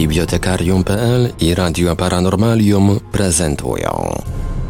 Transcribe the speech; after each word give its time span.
Bibliotekarium.pl 0.00 1.28
i 1.38 1.54
Radio 1.54 1.96
Paranormalium 1.96 3.00
prezentują 3.12 4.14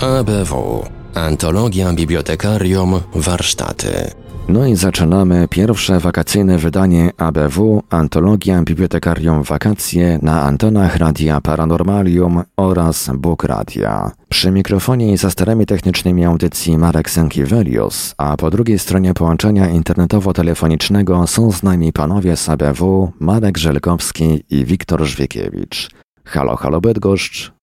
ABW 0.01 0.83
Antologia 1.15 1.93
Bibliotekarium 1.93 3.01
Warsztaty 3.15 4.20
no 4.53 4.67
i 4.67 4.77
zaczynamy 4.77 5.49
pierwsze 5.49 5.99
wakacyjne 5.99 6.59
wydanie 6.59 7.11
ABW, 7.17 7.83
Antologia 7.91 8.63
Bibliotekarium 8.63 9.43
Wakacje 9.43 10.19
na 10.23 10.43
antenach 10.43 10.97
Radia 10.97 11.41
Paranormalium 11.41 12.43
oraz 12.57 13.11
Book 13.15 13.45
Radia. 13.45 14.11
Przy 14.29 14.51
mikrofonie 14.51 15.13
i 15.13 15.17
za 15.17 15.31
starami 15.31 15.67
technicznymi 15.67 16.25
audycji 16.25 16.79
Marek 16.79 17.11
Sankiewelius, 17.11 18.15
a 18.19 18.37
po 18.37 18.51
drugiej 18.51 18.79
stronie 18.79 19.15
połączenia 19.15 19.69
internetowo-telefonicznego 19.69 21.27
są 21.27 21.53
z 21.53 21.63
nami 21.63 21.93
panowie 21.93 22.37
z 22.37 22.49
ABW, 22.49 23.13
Marek 23.21 23.59
Żelkowski 23.59 24.45
i 24.51 24.65
Wiktor 24.65 25.05
Żwiekiewicz. 25.05 25.91
Halo, 26.25 26.57
halo 26.57 26.81
Bydgoszcz. 26.81 27.60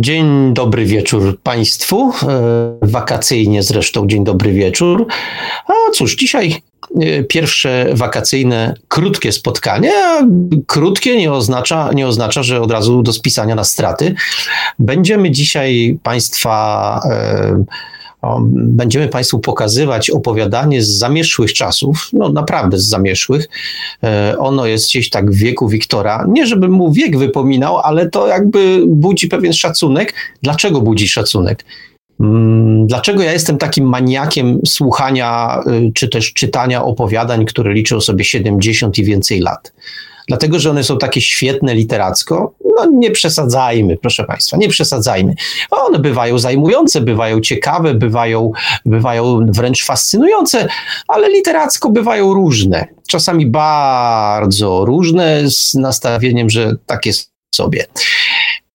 Dzień 0.00 0.54
dobry 0.54 0.84
wieczór 0.84 1.40
Państwu, 1.42 2.12
e, 2.22 2.78
wakacyjnie 2.82 3.62
zresztą 3.62 4.06
dzień 4.06 4.24
dobry 4.24 4.52
wieczór. 4.52 5.06
A 5.66 5.90
cóż, 5.92 6.16
dzisiaj 6.16 6.54
e, 7.00 7.22
pierwsze 7.22 7.86
wakacyjne, 7.92 8.74
krótkie 8.88 9.32
spotkanie. 9.32 9.92
Krótkie 10.66 11.16
nie 11.16 11.32
oznacza, 11.32 11.90
nie 11.94 12.06
oznacza, 12.06 12.42
że 12.42 12.60
od 12.60 12.70
razu 12.70 13.02
do 13.02 13.12
spisania 13.12 13.54
na 13.54 13.64
straty. 13.64 14.14
Będziemy 14.78 15.30
dzisiaj 15.30 15.98
Państwa 16.02 17.00
e, 17.10 17.64
będziemy 18.52 19.08
Państwu 19.08 19.38
pokazywać 19.38 20.10
opowiadanie 20.10 20.82
z 20.82 20.88
zamieszłych 20.88 21.52
czasów, 21.52 22.08
no 22.12 22.28
naprawdę 22.28 22.78
z 22.78 22.88
zamieszłych. 22.88 23.48
E, 24.04 24.34
ono 24.38 24.66
jest 24.66 24.88
gdzieś 24.88 25.10
tak 25.10 25.30
w 25.30 25.34
wieku 25.34 25.68
Wiktora. 25.68 26.26
Nie, 26.28 26.46
żebym 26.46 26.72
mu 26.72 26.92
wiek 26.92 27.18
wypominał, 27.18 27.78
ale 27.78 28.10
to 28.10 28.26
jakby 28.26 28.82
budzi 28.86 29.28
pewien 29.28 29.52
szacunek. 29.52 30.14
Dlaczego 30.42 30.80
budzi 30.80 31.08
szacunek? 31.08 31.64
Mm, 32.20 32.86
dlaczego 32.86 33.22
ja 33.22 33.32
jestem 33.32 33.58
takim 33.58 33.88
maniakiem 33.88 34.60
słuchania 34.66 35.60
y, 35.66 35.92
czy 35.94 36.08
też 36.08 36.32
czytania 36.32 36.84
opowiadań, 36.84 37.44
które 37.44 37.72
liczą 37.72 38.00
sobie 38.00 38.24
70 38.24 38.98
i 38.98 39.04
więcej 39.04 39.40
lat? 39.40 39.72
Dlatego 40.30 40.58
że 40.58 40.70
one 40.70 40.84
są 40.84 40.98
takie 40.98 41.20
świetne 41.20 41.74
literacko. 41.74 42.54
No 42.76 42.86
nie 42.92 43.10
przesadzajmy, 43.10 43.96
proszę 43.96 44.24
Państwa, 44.24 44.56
nie 44.56 44.68
przesadzajmy. 44.68 45.34
One 45.70 45.98
bywają 45.98 46.38
zajmujące, 46.38 47.00
bywają 47.00 47.40
ciekawe, 47.40 47.94
bywają, 47.94 48.52
bywają 48.86 49.46
wręcz 49.52 49.84
fascynujące, 49.84 50.68
ale 51.08 51.28
literacko 51.28 51.90
bywają 51.90 52.34
różne. 52.34 52.86
Czasami 53.08 53.46
bardzo 53.46 54.84
różne, 54.84 55.50
z 55.50 55.74
nastawieniem, 55.74 56.50
że 56.50 56.76
takie 56.86 57.12
sobie 57.54 57.86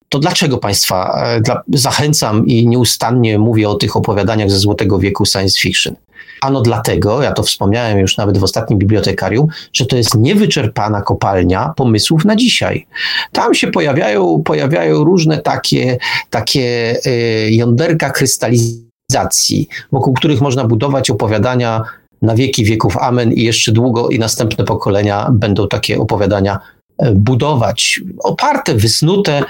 to 0.10 0.20
dlaczego 0.20 0.58
Państwa 0.58 1.22
e, 1.26 1.42
dla, 1.42 1.64
zachęcam 1.74 2.48
i 2.48 2.68
nieustannie 2.68 3.40
mówię 3.40 3.70
o 3.70 3.76
tych 3.76 3.96
opowiadaniach 3.96 4.52
ze 4.52 4.60
Złotego 4.60 5.00
Wieku 5.00 5.26
science 5.26 5.60
fiction? 5.60 5.96
Ano 6.42 6.62
dlatego, 6.62 7.22
ja 7.22 7.32
to 7.32 7.44
wspomniałem 7.44 8.00
już 8.00 8.18
nawet 8.18 8.38
w 8.38 8.44
ostatnim 8.44 8.80
bibliotekarium, 8.80 9.48
że 9.74 9.86
to 9.86 9.98
jest 9.98 10.16
niewyczerpana 10.16 11.02
kopalnia 11.02 11.74
pomysłów 11.76 12.26
na 12.26 12.36
dzisiaj. 12.36 12.88
Tam 13.32 13.54
się 13.54 13.68
pojawiają, 13.68 14.42
pojawiają 14.46 15.04
różne 15.04 15.38
takie, 15.38 15.98
takie 16.30 16.96
y, 17.06 17.50
jąderka 17.52 18.10
krystalizacji, 18.10 19.68
wokół 19.92 20.14
których 20.14 20.42
można 20.42 20.64
budować 20.64 21.10
opowiadania 21.10 21.82
na 22.22 22.36
wieki 22.36 22.66
wieków. 22.66 22.98
Amen. 22.98 23.34
I 23.34 23.44
jeszcze 23.44 23.72
długo 23.72 24.10
i 24.10 24.20
następne 24.20 24.66
pokolenia 24.66 25.30
będą 25.32 25.68
takie 25.68 26.00
opowiadania 26.00 26.60
e, 26.98 27.12
budować, 27.12 28.02
oparte, 28.24 28.76
wysnute 28.76 29.44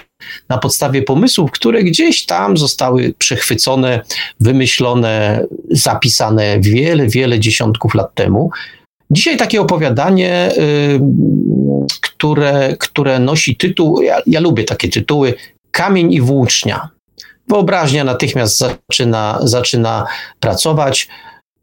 na 0.50 0.58
podstawie 0.58 1.02
pomysłów, 1.02 1.52
które 1.52 1.84
gdzieś 1.84 2.26
tam 2.26 2.58
zostały 2.58 3.14
przechwycone, 3.18 4.02
wymyślone, 4.40 5.46
zapisane 5.70 6.60
wiele, 6.60 7.08
wiele 7.08 7.40
dziesiątków 7.40 7.96
lat 7.96 8.14
temu. 8.14 8.50
Dzisiaj 9.12 9.38
takie 9.38 9.62
opowiadanie, 9.62 10.50
y, 10.58 11.00
które, 12.02 12.76
które 12.80 13.20
nosi 13.20 13.56
tytuł, 13.56 14.02
ja, 14.02 14.18
ja 14.28 14.40
lubię 14.40 14.64
takie 14.64 14.90
tytuły, 14.90 15.34
Kamień 15.72 16.14
i 16.14 16.22
włócznia. 16.22 16.90
Wyobraźnia 17.48 18.04
natychmiast 18.04 18.58
zaczyna, 18.58 19.40
zaczyna 19.42 20.06
pracować. 20.40 21.08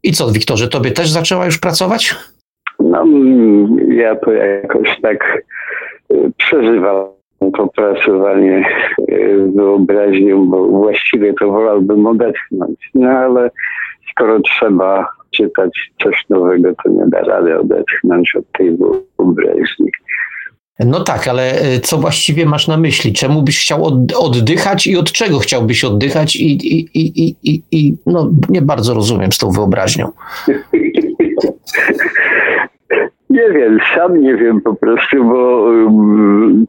I 0.03 0.11
co, 0.11 0.31
Wiktorze, 0.31 0.67
tobie 0.67 0.91
też 0.91 1.09
zaczęła 1.09 1.45
już 1.45 1.57
pracować? 1.57 2.15
No, 2.79 3.05
ja 3.87 4.15
to 4.15 4.31
jakoś 4.31 5.01
tak 5.01 5.43
y, 6.11 6.31
przeżywam 6.37 7.05
popracowanie 7.51 8.65
e, 9.07 9.37
wyobraźnią, 9.55 10.45
bo 10.45 10.67
właściwie 10.67 11.33
to 11.33 11.51
wolałbym 11.51 12.07
odetchnąć. 12.07 12.89
No 12.95 13.09
ale 13.09 13.51
skoro 14.11 14.39
trzeba 14.39 15.07
czytać 15.31 15.91
coś 16.03 16.25
nowego, 16.29 16.73
to 16.83 16.89
nie 16.89 17.07
da 17.07 17.21
rady 17.21 17.59
odetchnąć 17.59 18.35
od 18.35 18.51
tej 18.57 18.77
wyobraźni. 19.17 19.91
No 20.79 21.03
tak, 21.03 21.27
ale 21.27 21.51
e, 21.51 21.79
co 21.79 21.97
właściwie 21.97 22.45
masz 22.45 22.67
na 22.67 22.77
myśli? 22.77 23.13
Czemu 23.13 23.41
byś 23.41 23.61
chciał 23.61 23.85
oddychać 24.19 24.87
i 24.87 24.97
od 24.97 25.11
czego 25.11 25.39
chciałbyś 25.39 25.83
oddychać? 25.83 26.35
I, 26.35 26.51
i, 26.51 26.89
i, 26.93 27.35
i, 27.43 27.63
i 27.71 27.97
no, 28.05 28.31
nie 28.49 28.61
bardzo 28.61 28.93
rozumiem 28.93 29.31
z 29.31 29.37
tą 29.37 29.51
wyobraźnią. 29.51 30.11
Nie 33.33 33.49
wiem, 33.49 33.77
sam 33.95 34.21
nie 34.21 34.35
wiem 34.35 34.61
po 34.61 34.75
prostu, 34.75 35.23
bo 35.23 35.67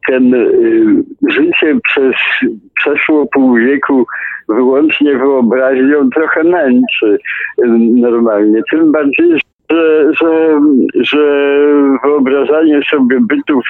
ten 0.06 0.34
y, 0.34 1.04
życie 1.28 1.78
przez 1.82 2.14
przeszło 2.74 3.26
pół 3.26 3.54
wieku 3.56 4.06
wyłącznie 4.48 5.18
wyobraźnią 5.18 6.10
trochę 6.10 6.44
męczy 6.44 7.18
y, 7.64 7.68
normalnie. 8.00 8.62
Tym 8.70 8.92
bardziej, 8.92 9.38
że, 9.70 10.12
że, 10.12 10.60
że 11.00 11.56
wyobrażanie 12.04 12.80
sobie 12.90 13.20
bytów 13.20 13.64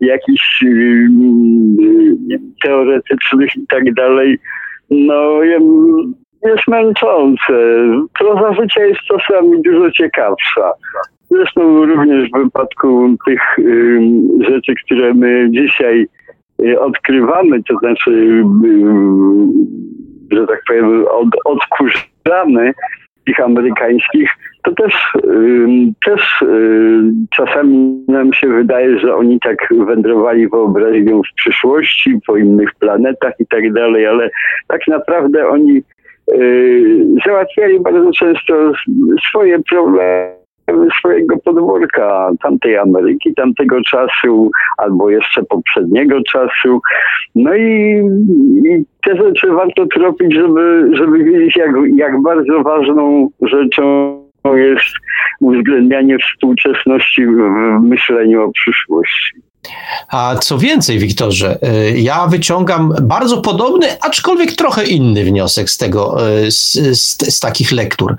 jakichś 0.00 0.64
teoretycznych 2.62 3.56
i 3.56 3.66
tak 3.66 3.94
dalej, 3.94 4.38
no 4.90 5.42
jest 6.42 6.68
męczące. 6.68 7.52
Proza 8.18 8.52
życia 8.52 8.84
jest 8.84 9.00
czasami 9.00 9.62
dużo 9.62 9.90
ciekawsza. 9.90 10.72
Zresztą 11.30 11.86
również 11.86 12.30
w 12.30 12.38
wypadku 12.38 13.16
tych 13.26 13.58
y, 13.58 14.00
rzeczy, 14.40 14.74
które 14.84 15.14
my 15.14 15.48
dzisiaj 15.50 16.06
y, 16.62 16.80
odkrywamy, 16.80 17.62
to 17.62 17.78
znaczy, 17.78 18.10
y, 18.10 18.44
że 20.32 20.46
tak 20.46 20.62
powiem, 20.68 21.04
od, 21.10 21.28
odkurzamy 21.44 22.72
tych 23.26 23.40
amerykańskich, 23.40 24.30
to 24.62 24.72
też, 24.72 25.12
też 26.04 26.44
czasami 27.30 28.04
nam 28.08 28.32
się 28.32 28.48
wydaje, 28.48 28.98
że 28.98 29.16
oni 29.16 29.40
tak 29.40 29.68
wędrowali 29.86 30.48
wyobraźnią 30.48 31.22
w 31.22 31.34
przyszłości, 31.36 32.18
po 32.26 32.36
innych 32.36 32.74
planetach 32.74 33.32
i 33.38 33.46
tak 33.46 33.72
dalej, 33.72 34.06
ale 34.06 34.30
tak 34.68 34.80
naprawdę 34.88 35.48
oni 35.48 35.82
załatwiali 37.26 37.80
bardzo 37.80 38.12
często 38.12 38.72
swoje 39.28 39.58
problemy 39.62 40.45
swojego 40.98 41.36
podwórka 41.44 42.30
tamtej 42.42 42.76
Ameryki, 42.76 43.34
tamtego 43.34 43.80
czasu, 43.82 44.50
albo 44.76 45.10
jeszcze 45.10 45.42
poprzedniego 45.42 46.22
czasu. 46.22 46.80
No 47.34 47.54
i, 47.54 48.02
i 48.64 48.84
te 49.04 49.16
rzeczy 49.16 49.46
warto 49.50 49.86
tropić, 49.86 50.34
żeby, 50.34 50.90
żeby 50.92 51.24
wiedzieć, 51.24 51.56
jak, 51.56 51.70
jak 51.96 52.22
bardzo 52.22 52.62
ważną 52.62 53.28
rzeczą 53.42 54.16
jest 54.54 54.94
uwzględnianie 55.40 56.16
współczesności 56.18 57.26
w 57.26 57.40
myśleniu 57.82 58.42
o 58.42 58.52
przyszłości. 58.52 59.32
A 60.10 60.34
co 60.40 60.58
więcej, 60.58 60.98
Wiktorze, 60.98 61.58
y, 61.62 62.00
ja 62.00 62.26
wyciągam 62.26 62.94
bardzo 63.02 63.42
podobny, 63.42 63.86
aczkolwiek 64.00 64.52
trochę 64.52 64.84
inny 64.84 65.24
wniosek 65.24 65.70
z 65.70 65.78
tego, 65.78 66.28
y, 66.46 66.50
z, 66.50 66.72
z, 66.72 67.34
z 67.34 67.40
takich 67.40 67.72
lektur. 67.72 68.16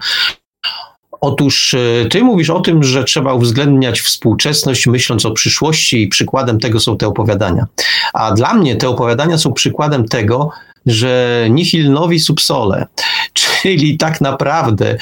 Otóż 1.21 1.73
e, 1.73 2.05
ty 2.09 2.23
mówisz 2.23 2.49
o 2.49 2.59
tym, 2.59 2.83
że 2.83 3.03
trzeba 3.03 3.33
uwzględniać 3.33 4.01
współczesność, 4.01 4.87
myśląc 4.87 5.25
o 5.25 5.31
przyszłości, 5.31 6.01
i 6.01 6.07
przykładem 6.07 6.59
tego 6.59 6.79
są 6.79 6.97
te 6.97 7.07
opowiadania. 7.07 7.65
A 8.13 8.31
dla 8.31 8.53
mnie 8.53 8.75
te 8.75 8.89
opowiadania 8.89 9.37
są 9.37 9.53
przykładem 9.53 10.07
tego, 10.07 10.49
że 10.85 11.47
nihil 11.49 11.91
novi 11.91 12.19
subsole, 12.19 12.85
czyli 13.33 13.97
tak 13.97 14.21
naprawdę, 14.21 14.97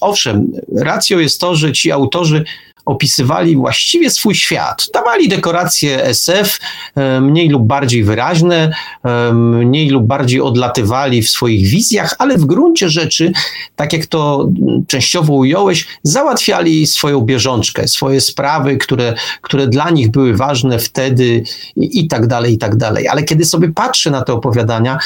owszem, 0.00 0.52
racją 0.76 1.18
jest 1.18 1.40
to, 1.40 1.54
że 1.54 1.72
ci 1.72 1.92
autorzy 1.92 2.44
opisywali 2.86 3.56
właściwie 3.56 4.10
swój 4.10 4.34
świat. 4.34 4.88
Dawali 4.94 5.28
dekoracje 5.28 6.04
SF, 6.04 6.58
e, 6.94 7.20
mniej 7.20 7.48
lub 7.48 7.62
bardziej 7.62 8.04
wyraźne, 8.04 8.72
e, 9.04 9.32
mniej 9.32 9.88
lub 9.88 10.06
bardziej 10.06 10.40
odlatywali 10.40 11.22
w 11.22 11.30
swoich 11.30 11.66
wizjach, 11.66 12.14
ale 12.18 12.38
w 12.38 12.44
gruncie 12.44 12.88
rzeczy, 12.88 13.32
tak 13.76 13.92
jak 13.92 14.06
to 14.06 14.48
częściowo 14.86 15.32
ująłeś, 15.32 15.86
załatwiali 16.02 16.86
swoją 16.86 17.20
bieżączkę, 17.20 17.88
swoje 17.88 18.20
sprawy, 18.20 18.76
które, 18.76 19.14
które 19.40 19.68
dla 19.68 19.90
nich 19.90 20.10
były 20.10 20.36
ważne 20.36 20.78
wtedy 20.78 21.42
i, 21.76 22.00
i 22.00 22.08
tak 22.08 22.26
dalej, 22.26 22.52
i 22.52 22.58
tak 22.58 22.76
dalej. 22.76 23.08
Ale 23.08 23.22
kiedy 23.22 23.44
sobie 23.44 23.72
patrzę 23.72 24.10
na 24.10 24.22
te 24.22 24.32
opowiadania, 24.32 24.98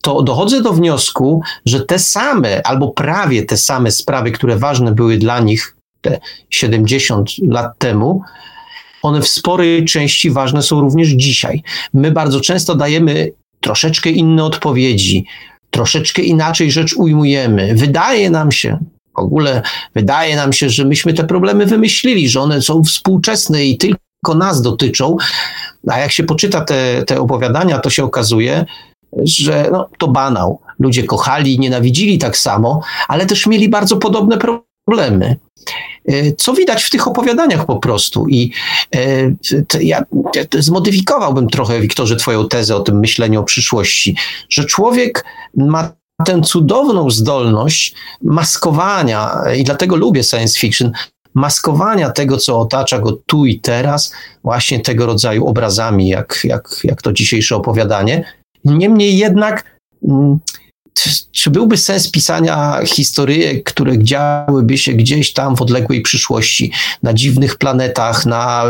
to 0.00 0.22
dochodzę 0.22 0.62
do 0.62 0.72
wniosku, 0.72 1.42
że 1.66 1.80
te 1.80 1.98
same 1.98 2.62
albo 2.66 2.88
prawie 2.88 3.42
te 3.42 3.56
same 3.56 3.90
sprawy, 3.90 4.32
które 4.32 4.56
ważne 4.56 4.92
były 4.92 5.16
dla 5.16 5.40
nich 5.40 5.75
te 6.06 6.20
70 6.50 7.30
lat 7.48 7.78
temu, 7.78 8.22
one 9.02 9.22
w 9.22 9.28
sporej 9.28 9.84
części 9.84 10.30
ważne 10.30 10.62
są 10.62 10.80
również 10.80 11.08
dzisiaj. 11.08 11.62
My 11.94 12.10
bardzo 12.10 12.40
często 12.40 12.74
dajemy 12.74 13.32
troszeczkę 13.60 14.10
inne 14.10 14.44
odpowiedzi, 14.44 15.26
troszeczkę 15.70 16.22
inaczej 16.22 16.70
rzecz 16.70 16.94
ujmujemy. 16.96 17.74
Wydaje 17.74 18.30
nam 18.30 18.52
się, 18.52 18.78
w 19.16 19.18
ogóle 19.18 19.62
wydaje 19.94 20.36
nam 20.36 20.52
się, 20.52 20.70
że 20.70 20.84
myśmy 20.84 21.14
te 21.14 21.24
problemy 21.24 21.66
wymyślili, 21.66 22.28
że 22.28 22.40
one 22.40 22.62
są 22.62 22.84
współczesne 22.84 23.64
i 23.64 23.78
tylko 23.78 24.34
nas 24.34 24.62
dotyczą. 24.62 25.16
A 25.90 25.98
jak 25.98 26.12
się 26.12 26.24
poczyta 26.24 26.60
te, 26.60 27.02
te 27.02 27.20
opowiadania, 27.20 27.78
to 27.78 27.90
się 27.90 28.04
okazuje, 28.04 28.64
że 29.24 29.68
no, 29.72 29.88
to 29.98 30.08
banał. 30.08 30.60
Ludzie 30.78 31.04
kochali 31.04 31.54
i 31.54 31.58
nienawidzili 31.58 32.18
tak 32.18 32.36
samo, 32.36 32.80
ale 33.08 33.26
też 33.26 33.46
mieli 33.46 33.68
bardzo 33.68 33.96
podobne 33.96 34.38
problemy. 34.38 34.65
E, 36.08 36.32
co 36.32 36.52
widać 36.52 36.84
w 36.84 36.90
tych 36.90 37.08
opowiadaniach 37.08 37.66
po 37.66 37.76
prostu. 37.76 38.28
I 38.28 38.52
e, 38.94 39.00
ja 39.80 40.02
zmodyfikowałbym 40.58 41.48
trochę, 41.48 41.80
Wiktorze, 41.80 42.16
Twoją 42.16 42.48
tezę 42.48 42.76
o 42.76 42.80
tym 42.80 42.98
myśleniu 42.98 43.40
o 43.40 43.44
przyszłości, 43.44 44.16
że 44.48 44.64
człowiek 44.64 45.24
ma 45.56 45.92
tę 46.26 46.40
cudowną 46.40 47.10
zdolność 47.10 47.94
maskowania, 48.22 49.30
i 49.58 49.64
dlatego 49.64 49.96
lubię 49.96 50.24
science 50.24 50.60
fiction, 50.60 50.92
maskowania 51.34 52.10
tego, 52.10 52.36
co 52.36 52.60
otacza 52.60 52.98
go 52.98 53.12
tu 53.12 53.46
i 53.46 53.60
teraz, 53.60 54.12
właśnie 54.44 54.80
tego 54.80 55.06
rodzaju 55.06 55.46
obrazami, 55.46 56.08
jak, 56.08 56.40
jak, 56.44 56.80
jak 56.84 57.02
to 57.02 57.12
dzisiejsze 57.12 57.56
opowiadanie, 57.56 58.24
Niemniej 58.66 59.18
jednak, 59.18 59.80
mm, 60.08 60.38
czy 61.32 61.50
byłby 61.50 61.76
sens 61.76 62.10
pisania 62.10 62.80
historyjek, 62.86 63.64
które 63.64 63.98
działyby 63.98 64.78
się 64.78 64.92
gdzieś 64.92 65.32
tam 65.32 65.56
w 65.56 65.62
odległej 65.62 66.00
przyszłości, 66.00 66.72
na 67.02 67.14
dziwnych 67.14 67.56
planetach, 67.56 68.26
na 68.26 68.64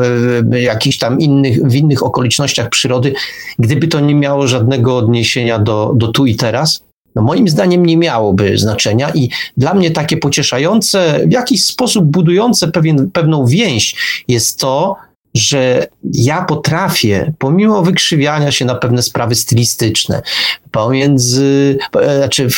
e, 0.52 0.61
jakichś 0.61 0.99
tam 0.99 1.20
innych, 1.20 1.62
w 1.62 1.75
innych 1.75 2.02
okolicznościach 2.02 2.69
przyrody, 2.69 3.14
gdyby 3.58 3.88
to 3.88 4.00
nie 4.00 4.14
miało 4.14 4.46
żadnego 4.46 4.96
odniesienia 4.96 5.58
do, 5.58 5.93
do 5.96 6.08
tu 6.08 6.26
i 6.26 6.37
teraz? 6.37 6.82
No 7.14 7.23
moim 7.23 7.49
zdaniem 7.49 7.87
nie 7.87 7.96
miałoby 7.96 8.58
znaczenia 8.58 9.11
i 9.14 9.31
dla 9.56 9.75
mnie 9.75 9.90
takie 9.90 10.17
pocieszające, 10.17 11.20
w 11.26 11.32
jakiś 11.32 11.64
sposób 11.64 12.05
budujące 12.05 12.69
pewien, 12.69 13.11
pewną 13.11 13.46
więź 13.46 13.96
jest 14.28 14.61
to, 14.61 14.96
że 15.36 15.86
ja 16.12 16.44
potrafię, 16.44 17.32
pomimo 17.38 17.82
wykrzywiania 17.82 18.52
się 18.52 18.64
na 18.64 18.74
pewne 18.74 19.02
sprawy 19.02 19.34
stylistyczne, 19.34 20.22
pomiędzy, 20.70 21.78
e, 22.00 22.16
znaczy, 22.16 22.48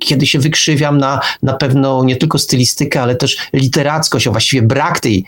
kiedy 0.00 0.26
się 0.26 0.38
wykrzywiam 0.38 0.98
na, 0.98 1.20
na 1.42 1.54
pewną 1.54 2.04
nie 2.04 2.16
tylko 2.16 2.38
stylistykę, 2.38 3.02
ale 3.02 3.16
też 3.16 3.36
literackość, 3.52 4.26
a 4.26 4.30
właściwie 4.30 4.62
brak 4.62 5.00
tej 5.00 5.24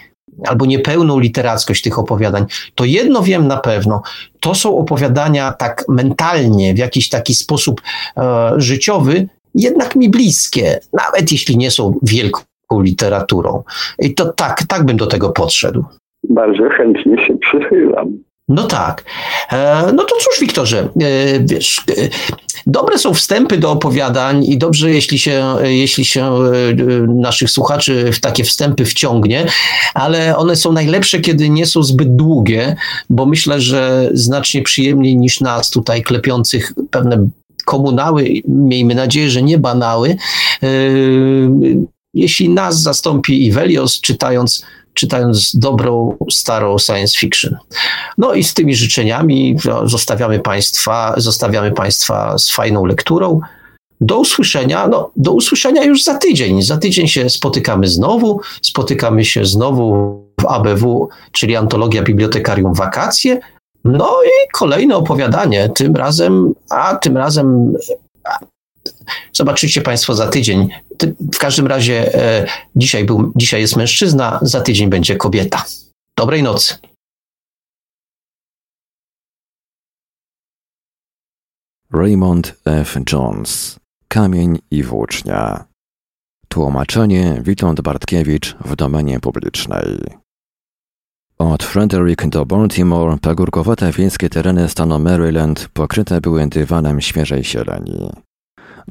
albo 0.47 0.67
niepełną 0.67 1.19
literackość 1.19 1.83
tych 1.83 1.99
opowiadań, 1.99 2.47
to 2.75 2.85
jedno 2.85 3.23
wiem 3.23 3.49
na 3.49 3.57
pewno, 3.57 4.03
to 4.41 4.55
są 4.55 4.79
opowiadania 4.79 5.53
tak 5.53 5.85
mentalnie, 5.89 6.75
w 6.75 6.79
jakiś 6.79 7.09
taki 7.09 7.35
sposób 7.35 7.83
e, 8.17 8.53
życiowy, 8.57 9.29
jednak 9.55 9.97
mi 9.97 10.09
bliskie, 10.09 10.81
nawet 10.93 11.33
jeśli 11.33 11.57
nie 11.57 11.71
są 11.71 11.99
wielką 12.03 12.43
literaturą. 12.73 13.63
I 13.99 14.15
to 14.15 14.33
tak, 14.33 14.63
tak 14.69 14.85
bym 14.85 14.97
do 14.97 15.07
tego 15.07 15.31
podszedł 15.31 15.85
bardzo 16.25 16.69
chętnie 16.69 17.27
się 17.27 17.39
przychylam. 17.39 18.19
No 18.49 18.63
tak. 18.63 19.05
E, 19.53 19.93
no 19.95 20.05
to 20.05 20.15
cóż, 20.17 20.41
Wiktorze, 20.41 20.79
e, 20.79 21.41
wiesz, 21.41 21.83
e, 21.91 22.09
dobre 22.67 22.99
są 22.99 23.15
wstępy 23.15 23.59
do 23.59 23.71
opowiadań 23.71 24.45
i 24.45 24.59
dobrze, 24.59 24.91
jeśli 24.91 25.19
się, 25.19 25.45
jeśli 25.63 26.05
się 26.05 26.39
naszych 27.09 27.51
słuchaczy 27.51 28.13
w 28.13 28.21
takie 28.21 28.45
wstępy 28.45 28.85
wciągnie, 28.85 29.47
ale 29.95 30.37
one 30.37 30.57
są 30.57 30.73
najlepsze, 30.73 31.21
kiedy 31.21 31.49
nie 31.49 31.67
są 31.67 31.83
zbyt 31.83 32.17
długie, 32.17 32.77
bo 33.11 33.27
myślę, 33.27 33.61
że 33.61 34.11
znacznie 34.13 34.63
przyjemniej 34.63 35.17
niż 35.17 35.41
nas 35.41 35.71
tutaj 35.71 36.03
klepiących 36.03 36.73
pewne 36.91 37.29
komunały, 37.65 38.29
miejmy 38.49 38.95
nadzieję, 38.95 39.31
że 39.31 39.43
nie 39.43 39.59
banały, 39.59 40.17
jeśli 42.15 42.49
nas 42.49 42.83
zastąpi 42.83 43.47
Ivelios, 43.47 44.01
czytając 44.01 44.67
czytając 44.99 45.57
dobrą, 45.57 46.17
starą 46.31 46.79
science 46.79 47.19
fiction. 47.19 47.57
No 48.19 48.35
i 48.35 48.45
z 48.45 48.55
tymi 48.55 48.75
życzeniami 48.75 49.57
zostawiamy 49.85 50.41
Państwa, 50.41 51.15
zostawiamy 51.17 51.73
Państwa 51.73 52.39
z 52.39 52.51
fajną 52.51 52.85
lekturą. 52.85 53.41
Do 54.01 54.19
usłyszenia, 54.19 54.89
no, 54.89 55.11
do 55.17 55.33
usłyszenia 55.33 55.85
już 55.85 56.05
za 56.05 56.15
tydzień. 56.15 56.63
Za 56.63 56.77
tydzień 56.77 57.09
się 57.09 57.31
spotykamy 57.31 57.89
znowu. 57.89 58.41
Spotykamy 58.63 59.25
się 59.25 59.45
znowu 59.45 59.85
w 60.41 60.47
ABW, 60.47 61.09
czyli 61.33 61.57
Antologia 61.57 62.03
Bibliotekarium 62.03 62.75
Wakacje. 62.75 63.41
No 63.85 64.17
i 64.25 64.49
kolejne 64.53 64.97
opowiadanie, 64.97 65.69
tym 65.75 65.97
razem, 65.97 66.55
a 66.71 66.97
tym 66.97 67.17
razem 67.17 67.75
Zobaczycie 69.33 69.81
Państwo 69.81 70.15
za 70.15 70.29
tydzień. 70.29 70.69
W 71.35 71.39
każdym 71.39 71.67
razie 71.67 72.15
e, 72.15 72.47
dzisiaj, 72.77 73.05
był, 73.05 73.33
dzisiaj 73.37 73.61
jest 73.61 73.77
mężczyzna, 73.77 74.39
za 74.43 74.61
tydzień 74.61 74.91
będzie 74.91 75.17
kobieta. 75.17 75.65
Dobrej 76.17 76.43
nocy. 76.43 76.75
Raymond 81.93 82.55
F. 82.65 82.99
Jones 83.13 83.77
Kamień 84.09 84.59
i 84.71 84.83
włócznia 84.83 85.65
Tłumaczenie 86.49 87.43
Witold 87.45 87.81
Bartkiewicz 87.81 88.57
w 88.65 88.77
domenie 88.77 89.21
publicznej 89.21 89.99
od 91.39 91.63
Frederick 91.63 92.27
do 92.27 92.47
Baltimore 92.47 93.19
pagórkowate 93.19 93.93
wiejskie 93.93 94.29
tereny 94.29 94.69
stanu 94.69 94.99
Maryland 94.99 95.69
pokryte 95.73 96.21
były 96.21 96.47
dywanem 96.47 97.01
świeżej 97.01 97.45
zieleni. 97.45 98.11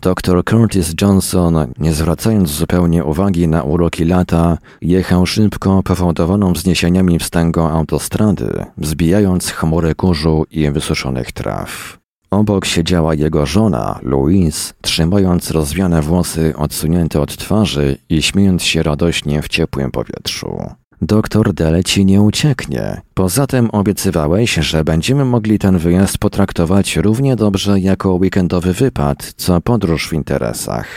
Dr 0.02 0.44
Curtis 0.44 0.94
Johnson, 1.02 1.74
nie 1.80 1.94
zwracając 1.94 2.50
zupełnie 2.50 3.04
uwagi 3.06 3.48
na 3.48 3.64
uroki 3.64 4.06
lata, 4.06 4.58
jechał 4.82 5.26
szybko 5.26 5.84
powodowaną 5.84 6.54
wzniesieniami 6.54 7.20
wstęgą 7.20 7.70
autostrady, 7.70 8.66
wzbijając 8.78 9.52
chmury 9.52 9.96
kurzu 9.96 10.46
i 10.52 10.72
wysuszonych 10.72 11.32
traw. 11.32 11.98
Obok 12.32 12.66
siedziała 12.66 13.14
jego 13.14 13.46
żona, 13.46 14.00
Louise, 14.04 14.74
trzymając 14.82 15.52
rozwiane 15.52 16.02
włosy 16.02 16.54
odsunięte 16.58 17.22
od 17.22 17.38
twarzy 17.38 17.98
i 18.10 18.22
śmiejąc 18.22 18.64
się 18.64 18.84
radośnie 18.84 19.42
w 19.42 19.48
ciepłym 19.48 19.92
powietrzu. 19.92 20.58
Doktor 21.02 21.54
Dele 21.54 21.84
ci 21.84 22.06
nie 22.06 22.22
ucieknie. 22.22 23.02
Poza 23.14 23.48
tym 23.48 23.70
obiecywałeś, 23.70 24.54
że 24.54 24.84
będziemy 24.84 25.26
mogli 25.26 25.60
ten 25.60 25.78
wyjazd 25.78 26.18
potraktować 26.18 26.98
równie 26.98 27.36
dobrze 27.36 27.80
jako 27.80 28.14
weekendowy 28.14 28.74
wypad, 28.74 29.34
co 29.38 29.62
podróż 29.62 30.10
w 30.10 30.14
interesach. 30.14 30.88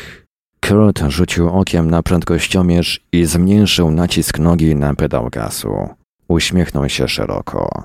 Kurt 0.69 1.03
rzucił 1.09 1.49
okiem 1.49 1.91
na 1.91 2.03
prędkościomierz 2.03 3.01
i 3.13 3.25
zmniejszył 3.25 3.91
nacisk 3.91 4.39
nogi 4.39 4.77
na 4.77 4.95
pedał 4.95 5.29
gazu. 5.31 5.89
Uśmiechnął 6.29 6.89
się 6.89 7.09
szeroko. 7.09 7.85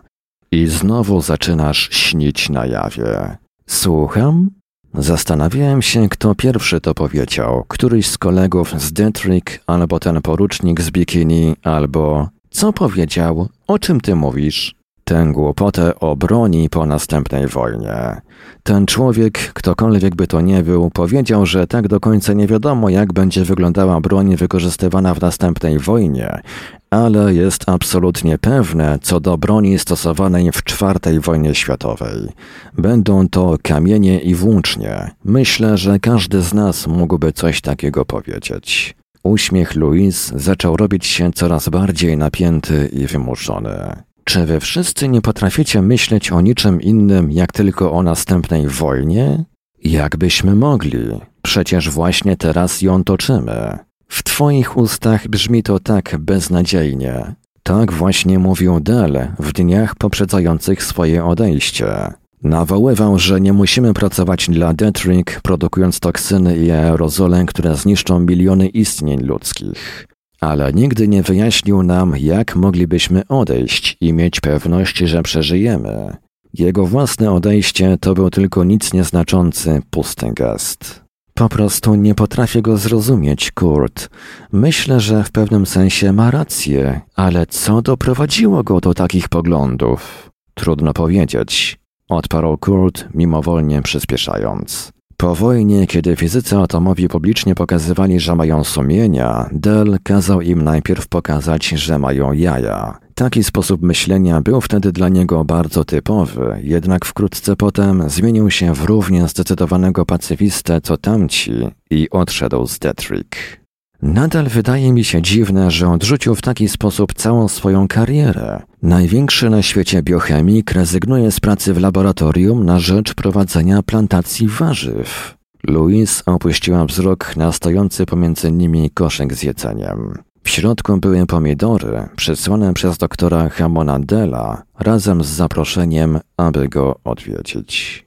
I 0.51 0.67
znowu 0.67 1.22
zaczynasz 1.22 1.89
śnić 1.91 2.50
na 2.50 2.65
jawie. 2.65 3.38
Słucham? 3.67 4.50
Zastanawiałem 4.98 5.82
się, 5.82 6.10
kto 6.10 6.36
pierwszy 6.36 6.82
to 6.82 6.94
powiedział. 6.94 7.66
Któryś 7.68 8.08
z 8.08 8.18
kolegów 8.18 8.82
z 8.82 8.94
Detrick, 8.94 9.60
albo 9.68 10.00
ten 10.00 10.22
porucznik 10.22 10.82
z 10.82 10.92
bikini, 10.92 11.56
albo... 11.64 12.30
Co 12.50 12.74
powiedział? 12.74 13.50
O 13.68 13.80
czym 13.80 14.02
ty 14.02 14.16
mówisz? 14.16 14.75
Tę 15.08 15.28
głupotę 15.32 16.00
o 16.00 16.16
broni 16.16 16.70
po 16.70 16.86
następnej 16.86 17.48
wojnie. 17.48 18.22
Ten 18.64 18.86
człowiek, 18.86 19.54
ktokolwiek 19.54 20.16
by 20.16 20.28
to 20.28 20.42
nie 20.42 20.64
był, 20.64 20.90
powiedział, 20.90 21.46
że 21.46 21.68
tak 21.68 21.88
do 21.88 22.00
końca 22.00 22.34
nie 22.34 22.48
wiadomo, 22.48 22.90
jak 22.90 23.14
będzie 23.14 23.44
wyglądała 23.44 24.02
broń 24.02 24.36
wykorzystywana 24.36 25.14
w 25.14 25.22
następnej 25.22 25.80
wojnie, 25.80 26.42
ale 26.90 27.34
jest 27.34 27.70
absolutnie 27.70 28.38
pewne 28.38 29.00
co 29.02 29.20
do 29.20 29.38
broni 29.38 29.80
stosowanej 29.80 30.52
w 30.52 30.64
czwartej 30.64 31.20
wojnie 31.20 31.56
światowej. 31.56 32.30
Będą 32.78 33.30
to 33.30 33.58
kamienie 33.64 34.20
i 34.20 34.36
włócznie. 34.36 35.12
Myślę, 35.26 35.78
że 35.78 36.00
każdy 36.00 36.42
z 36.42 36.54
nas 36.54 36.88
mógłby 36.88 37.34
coś 37.34 37.62
takiego 37.62 38.06
powiedzieć. 38.06 38.96
Uśmiech 39.24 39.76
Louise 39.76 40.40
zaczął 40.40 40.78
robić 40.78 41.06
się 41.06 41.32
coraz 41.32 41.70
bardziej 41.70 42.18
napięty 42.18 42.90
i 42.94 43.08
wymuszony. 43.08 44.05
Czy 44.25 44.46
wy 44.46 44.60
wszyscy 44.60 45.08
nie 45.08 45.22
potraficie 45.22 45.82
myśleć 45.82 46.32
o 46.32 46.41
niczym 46.41 46.82
innym, 46.82 47.32
jak 47.32 47.51
tylko 47.51 47.91
o 47.91 48.03
następnej 48.03 48.67
wojnie? 48.67 49.44
Jakbyśmy 49.84 50.55
mogli? 50.55 51.00
Przecież 51.41 51.89
właśnie 51.89 52.38
teraz 52.38 52.82
ją 52.82 53.03
toczymy. 53.03 53.77
W 54.08 54.24
twoich 54.24 54.77
ustach 54.77 55.27
brzmi 55.27 55.63
to 55.63 55.79
tak 55.79 56.17
beznadziejnie. 56.20 57.36
Tak 57.63 57.91
właśnie 57.91 58.39
mówił 58.39 58.79
Del 58.79 59.27
w 59.39 59.53
dniach 59.53 59.96
poprzedzających 59.96 60.84
swoje 60.84 61.25
odejście. 61.25 62.13
Nawoływał, 62.44 63.20
że 63.20 63.41
nie 63.41 63.53
musimy 63.53 63.94
pracować 63.94 64.50
dla 64.50 64.74
Detrick, 64.74 65.41
produkując 65.41 66.00
toksyny 66.00 66.58
i 66.58 66.72
aerozole, 66.72 67.46
które 67.46 67.75
zniszczą 67.75 68.20
miliony 68.20 68.67
istnień 68.67 69.22
ludzkich. 69.24 70.08
Ale 70.46 70.74
nigdy 70.74 71.08
nie 71.08 71.24
wyjaśnił 71.24 71.84
nam, 71.84 72.14
jak 72.18 72.56
moglibyśmy 72.56 73.28
odejść 73.28 73.98
i 74.02 74.14
mieć 74.14 74.40
pewność, 74.40 74.98
że 74.98 75.24
przeżyjemy. 75.24 76.18
Jego 76.54 76.86
własne 76.86 77.32
odejście 77.32 77.98
to 78.02 78.14
był 78.14 78.30
tylko 78.30 78.64
nic 78.64 78.94
nieznaczący, 78.94 79.82
pusty 79.90 80.32
gest. 80.34 81.02
Po 81.34 81.50
prostu 81.50 81.96
nie 81.96 82.16
potrafię 82.16 82.62
go 82.62 82.78
zrozumieć, 82.78 83.52
Kurt. 83.52 84.10
Myślę, 84.52 85.00
że 85.00 85.24
w 85.24 85.32
pewnym 85.32 85.66
sensie 85.66 86.14
ma 86.14 86.32
rację, 86.32 87.02
ale 87.16 87.46
co 87.46 87.82
doprowadziło 87.82 88.64
go 88.64 88.82
do 88.82 88.94
takich 88.94 89.30
poglądów? 89.30 90.32
Trudno 90.54 90.94
powiedzieć, 90.94 91.80
odparł 92.10 92.58
Kurt, 92.58 93.06
mimowolnie 93.14 93.82
przyspieszając. 93.82 94.95
Po 95.17 95.36
wojnie, 95.36 95.88
kiedy 95.88 96.15
fizycy 96.15 96.57
atomowi 96.57 97.07
publicznie 97.07 97.55
pokazywali, 97.55 98.19
że 98.19 98.36
mają 98.36 98.63
sumienia, 98.63 99.50
Dell 99.51 99.98
kazał 100.03 100.41
im 100.41 100.62
najpierw 100.62 101.07
pokazać, 101.07 101.67
że 101.67 102.00
mają 102.00 102.31
jaja. 102.31 103.00
Taki 103.15 103.43
sposób 103.43 103.81
myślenia 103.81 104.41
był 104.41 104.62
wtedy 104.62 104.91
dla 104.91 105.10
niego 105.10 105.45
bardzo 105.45 105.86
typowy, 105.86 106.60
jednak 106.63 107.05
wkrótce 107.05 107.55
potem 107.55 108.10
zmienił 108.10 108.51
się 108.51 108.74
w 108.74 108.84
równie 108.84 109.27
zdecydowanego 109.27 110.05
pacyfistę 110.05 110.81
co 110.81 110.98
tamci 110.98 111.51
i 111.89 112.10
odszedł 112.10 112.67
z 112.67 112.79
Detrick. 112.79 113.64
Nadal 114.02 114.48
wydaje 114.48 114.94
mi 114.94 115.04
się 115.04 115.22
dziwne, 115.22 115.72
że 115.72 115.90
odrzucił 115.90 116.36
w 116.36 116.42
taki 116.42 116.68
sposób 116.68 117.14
całą 117.14 117.48
swoją 117.48 117.88
karierę. 117.88 118.62
Największy 118.82 119.50
na 119.50 119.62
świecie 119.62 120.04
biochemik 120.04 120.72
rezygnuje 120.72 121.32
z 121.32 121.40
pracy 121.40 121.74
w 121.74 121.82
laboratorium 121.82 122.66
na 122.66 122.80
rzecz 122.80 123.14
prowadzenia 123.14 123.84
plantacji 123.84 124.48
warzyw. 124.48 125.38
Louise 125.64 126.24
opuściła 126.25 126.86
wzrok 126.86 127.36
na 127.36 127.52
stojący 127.52 128.06
pomiędzy 128.06 128.52
nimi 128.52 128.90
koszek 128.90 129.34
z 129.34 129.44
jedzeniem. 129.44 130.18
W 130.44 130.50
środku 130.50 130.98
były 130.98 131.25
pomidory 131.25 132.10
przysłane 132.16 132.74
przez 132.74 132.98
doktora 132.98 133.50
Hamona 133.50 134.00
Della 134.00 134.64
razem 134.80 135.24
z 135.24 135.28
zaproszeniem, 135.28 136.20
aby 136.38 136.70
go 136.70 137.00
odwiedzić. 137.04 138.05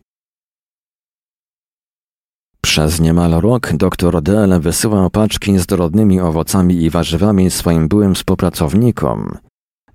Przez 2.78 3.00
niemal 3.00 3.30
rok 3.30 3.72
dr 3.72 4.22
Dell 4.22 4.60
wysyłał 4.60 5.10
paczki 5.10 5.58
z 5.58 5.66
dorodnymi 5.66 6.20
owocami 6.20 6.82
i 6.82 6.90
warzywami 6.90 7.50
swoim 7.50 7.88
byłym 7.88 8.14
współpracownikom, 8.14 9.38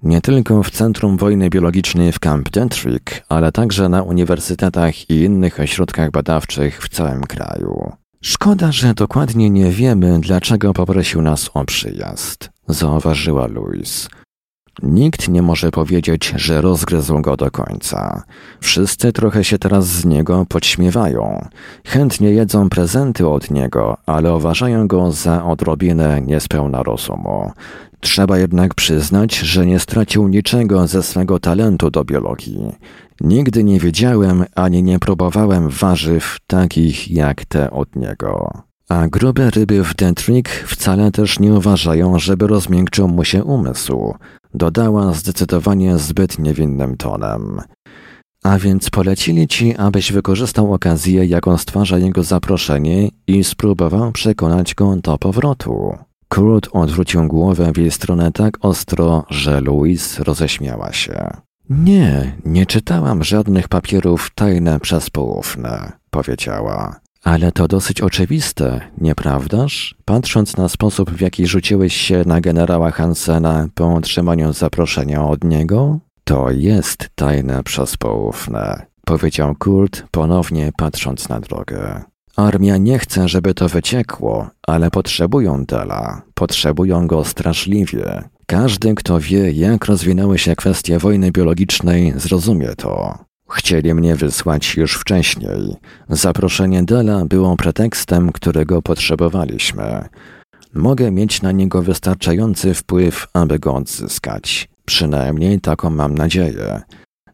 nie 0.03 0.21
tylko 0.21 0.63
w 0.63 0.71
Centrum 0.71 1.17
Wojny 1.17 1.49
Biologicznej 1.49 2.11
w 2.11 2.19
Camp 2.19 2.49
Detrick, 2.49 3.23
ale 3.29 3.51
także 3.51 3.89
na 3.89 4.03
uniwersytetach 4.03 5.09
i 5.09 5.13
innych 5.13 5.59
ośrodkach 5.59 6.11
badawczych 6.11 6.81
w 6.83 6.89
całym 6.89 7.21
kraju. 7.21 7.91
Szkoda, 8.21 8.71
że 8.71 8.93
dokładnie 8.93 9.49
nie 9.49 9.71
wiemy, 9.71 10.19
dlaczego 10.21 10.73
poprosił 10.73 11.21
nas 11.21 11.49
o 11.53 11.65
przyjazd, 11.65 12.49
zauważyła 12.67 13.47
Louise. 13.47 14.09
Nikt 14.81 15.29
nie 15.29 15.41
może 15.41 15.71
powiedzieć, 15.71 16.33
że 16.35 16.61
rozgryzł 16.61 17.21
go 17.21 17.37
do 17.37 17.51
końca. 17.51 18.23
Wszyscy 18.59 19.13
trochę 19.13 19.43
się 19.43 19.57
teraz 19.57 19.85
z 19.85 20.05
niego 20.05 20.45
podśmiewają. 20.49 21.47
Chętnie 21.85 22.31
jedzą 22.31 22.69
prezenty 22.69 23.27
od 23.27 23.51
niego, 23.51 23.97
ale 24.05 24.35
uważają 24.35 24.87
go 24.87 25.11
za 25.11 25.45
odrobinę 25.45 26.21
niespełna 26.21 26.83
rozumu. 26.83 27.51
Trzeba 27.99 28.37
jednak 28.37 28.73
przyznać, 28.73 29.35
że 29.35 29.65
nie 29.65 29.79
stracił 29.79 30.27
niczego 30.27 30.87
ze 30.87 31.03
swego 31.03 31.39
talentu 31.39 31.91
do 31.91 32.03
biologii. 32.03 32.71
Nigdy 33.21 33.63
nie 33.63 33.79
wiedziałem 33.79 34.45
ani 34.55 34.83
nie 34.83 34.99
próbowałem 34.99 35.69
warzyw 35.69 36.37
takich 36.47 37.11
jak 37.11 37.45
te 37.45 37.71
od 37.71 37.95
niego. 37.95 38.51
A 38.89 39.07
grube 39.07 39.49
ryby 39.49 39.83
w 39.83 39.95
Detrick 39.95 40.49
wcale 40.49 41.11
też 41.11 41.39
nie 41.39 41.53
uważają, 41.53 42.19
żeby 42.19 42.47
rozmiękczył 42.47 43.07
mu 43.07 43.23
się 43.23 43.43
umysł, 43.43 44.13
dodała 44.53 45.13
zdecydowanie 45.13 45.97
zbyt 45.97 46.39
niewinnym 46.39 46.97
tonem. 46.97 47.61
A 48.43 48.59
więc 48.59 48.89
polecili 48.89 49.47
ci, 49.47 49.75
abyś 49.75 50.11
wykorzystał 50.11 50.73
okazję, 50.73 51.25
jaką 51.25 51.57
stwarza 51.57 51.97
jego 51.97 52.23
zaproszenie 52.23 53.09
i 53.27 53.43
spróbował 53.43 54.11
przekonać 54.11 54.75
go 54.75 54.95
do 54.95 55.17
powrotu. 55.17 55.97
Kurt 56.29 56.69
odwrócił 56.71 57.27
głowę 57.27 57.71
w 57.73 57.77
jej 57.77 57.91
stronę 57.91 58.31
tak 58.31 58.57
ostro, 58.61 59.25
że 59.29 59.61
Louise 59.61 60.23
roześmiała 60.23 60.93
się. 60.93 61.29
Nie, 61.69 62.37
nie 62.45 62.65
czytałam 62.65 63.23
żadnych 63.23 63.67
papierów 63.67 64.31
tajne 64.35 64.79
przez 64.79 65.09
poufne, 65.09 65.91
powiedziała. 66.09 67.02
Ale 67.23 67.51
to 67.51 67.67
dosyć 67.67 68.01
oczywiste, 68.01 68.81
nieprawdaż? 68.97 69.95
Patrząc 70.05 70.57
na 70.57 70.69
sposób, 70.69 71.11
w 71.11 71.21
jaki 71.21 71.47
rzuciłeś 71.47 71.95
się 71.95 72.23
na 72.25 72.41
generała 72.41 72.91
Hansena 72.91 73.67
po 73.75 73.93
otrzymaniu 73.93 74.53
zaproszenia 74.53 75.25
od 75.25 75.43
niego, 75.43 75.99
to 76.23 76.51
jest 76.51 77.09
tajne 77.15 77.63
przez 77.63 77.97
poufne, 77.97 78.85
powiedział 79.05 79.55
Kurt, 79.59 80.03
ponownie 80.11 80.71
patrząc 80.77 81.29
na 81.29 81.39
drogę. 81.39 82.03
Armia 82.35 82.77
nie 82.77 82.99
chce, 82.99 83.27
żeby 83.27 83.53
to 83.53 83.69
wyciekło, 83.69 84.49
ale 84.67 84.91
potrzebują 84.91 85.65
Dela, 85.65 86.21
potrzebują 86.33 87.07
go 87.07 87.25
straszliwie. 87.25 88.23
Każdy, 88.45 88.95
kto 88.95 89.19
wie, 89.19 89.51
jak 89.51 89.85
rozwinęły 89.85 90.37
się 90.37 90.55
kwestie 90.55 90.99
wojny 90.99 91.31
biologicznej, 91.31 92.13
zrozumie 92.15 92.75
to. 92.75 93.17
Chcieli 93.53 93.93
mnie 93.93 94.15
wysłać 94.15 94.75
już 94.75 94.93
wcześniej. 94.93 95.75
Zaproszenie 96.09 96.83
Dela 96.83 97.25
było 97.25 97.55
pretekstem, 97.55 98.31
którego 98.31 98.81
potrzebowaliśmy. 98.81 100.09
Mogę 100.73 101.11
mieć 101.11 101.41
na 101.41 101.51
niego 101.51 101.81
wystarczający 101.81 102.73
wpływ, 102.73 103.27
aby 103.33 103.59
go 103.59 103.75
odzyskać. 103.75 104.69
Przynajmniej 104.85 105.61
taką 105.61 105.89
mam 105.89 106.15
nadzieję. 106.15 106.81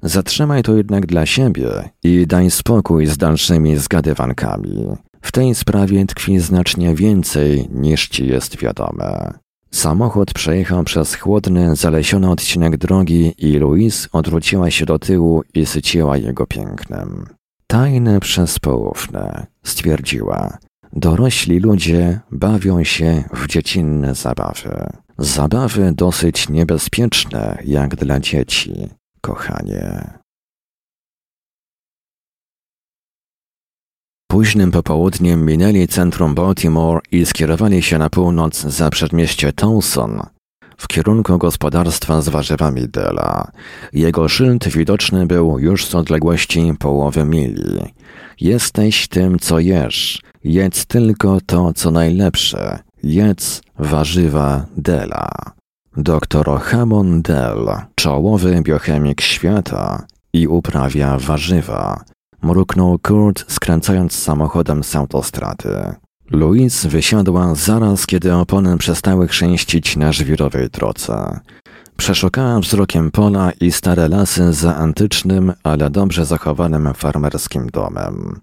Zatrzymaj 0.02 0.64
to 0.64 0.76
jednak 0.76 1.06
dla 1.06 1.26
siebie 1.26 1.90
i 2.04 2.28
daj 2.28 2.52
spokój 2.52 3.06
z 3.06 3.18
dalszymi 3.18 3.78
zgadywankami. 3.78 4.88
W 5.22 5.32
tej 5.32 5.56
sprawie 5.56 6.06
tkwi 6.06 6.40
znacznie 6.40 6.96
więcej 6.96 7.70
niż 7.72 8.08
ci 8.08 8.28
jest 8.28 8.58
wiadome. 8.58 9.34
Samochód 9.72 10.34
przejechał 10.34 10.84
przez 10.84 11.16
chłodny, 11.16 11.76
zalesiony 11.76 12.32
odcinek 12.32 12.78
drogi 12.78 13.34
i 13.38 13.60
Louise 13.60 14.08
odwróciła 14.12 14.72
się 14.72 14.86
do 14.86 15.00
tyłu 15.00 15.44
i 15.54 15.66
syciła 15.66 16.18
jego 16.18 16.48
pięknem. 16.48 17.26
Tajne 17.68 18.20
przez 18.20 18.60
poufne, 18.60 19.48
stwierdziła. 19.64 20.58
Dorośli 20.94 21.60
ludzie 21.60 22.20
bawią 22.32 22.84
się 22.84 23.24
w 23.34 23.48
dziecinne 23.48 24.16
zabawy. 24.16 24.90
Zabawy 25.18 25.92
dosyć 25.96 26.50
niebezpieczne 26.50 27.58
jak 27.66 27.96
dla 27.96 28.20
dzieci 28.20 28.90
kochanie. 29.22 30.14
Późnym 34.32 34.72
popołudniem 34.72 35.46
minęli 35.46 35.88
centrum 35.88 36.36
Baltimore 36.36 37.02
i 37.12 37.26
skierowali 37.26 37.82
się 37.82 37.98
na 37.98 38.10
północ 38.10 38.62
za 38.62 38.90
przedmieście 38.90 39.54
Towson, 39.54 40.22
w 40.78 40.88
kierunku 40.88 41.38
gospodarstwa 41.38 42.22
z 42.22 42.30
warzywami 42.30 42.88
Dela. 42.90 43.52
Jego 43.94 44.28
szyld 44.28 44.68
widoczny 44.68 45.26
był 45.26 45.60
już 45.60 45.86
z 45.86 45.96
odległości 45.96 46.74
połowy 46.80 47.26
mili. 47.26 47.94
Jesteś 48.42 49.08
tym, 49.08 49.40
co 49.40 49.60
jesz. 49.60 50.22
Jedz 50.44 50.86
tylko 50.86 51.38
to, 51.46 51.74
co 51.74 51.92
najlepsze. 51.92 52.80
Jedz 53.04 53.62
warzywa 53.80 54.66
Dela. 54.78 55.30
Dr 55.98 56.60
Hamon 56.62 57.22
Dell, 57.22 57.68
czołowy 57.96 58.62
biochemik 58.62 59.22
świata 59.22 60.06
i 60.34 60.48
uprawia 60.48 61.18
warzywa, 61.20 62.04
mruknął 62.42 63.00
Kurt 63.04 63.52
skręcając 63.52 64.14
samochodem 64.14 64.84
z 64.84 64.96
autostrady. 64.96 65.96
Louise 66.32 66.90
wysiadła 66.90 67.56
zaraz, 67.56 68.06
kiedy 68.06 68.36
opony 68.36 68.78
przestały 68.78 69.28
chrzęścić 69.28 69.98
na 69.98 70.12
żwirowej 70.12 70.70
drodze. 70.70 71.40
Przeszukała 71.98 72.60
wzrokiem 72.60 73.12
pola 73.12 73.52
i 73.52 73.72
stare 73.72 74.10
lasy 74.10 74.54
za 74.54 74.76
antycznym, 74.76 75.54
ale 75.64 75.90
dobrze 75.90 76.26
zachowanym 76.26 76.94
farmerskim 76.94 77.68
domem. 77.68 78.40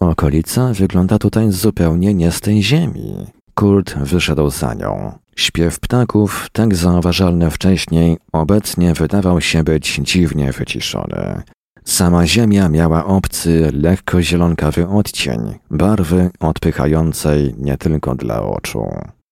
Okolica 0.00 0.72
wygląda 0.72 1.18
tutaj 1.18 1.52
zupełnie 1.52 2.14
nie 2.14 2.32
z 2.32 2.40
tej 2.40 2.62
ziemi. 2.62 3.26
Kurt 3.54 3.98
wyszedł 3.98 4.50
za 4.50 4.74
nią. 4.74 5.18
Śpiew 5.36 5.80
ptaków, 5.80 6.48
tak 6.52 6.74
zauważalny 6.74 7.50
wcześniej, 7.50 8.18
obecnie 8.32 8.94
wydawał 8.94 9.40
się 9.40 9.64
być 9.64 10.00
dziwnie 10.02 10.52
wyciszony. 10.52 11.42
Sama 11.88 12.26
ziemia 12.26 12.68
miała 12.68 13.04
obcy, 13.04 13.70
lekko 13.72 14.22
zielonkawy 14.22 14.88
odcień, 14.88 15.40
barwy 15.70 16.30
odpychającej 16.40 17.54
nie 17.58 17.76
tylko 17.76 18.14
dla 18.14 18.42
oczu. 18.42 18.88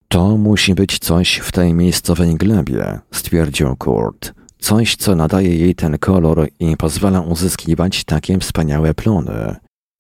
To 0.08 0.36
musi 0.36 0.74
być 0.74 0.98
coś 0.98 1.36
w 1.36 1.52
tej 1.52 1.74
miejscowej 1.74 2.34
glebie, 2.34 2.98
stwierdził 3.12 3.76
Kurt. 3.76 4.34
Coś, 4.58 4.96
co 4.96 5.16
nadaje 5.16 5.56
jej 5.56 5.74
ten 5.74 5.98
kolor 5.98 6.48
i 6.60 6.76
pozwala 6.76 7.20
uzyskiwać 7.20 8.04
takie 8.04 8.38
wspaniałe 8.38 8.94
plony. 8.94 9.56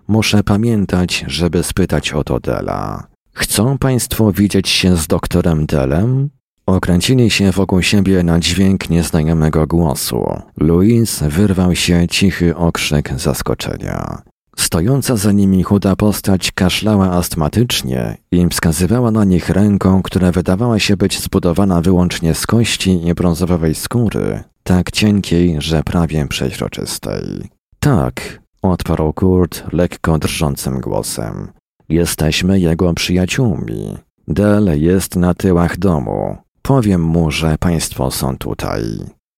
Muszę 0.08 0.42
pamiętać, 0.42 1.24
żeby 1.26 1.62
spytać 1.62 2.12
o 2.12 2.24
to 2.24 2.40
Dela. 2.40 3.06
Chcą 3.32 3.78
Państwo 3.78 4.32
widzieć 4.32 4.68
się 4.68 4.96
z 4.96 5.06
doktorem 5.06 5.66
Delem? 5.66 6.30
Okręcili 6.66 7.30
się 7.30 7.50
wokół 7.50 7.82
siebie 7.82 8.22
na 8.22 8.40
dźwięk 8.40 8.90
nieznajomego 8.90 9.66
głosu. 9.66 10.26
Louis 10.60 11.22
wyrwał 11.22 11.74
się 11.74 12.08
cichy 12.08 12.56
okrzyk 12.56 13.12
zaskoczenia. 13.16 14.22
Stojąca 14.56 15.16
za 15.16 15.32
nimi 15.32 15.62
chuda 15.62 15.96
postać 15.96 16.52
kaszlała 16.52 17.10
astmatycznie 17.10 18.16
i 18.32 18.48
wskazywała 18.48 19.10
na 19.10 19.24
nich 19.24 19.50
ręką, 19.50 20.02
która 20.02 20.32
wydawała 20.32 20.78
się 20.78 20.96
być 20.96 21.20
zbudowana 21.20 21.80
wyłącznie 21.80 22.34
z 22.34 22.46
kości 22.46 23.06
i 23.08 23.14
brązowej 23.14 23.74
skóry, 23.74 24.44
tak 24.62 24.90
cienkiej, 24.90 25.56
że 25.58 25.82
prawie 25.82 26.26
przeźroczystej. 26.26 27.50
Tak, 27.80 28.40
odparł 28.62 29.12
Kurt 29.12 29.64
lekko 29.72 30.18
drżącym 30.18 30.80
głosem. 30.80 31.48
Jesteśmy 31.88 32.60
jego 32.60 32.94
przyjaciółmi. 32.94 33.96
Del 34.28 34.80
jest 34.82 35.16
na 35.16 35.34
tyłach 35.34 35.78
domu. 35.78 36.45
Powiem 36.66 37.02
mu, 37.02 37.30
że 37.30 37.58
państwo 37.58 38.10
są 38.10 38.36
tutaj. 38.36 38.82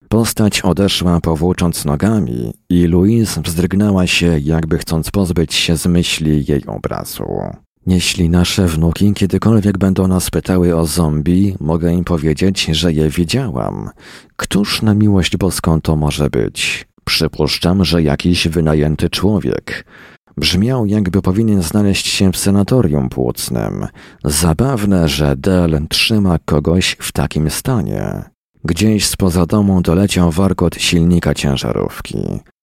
Postać 0.08 0.61
odeszła 0.61 1.20
powłócząc 1.20 1.85
nogami 1.85 2.52
i 2.70 2.87
Louise 2.87 3.42
wzdrygnęła 3.42 4.06
się, 4.06 4.38
jakby 4.38 4.78
chcąc 4.78 5.11
pozbyć 5.11 5.54
się 5.54 5.76
z 5.76 5.87
myśli 5.87 6.44
jej 6.49 6.66
obrazu. 6.66 7.25
Jeśli 7.87 8.30
nasze 8.30 8.66
wnuki 8.66 9.12
kiedykolwiek 9.12 9.78
będą 9.78 10.08
nas 10.08 10.30
pytały 10.30 10.76
o 10.76 10.87
zombie, 10.87 11.56
mogę 11.61 11.92
im 11.92 12.04
powiedzieć, 12.04 12.64
że 12.64 12.92
je 12.92 13.11
widziałam. 13.11 13.90
Któż 14.37 14.82
na 14.82 14.94
miłość 14.94 15.37
boską 15.37 15.80
to 15.80 15.97
może 15.97 16.30
być? 16.30 16.87
Przypuszczam, 17.04 17.85
że 17.85 18.02
jakiś 18.02 18.49
wynajęty 18.49 19.11
człowiek. 19.11 19.85
Brzmiał, 20.38 20.87
jakby 20.87 21.23
powinien 21.23 21.62
znaleźć 21.62 22.07
się 22.07 22.33
w 22.33 22.37
senatorium 22.37 23.09
płucnym. 23.09 23.87
Zabawne, 24.25 25.09
że 25.09 25.37
Del 25.37 25.87
trzyma 25.88 26.38
kogoś 26.45 26.97
w 27.00 27.12
takim 27.12 27.50
stanie. 27.50 28.23
Gdzieś 28.64 29.07
spoza 29.07 29.47
domu 29.47 29.83
doleciał 29.83 30.30
warkot 30.30 30.75
silnika 30.75 31.35
ciężarówki. 31.35 32.18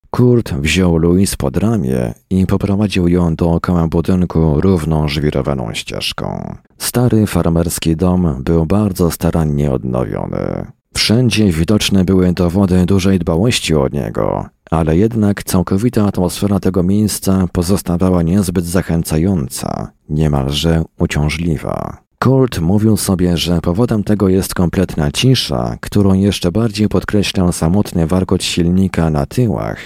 Kurt 0.09 0.53
wziął 0.53 0.97
Louis 0.97 1.35
pod 1.35 1.57
ramię 1.57 2.13
i 2.29 2.45
poprowadził 2.45 3.07
ją 3.07 3.35
dookoła 3.35 3.87
budynku 3.87 4.61
równą 4.61 5.07
żwirowaną 5.07 5.73
ścieżką. 5.73 6.55
Stary 6.77 7.27
farmerski 7.27 7.95
dom 7.95 8.43
był 8.43 8.65
bardzo 8.65 9.11
starannie 9.11 9.71
odnowiony. 9.71 10.65
Wszędzie 10.95 11.51
widoczne 11.51 12.05
były 12.05 12.33
dowody 12.33 12.85
dużej 12.85 13.19
dbałości 13.19 13.75
o 13.75 13.87
niego, 13.87 14.45
ale 14.71 14.97
jednak 14.97 15.43
całkowita 15.43 16.05
atmosfera 16.05 16.59
tego 16.59 16.83
miejsca 16.83 17.47
pozostawała 17.51 18.23
niezbyt 18.23 18.65
zachęcająca, 18.65 19.91
niemalże 20.09 20.83
uciążliwa. 20.99 21.97
Colt 22.19 22.59
mówił 22.59 22.97
sobie, 22.97 23.37
że 23.37 23.61
powodem 23.61 24.03
tego 24.03 24.29
jest 24.29 24.53
kompletna 24.53 25.11
cisza, 25.11 25.77
którą 25.81 26.13
jeszcze 26.13 26.51
bardziej 26.51 26.89
podkreślał 26.89 27.51
samotny 27.51 28.07
warkot 28.07 28.43
silnika 28.43 29.09
na 29.09 29.25
tyłach 29.25 29.79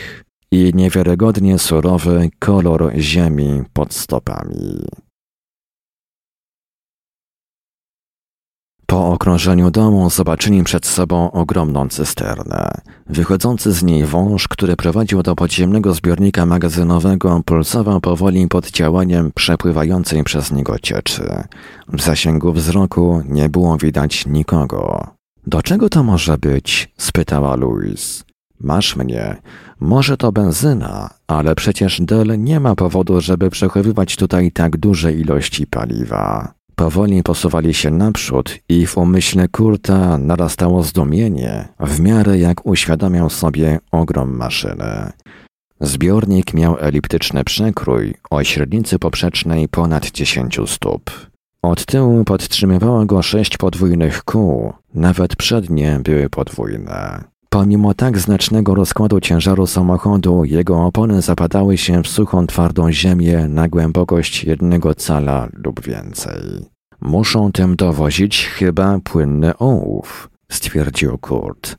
i 0.51 0.71
niewiarygodnie 0.75 1.59
surowy 1.59 2.29
kolor 2.39 2.91
ziemi 2.97 3.63
pod 3.73 3.93
stopami. 3.93 4.85
Po 8.89 9.08
okrążeniu 9.08 9.72
domu 9.72 10.10
zobaczyli 10.10 10.63
przed 10.63 10.86
sobą 10.86 11.31
ogromną 11.31 11.89
cysternę. 11.89 12.72
Wychodzący 13.08 13.71
z 13.71 13.84
niej 13.84 14.06
wąż, 14.06 14.47
który 14.47 14.75
prowadził 14.75 15.23
do 15.23 15.36
podziemnego 15.36 15.93
zbiornika 15.93 16.45
magazynowego, 16.45 17.41
pulsował 17.45 18.02
powoli 18.02 18.47
pod 18.47 18.71
działaniem 18.71 19.32
przepływającej 19.36 20.23
przez 20.23 20.52
niego 20.52 20.80
cieczy. 20.80 21.43
W 21.93 22.02
zasięgu 22.02 22.54
wzroku 22.54 23.21
nie 23.25 23.49
było 23.49 23.78
widać 23.78 24.25
nikogo. 24.25 25.08
Do 25.47 25.62
czego 25.62 25.89
to 25.89 26.04
może 26.04 26.38
być? 26.38 26.93
spytała 26.97 27.56
Louise. 27.56 28.23
Masz 28.60 28.95
mnie. 28.95 29.36
Może 29.80 30.17
to 30.17 30.32
benzyna, 30.32 31.10
ale 31.28 31.56
przecież 31.56 32.02
Del 32.02 32.43
nie 32.43 32.60
ma 32.60 32.75
powodu, 32.75 33.21
żeby 33.21 33.49
przechowywać 33.49 34.15
tutaj 34.15 34.52
tak 34.52 34.78
duże 34.78 35.13
ilości 35.13 35.67
paliwa. 35.67 36.59
Powoli 36.79 37.23
posuwali 37.23 37.73
się 37.73 37.91
naprzód 37.91 38.59
i 38.69 38.87
w 38.87 38.97
umyśle 38.97 39.47
Kurta 39.47 40.17
narastało 40.17 40.83
zdumienie, 40.83 41.67
w 41.79 41.99
miarę 41.99 42.37
jak 42.37 42.65
uświadamiał 42.65 43.29
sobie 43.29 43.79
ogrom 43.91 44.37
maszyny. 44.37 45.11
Zbiornik 45.81 46.53
miał 46.53 46.77
eliptyczny 46.79 47.43
przekrój 47.43 48.13
o 48.29 48.43
średnicy 48.43 48.99
poprzecznej 48.99 49.67
ponad 49.67 50.11
10 50.11 50.59
stóp. 50.65 51.11
Od 51.61 51.85
tyłu 51.85 52.23
podtrzymywało 52.23 53.05
go 53.05 53.21
sześć 53.21 53.57
podwójnych 53.57 54.23
kół, 54.23 54.73
nawet 54.93 55.35
przednie 55.35 55.99
były 56.03 56.29
podwójne. 56.29 57.23
Pomimo 57.49 57.93
tak 57.93 58.19
znacznego 58.19 58.75
rozkładu 58.75 59.19
ciężaru 59.19 59.67
samochodu, 59.67 60.45
jego 60.45 60.85
opony 60.85 61.21
zapadały 61.21 61.77
się 61.77 62.03
w 62.03 62.07
suchą, 62.07 62.47
twardą 62.47 62.91
ziemię 62.91 63.47
na 63.47 63.67
głębokość 63.67 64.43
jednego 64.43 64.95
cala 64.95 65.49
lub 65.53 65.81
więcej. 65.83 66.41
Muszą 67.01 67.51
tym 67.51 67.75
dowozić 67.75 68.45
chyba 68.45 68.99
płynny 69.03 69.57
ołów, 69.57 70.29
stwierdził 70.51 71.17
Kurt. 71.17 71.77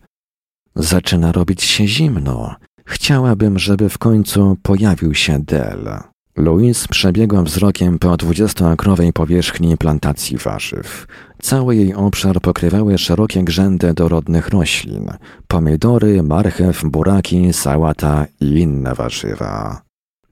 Zaczyna 0.74 1.32
robić 1.32 1.62
się 1.62 1.86
zimno. 1.86 2.54
Chciałabym, 2.84 3.58
żeby 3.58 3.88
w 3.88 3.98
końcu 3.98 4.56
pojawił 4.62 5.14
się 5.14 5.38
Del. 5.38 6.09
Louis 6.40 6.88
przebiegła 6.88 7.42
wzrokiem 7.42 7.98
po 7.98 8.16
dwudziestoakrowej 8.16 9.12
powierzchni 9.12 9.76
plantacji 9.76 10.36
warzyw. 10.36 11.06
Cały 11.42 11.76
jej 11.76 11.94
obszar 11.94 12.40
pokrywały 12.40 12.98
szerokie 12.98 13.44
grzędy 13.44 13.94
dorodnych 13.94 14.48
roślin. 14.48 15.10
Pomidory, 15.48 16.22
marchew, 16.22 16.84
buraki, 16.84 17.52
sałata 17.52 18.26
i 18.40 18.46
inne 18.46 18.94
warzywa. 18.94 19.82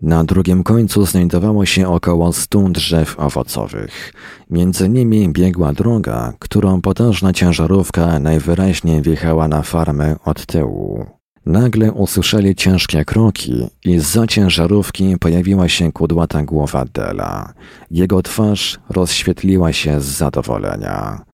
Na 0.03 0.25
drugim 0.25 0.63
końcu 0.63 1.07
znajdowało 1.07 1.67
się 1.67 1.89
około 1.89 2.33
stu 2.33 2.69
drzew 2.69 3.21
owocowych. 3.21 4.13
Między 4.51 4.89
nimi 4.89 5.29
biegła 5.29 5.73
droga, 5.73 6.33
którą 6.39 6.81
potężna 6.81 7.33
ciężarówka 7.33 8.19
najwyraźniej 8.19 9.03
wjechała 9.03 9.49
na 9.49 9.63
farmę 9.63 10.17
od 10.25 10.47
tyłu. 10.47 11.18
Nagle 11.49 11.93
usłyszeli 11.93 12.55
ciężkie 12.55 13.05
kroki 13.05 13.69
i 13.85 13.99
za 13.99 14.27
ciężarówki 14.27 15.17
pojawiła 15.21 15.69
się 15.69 15.93
kudłata 15.93 16.43
głowa 16.43 16.85
Dela. 16.95 17.53
Jego 17.91 18.23
twarz 18.23 18.79
rozświetliła 18.91 19.73
się 19.73 20.01
z 20.01 20.05
zadowolenia. 20.05 21.25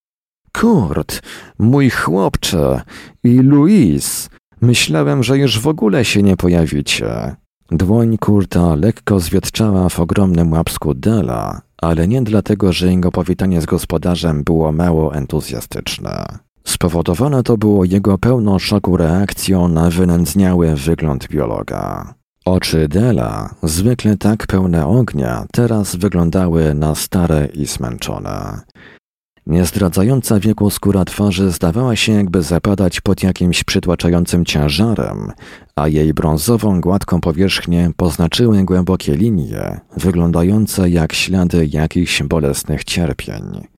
Kurt, 0.52 1.22
mój 1.58 1.90
chłopcze 1.90 2.82
i 3.24 3.38
Louise, 3.38 4.28
myślałem, 4.60 5.22
że 5.22 5.38
już 5.38 5.60
w 5.60 5.68
ogóle 5.68 6.04
się 6.04 6.22
nie 6.22 6.36
pojawicie. 6.36 7.36
Dłoń 7.70 8.18
Kurta 8.18 8.74
lekko 8.74 9.20
zwietczała 9.20 9.88
w 9.88 10.00
ogromnym 10.00 10.52
łapsku 10.52 10.94
Dela, 10.94 11.60
ale 11.82 12.08
nie 12.08 12.22
dlatego, 12.22 12.72
że 12.72 12.90
jego 12.90 13.10
powitanie 13.10 13.60
z 13.60 13.66
gospodarzem 13.66 14.44
było 14.44 14.72
mało 14.72 15.14
entuzjastyczne. 15.14 16.43
Spowodowane 16.66 17.42
to 17.42 17.56
było 17.56 17.84
jego 17.84 18.18
pełną 18.18 18.58
szoku 18.58 18.96
reakcją 18.96 19.68
na 19.68 19.90
wynędzniały 19.90 20.74
wygląd 20.74 21.28
biologa. 21.28 22.14
Oczy 22.44 22.88
Dela, 22.88 23.54
zwykle 23.62 24.16
tak 24.16 24.46
pełne 24.46 24.86
ognia, 24.86 25.46
teraz 25.52 25.96
wyglądały 25.96 26.74
na 26.74 26.94
stare 26.94 27.48
i 27.54 27.66
zmęczone. 27.66 28.60
Niezdradzająca 29.46 30.40
wieku 30.40 30.70
skóra 30.70 31.04
twarzy 31.04 31.50
zdawała 31.50 31.96
się 31.96 32.12
jakby 32.12 32.42
zapadać 32.42 33.00
pod 33.00 33.22
jakimś 33.22 33.64
przytłaczającym 33.64 34.44
ciężarem, 34.44 35.32
a 35.76 35.88
jej 35.88 36.14
brązową, 36.14 36.80
gładką 36.80 37.20
powierzchnię 37.20 37.90
poznaczyły 37.96 38.64
głębokie 38.64 39.16
linie, 39.16 39.80
wyglądające 39.96 40.90
jak 40.90 41.12
ślady 41.12 41.68
jakichś 41.70 42.22
bolesnych 42.22 42.84
cierpień. 42.84 43.73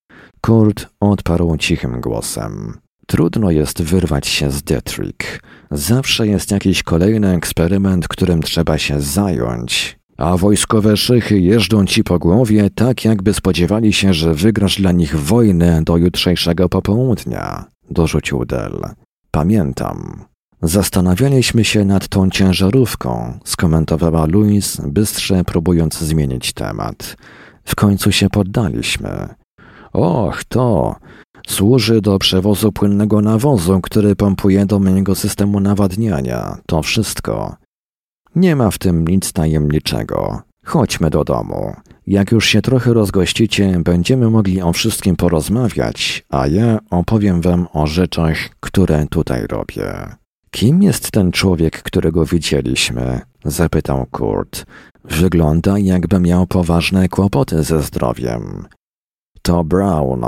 Kurt 0.47 0.87
odparł 1.01 1.57
cichym 1.57 2.01
głosem. 2.01 2.79
Trudno 3.07 3.51
jest 3.51 3.83
wyrwać 3.83 4.27
się 4.27 4.51
z 4.51 4.63
Detrick. 4.63 5.43
Zawsze 5.71 6.27
jest 6.27 6.51
jakiś 6.51 6.83
kolejny 6.83 7.35
eksperyment, 7.35 8.09
którym 8.09 8.43
trzeba 8.43 8.79
się 8.79 9.01
zająć. 9.01 9.99
a 10.17 10.37
wojskowe 10.37 10.97
szychy 10.97 11.41
jeżdżą 11.41 11.87
ci 11.87 12.05
po 12.05 12.19
głowie 12.19 12.71
tak, 12.71 13.05
jakby 13.05 13.35
spodziewali 13.35 13.93
się, 13.93 14.15
że 14.15 14.35
wygrasz 14.35 14.81
dla 14.81 14.93
nich 14.93 15.21
wojnę 15.21 15.83
do 15.85 15.97
jutrzejszego 15.97 16.69
popołudnia, 16.69 17.65
dorzucił 17.91 18.45
Dell. 18.45 18.81
Pamiętam. 19.31 20.25
Zastanawialiśmy 20.63 21.65
się 21.65 21.85
nad 21.85 22.09
tą 22.09 22.31
ciężarówką, 22.31 23.39
skomentowała 23.45 24.27
Louise, 24.27 24.83
bystrze 24.89 25.45
próbując 25.45 25.99
zmienić 25.99 26.53
temat. 26.53 27.17
W 27.65 27.75
końcu 27.75 28.13
się 28.13 28.31
poddaliśmy. 28.31 29.35
Och, 29.97 30.45
to 30.45 30.97
służy 31.47 32.01
do 32.01 32.19
przewozu 32.19 32.73
płynnego 32.73 33.21
nawozu, 33.21 33.81
który 33.81 34.17
pompuje 34.17 34.67
do 34.67 34.79
mojego 34.79 35.15
systemu 35.15 35.61
nawadniania. 35.61 36.59
To 36.67 36.83
wszystko. 36.83 37.57
Nie 38.35 38.57
ma 38.57 38.71
w 38.71 38.79
tym 38.79 39.09
nic 39.09 39.33
tajemniczego. 39.33 40.43
Chodźmy 40.65 41.11
do 41.11 41.25
domu. 41.25 41.73
Jak 42.07 42.33
już 42.33 42.47
się 42.47 42.63
trochę 42.63 42.93
rozgościcie, 42.93 43.81
będziemy 43.85 44.31
mogli 44.31 44.63
o 44.63 44.73
wszystkim 44.73 45.17
porozmawiać, 45.17 46.25
a 46.31 46.47
ja 46.47 46.79
opowiem 46.91 47.41
wam 47.41 47.67
o 47.73 47.87
rzeczach, 47.87 48.37
które 48.61 49.07
tutaj 49.11 49.47
robię. 49.47 50.17
Kim 50.51 50.83
jest 50.83 51.11
ten 51.11 51.33
człowiek, 51.33 51.83
którego 51.83 52.25
widzieliśmy? 52.25 53.21
zapytał 53.45 54.07
Kurt. 54.11 54.67
Wygląda, 55.05 55.79
jakby 55.79 56.21
miał 56.21 56.47
poważne 56.47 57.09
kłopoty 57.09 57.63
ze 57.63 57.83
zdrowiem. 57.83 58.67
To 59.47 59.65
Brown. 59.65 60.21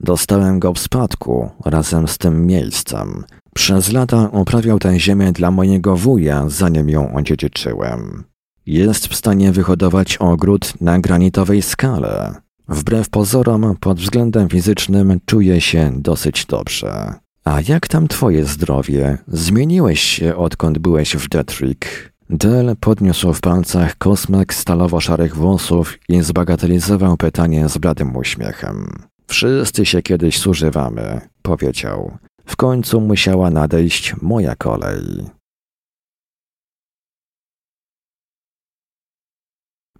Dostałem 0.00 0.58
go 0.58 0.72
w 0.72 0.78
spadku 0.78 1.50
razem 1.64 2.08
z 2.08 2.18
tym 2.18 2.46
miejscem. 2.46 3.24
Przez 3.54 3.92
lata 3.92 4.28
uprawiał 4.32 4.78
tę 4.78 5.00
ziemię 5.00 5.32
dla 5.32 5.50
mojego 5.50 5.96
wuja, 5.96 6.44
zanim 6.48 6.88
ją 6.88 7.14
odziedziczyłem. 7.14 8.24
Jest 8.66 9.06
w 9.06 9.16
stanie 9.16 9.52
wyhodować 9.52 10.16
ogród 10.16 10.80
na 10.80 10.98
granitowej 10.98 11.62
skale. 11.62 12.34
Wbrew 12.68 13.10
pozorom, 13.10 13.76
pod 13.80 14.00
względem 14.00 14.48
fizycznym 14.48 15.20
czuje 15.26 15.60
się 15.60 15.92
dosyć 15.94 16.46
dobrze. 16.46 17.14
A 17.44 17.60
jak 17.68 17.88
tam 17.88 18.08
twoje 18.08 18.44
zdrowie? 18.44 19.18
Zmieniłeś 19.28 20.00
się, 20.00 20.36
odkąd 20.36 20.78
byłeś 20.78 21.16
w 21.16 21.28
Detrick. 21.28 22.13
Del 22.30 22.76
podniósł 22.80 23.32
w 23.32 23.40
palcach 23.40 23.98
kosmek 23.98 24.54
stalowo-szarych 24.54 25.34
włosów 25.34 25.98
i 26.08 26.22
zbagatelizował 26.22 27.16
pytanie 27.16 27.68
z 27.68 27.78
bladym 27.78 28.16
uśmiechem. 28.16 28.92
Wszyscy 29.26 29.86
się 29.86 30.02
kiedyś 30.02 30.40
zużywamy, 30.40 31.20
powiedział. 31.42 32.18
W 32.46 32.56
końcu 32.56 33.00
musiała 33.00 33.50
nadejść 33.50 34.14
moja 34.22 34.56
kolej. 34.56 35.30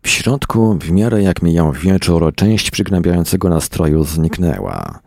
W 0.02 0.08
środku, 0.08 0.78
w 0.80 0.90
miarę 0.90 1.22
jak 1.22 1.42
mijał 1.42 1.72
wieczór, 1.72 2.34
część 2.34 2.70
przygnębiającego 2.70 3.48
nastroju 3.48 4.04
zniknęła. 4.04 5.00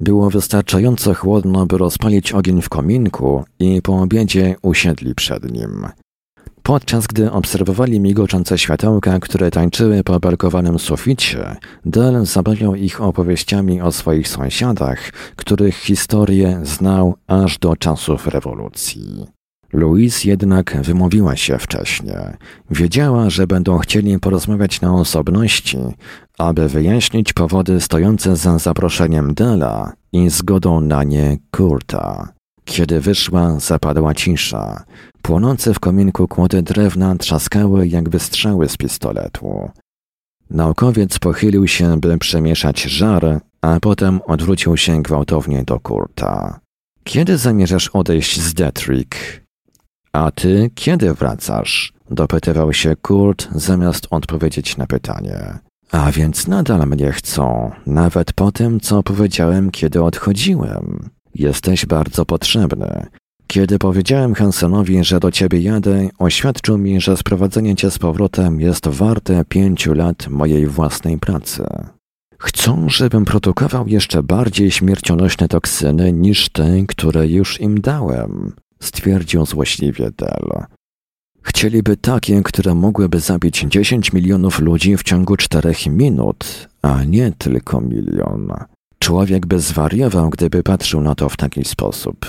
Było 0.00 0.30
wystarczająco 0.30 1.14
chłodno, 1.14 1.66
by 1.66 1.78
rozpalić 1.78 2.32
ogień 2.32 2.62
w 2.62 2.68
kominku 2.68 3.44
i 3.58 3.82
po 3.82 4.00
obiedzie 4.00 4.56
usiedli 4.62 5.14
przed 5.14 5.52
nim. 5.52 5.86
Podczas 6.62 7.06
gdy 7.06 7.32
obserwowali 7.32 8.00
migoczące 8.00 8.58
światełka, 8.58 9.18
które 9.18 9.50
tańczyły 9.50 10.04
po 10.04 10.20
balkowanym 10.20 10.78
suficie, 10.78 11.56
Del 11.84 12.26
zabawiał 12.26 12.74
ich 12.74 13.00
opowieściami 13.00 13.80
o 13.80 13.92
swoich 13.92 14.28
sąsiadach, 14.28 15.10
których 15.36 15.76
historię 15.76 16.60
znał 16.62 17.14
aż 17.26 17.58
do 17.58 17.76
czasów 17.76 18.26
rewolucji. 18.26 19.26
Louise 19.72 20.28
jednak 20.28 20.82
wymówiła 20.82 21.36
się 21.36 21.58
wcześnie. 21.58 22.36
Wiedziała, 22.70 23.30
że 23.30 23.46
będą 23.46 23.78
chcieli 23.78 24.18
porozmawiać 24.18 24.80
na 24.80 24.94
osobności, 24.94 25.78
aby 26.38 26.68
wyjaśnić 26.68 27.32
powody 27.32 27.80
stojące 27.80 28.36
za 28.36 28.58
zaproszeniem 28.58 29.34
Dela 29.34 29.92
i 30.12 30.30
zgodą 30.30 30.80
na 30.80 31.04
nie 31.04 31.38
Kurta. 31.50 32.32
Kiedy 32.64 33.00
wyszła, 33.00 33.60
zapadła 33.60 34.14
cisza. 34.14 34.84
Płonące 35.22 35.74
w 35.74 35.80
kominku 35.80 36.28
kłody 36.28 36.62
drewna 36.62 37.16
trzaskały 37.16 37.88
jakby 37.88 38.18
strzały 38.18 38.68
z 38.68 38.76
pistoletu. 38.76 39.70
Naukowiec 40.50 41.18
pochylił 41.18 41.68
się, 41.68 42.00
by 42.00 42.18
przemieszać 42.18 42.82
żar, 42.82 43.40
a 43.60 43.80
potem 43.80 44.20
odwrócił 44.26 44.76
się 44.76 45.02
gwałtownie 45.02 45.64
do 45.64 45.80
Kurta. 45.80 46.60
Kiedy 47.04 47.38
zamierzasz 47.38 47.88
odejść 47.88 48.40
z 48.40 48.54
Detrick? 48.54 49.16
A 50.12 50.30
ty 50.30 50.70
kiedy 50.74 51.14
wracasz? 51.14 51.92
dopytywał 52.10 52.72
się 52.72 52.96
Kurt, 52.96 53.48
zamiast 53.54 54.06
odpowiedzieć 54.10 54.76
na 54.76 54.86
pytanie. 54.86 55.58
A 55.90 56.12
więc 56.12 56.46
nadal 56.46 56.86
mnie 56.86 57.12
chcą, 57.12 57.70
nawet 57.86 58.32
po 58.32 58.52
tym, 58.52 58.80
co 58.80 59.02
powiedziałem, 59.02 59.70
kiedy 59.70 60.02
odchodziłem. 60.02 61.10
Jesteś 61.34 61.86
bardzo 61.86 62.24
potrzebny. 62.26 63.06
Kiedy 63.46 63.78
powiedziałem 63.78 64.34
Hansenowi, 64.34 65.04
że 65.04 65.20
do 65.20 65.30
ciebie 65.30 65.60
jadę, 65.60 66.08
oświadczył 66.18 66.78
mi, 66.78 67.00
że 67.00 67.16
sprowadzenie 67.16 67.76
cię 67.76 67.90
z 67.90 67.98
powrotem 67.98 68.60
jest 68.60 68.88
warte 68.88 69.44
pięciu 69.44 69.94
lat 69.94 70.28
mojej 70.28 70.66
własnej 70.66 71.18
pracy. 71.18 71.64
Chcą, 72.38 72.88
żebym 72.88 73.24
produkował 73.24 73.88
jeszcze 73.88 74.22
bardziej 74.22 74.70
śmiercionośne 74.70 75.48
toksyny 75.48 76.12
niż 76.12 76.48
te, 76.48 76.86
które 76.88 77.26
już 77.26 77.60
im 77.60 77.80
dałem, 77.80 78.52
stwierdził 78.80 79.46
złośliwie 79.46 80.10
Dell. 80.10 80.64
Chcieliby 81.42 81.96
takie, 81.96 82.42
które 82.42 82.74
mogłyby 82.74 83.20
zabić 83.20 83.64
10 83.68 84.12
milionów 84.12 84.60
ludzi 84.60 84.96
w 84.96 85.02
ciągu 85.02 85.36
czterech 85.36 85.86
minut, 85.86 86.68
a 86.82 87.04
nie 87.04 87.32
tylko 87.32 87.80
milion. 87.80 88.52
Człowiek 89.02 89.46
by 89.46 89.60
zwariował, 89.60 90.30
gdyby 90.30 90.62
patrzył 90.62 91.00
na 91.00 91.14
to 91.14 91.28
w 91.28 91.36
taki 91.36 91.64
sposób. 91.64 92.26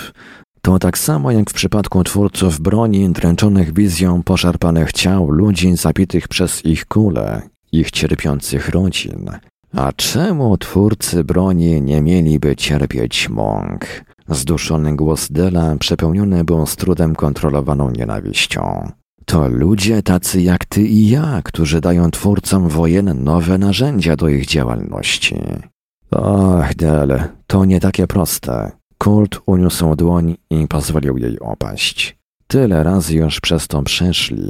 To 0.62 0.78
tak 0.78 0.98
samo 0.98 1.30
jak 1.30 1.50
w 1.50 1.52
przypadku 1.52 2.04
twórców 2.04 2.60
broni 2.60 3.10
dręczonych 3.10 3.74
wizją 3.74 4.22
poszarpanych 4.22 4.92
ciał 4.92 5.30
ludzi 5.30 5.76
zabitych 5.76 6.28
przez 6.28 6.64
ich 6.64 6.86
kule, 6.86 7.42
ich 7.72 7.90
cierpiących 7.90 8.68
rodzin. 8.68 9.30
A 9.76 9.92
czemu 9.92 10.58
twórcy 10.58 11.24
broni 11.24 11.82
nie 11.82 12.02
mieliby 12.02 12.56
cierpieć 12.56 13.28
mąk? 13.28 13.86
Zduszony 14.28 14.96
głos 14.96 15.32
Dela 15.32 15.76
przepełniony 15.76 16.44
był 16.44 16.66
z 16.66 16.76
trudem 16.76 17.14
kontrolowaną 17.14 17.90
nienawiścią. 17.90 18.90
To 19.24 19.48
ludzie 19.48 20.02
tacy 20.02 20.42
jak 20.42 20.64
ty 20.64 20.82
i 20.82 21.08
ja, 21.08 21.40
którzy 21.44 21.80
dają 21.80 22.10
twórcom 22.10 22.68
wojen 22.68 23.24
nowe 23.24 23.58
narzędzia 23.58 24.16
do 24.16 24.28
ich 24.28 24.46
działalności. 24.46 25.36
Och, 26.14 26.74
Del, 26.76 27.22
to 27.46 27.64
nie 27.64 27.80
takie 27.80 28.06
proste. 28.06 28.70
Kurt 28.98 29.38
uniósł 29.46 29.96
dłoń 29.96 30.36
i 30.50 30.68
pozwolił 30.68 31.18
jej 31.18 31.40
opaść. 31.40 32.16
Tyle 32.46 32.84
razy 32.84 33.14
już 33.14 33.40
przez 33.40 33.68
to 33.68 33.82
przeszli. 33.82 34.48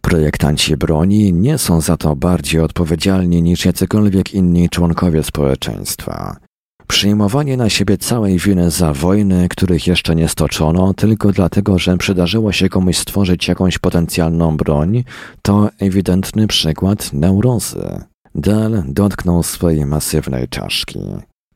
Projektanci 0.00 0.76
broni 0.76 1.32
nie 1.32 1.58
są 1.58 1.80
za 1.80 1.96
to 1.96 2.16
bardziej 2.16 2.60
odpowiedzialni 2.60 3.42
niż 3.42 3.64
jacykolwiek 3.64 4.34
inni 4.34 4.68
członkowie 4.68 5.22
społeczeństwa. 5.22 6.36
Przyjmowanie 6.86 7.56
na 7.56 7.68
siebie 7.68 7.98
całej 7.98 8.38
winy 8.38 8.70
za 8.70 8.92
wojny, 8.92 9.48
których 9.48 9.86
jeszcze 9.86 10.14
nie 10.14 10.28
stoczono, 10.28 10.94
tylko 10.94 11.32
dlatego, 11.32 11.78
że 11.78 11.98
przydarzyło 11.98 12.52
się 12.52 12.68
komuś 12.68 12.96
stworzyć 12.96 13.48
jakąś 13.48 13.78
potencjalną 13.78 14.56
broń, 14.56 15.04
to 15.42 15.68
ewidentny 15.78 16.46
przykład 16.46 17.12
neurozy. 17.12 18.04
Dal 18.40 18.82
dotknął 18.86 19.42
swojej 19.42 19.86
masywnej 19.86 20.48
czaszki. 20.48 20.98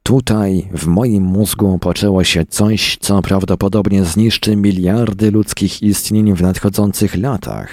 Tutaj, 0.02 0.68
w 0.74 0.86
moim 0.86 1.24
mózgu, 1.24 1.78
poczęło 1.78 2.24
się 2.24 2.44
coś, 2.46 2.96
co 3.00 3.22
prawdopodobnie 3.22 4.04
zniszczy 4.04 4.56
miliardy 4.56 5.30
ludzkich 5.30 5.82
istnień 5.82 6.34
w 6.34 6.42
nadchodzących 6.42 7.16
latach. 7.16 7.68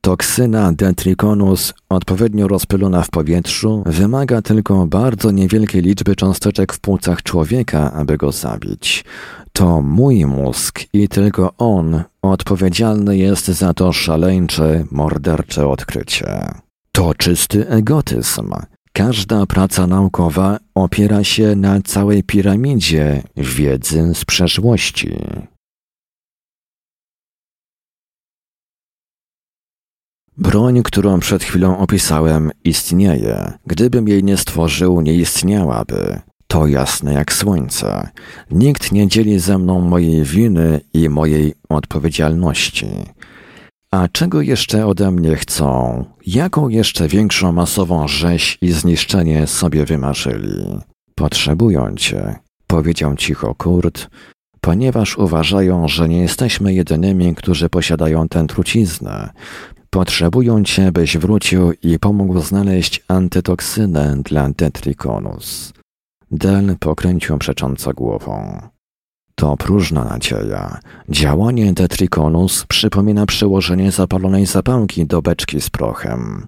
Toksyna 0.00 0.72
detriconus, 0.72 1.74
odpowiednio 1.88 2.48
rozpylona 2.48 3.02
w 3.02 3.10
powietrzu, 3.10 3.82
wymaga 3.86 4.42
tylko 4.42 4.86
bardzo 4.86 5.30
niewielkiej 5.30 5.82
liczby 5.82 6.16
cząsteczek 6.16 6.72
w 6.72 6.80
płucach 6.80 7.22
człowieka, 7.22 7.92
aby 7.92 8.16
go 8.16 8.32
zabić. 8.32 9.04
To 9.52 9.82
mój 9.82 10.26
mózg 10.26 10.80
i 10.92 11.08
tylko 11.08 11.52
on 11.58 12.02
odpowiedzialny 12.22 13.16
jest 13.16 13.46
za 13.46 13.74
to 13.74 13.92
szaleńcze, 13.92 14.84
mordercze 14.90 15.68
odkrycie. 15.68 16.63
To 16.96 17.14
czysty 17.14 17.68
egotyzm. 17.68 18.52
Każda 18.92 19.46
praca 19.46 19.86
naukowa 19.86 20.58
opiera 20.74 21.24
się 21.24 21.56
na 21.56 21.82
całej 21.82 22.22
piramidzie 22.22 23.22
wiedzy 23.36 24.14
z 24.14 24.24
przeszłości. 24.24 25.16
Broń, 30.36 30.82
którą 30.82 31.20
przed 31.20 31.44
chwilą 31.44 31.78
opisałem, 31.78 32.50
istnieje. 32.64 33.52
Gdybym 33.66 34.08
jej 34.08 34.24
nie 34.24 34.36
stworzył, 34.36 35.00
nie 35.00 35.14
istniałaby. 35.14 36.20
To 36.46 36.66
jasne 36.66 37.12
jak 37.12 37.32
słońce. 37.32 38.08
Nikt 38.50 38.92
nie 38.92 39.08
dzieli 39.08 39.38
ze 39.38 39.58
mną 39.58 39.80
mojej 39.80 40.24
winy 40.24 40.80
i 40.92 41.08
mojej 41.08 41.54
odpowiedzialności. 41.68 42.86
A 43.94 44.08
czego 44.08 44.42
jeszcze 44.42 44.86
ode 44.86 45.10
mnie 45.10 45.36
chcą? 45.36 46.04
Jaką 46.26 46.68
jeszcze 46.68 47.08
większą 47.08 47.52
masową 47.52 48.08
rzeź 48.08 48.58
i 48.62 48.72
zniszczenie 48.72 49.46
sobie 49.46 49.84
wymarzyli? 49.84 50.78
Potrzebują 51.14 51.94
cię, 51.96 52.34
powiedział 52.66 53.16
cicho 53.16 53.54
Kurt, 53.54 54.08
ponieważ 54.60 55.18
uważają, 55.18 55.88
że 55.88 56.08
nie 56.08 56.18
jesteśmy 56.20 56.74
jedynymi, 56.74 57.34
którzy 57.34 57.68
posiadają 57.68 58.28
tę 58.28 58.46
truciznę. 58.46 59.30
Potrzebują 59.90 60.64
cię, 60.64 60.92
byś 60.92 61.16
wrócił 61.16 61.72
i 61.82 61.98
pomógł 61.98 62.40
znaleźć 62.40 63.04
antytoksynę 63.08 64.16
dla 64.24 64.52
Tetrikonus. 64.52 65.72
Del 66.30 66.76
pokręcił 66.80 67.38
przecząco 67.38 67.92
głową. 67.92 68.60
To 69.34 69.56
próżna 69.56 70.04
nadzieja. 70.04 70.78
Działanie 71.08 71.74
Tetrikonus 71.74 72.64
przypomina 72.68 73.26
przyłożenie 73.26 73.90
zapalonej 73.90 74.46
zapałki 74.46 75.06
do 75.06 75.22
beczki 75.22 75.60
z 75.60 75.70
prochem. 75.70 76.46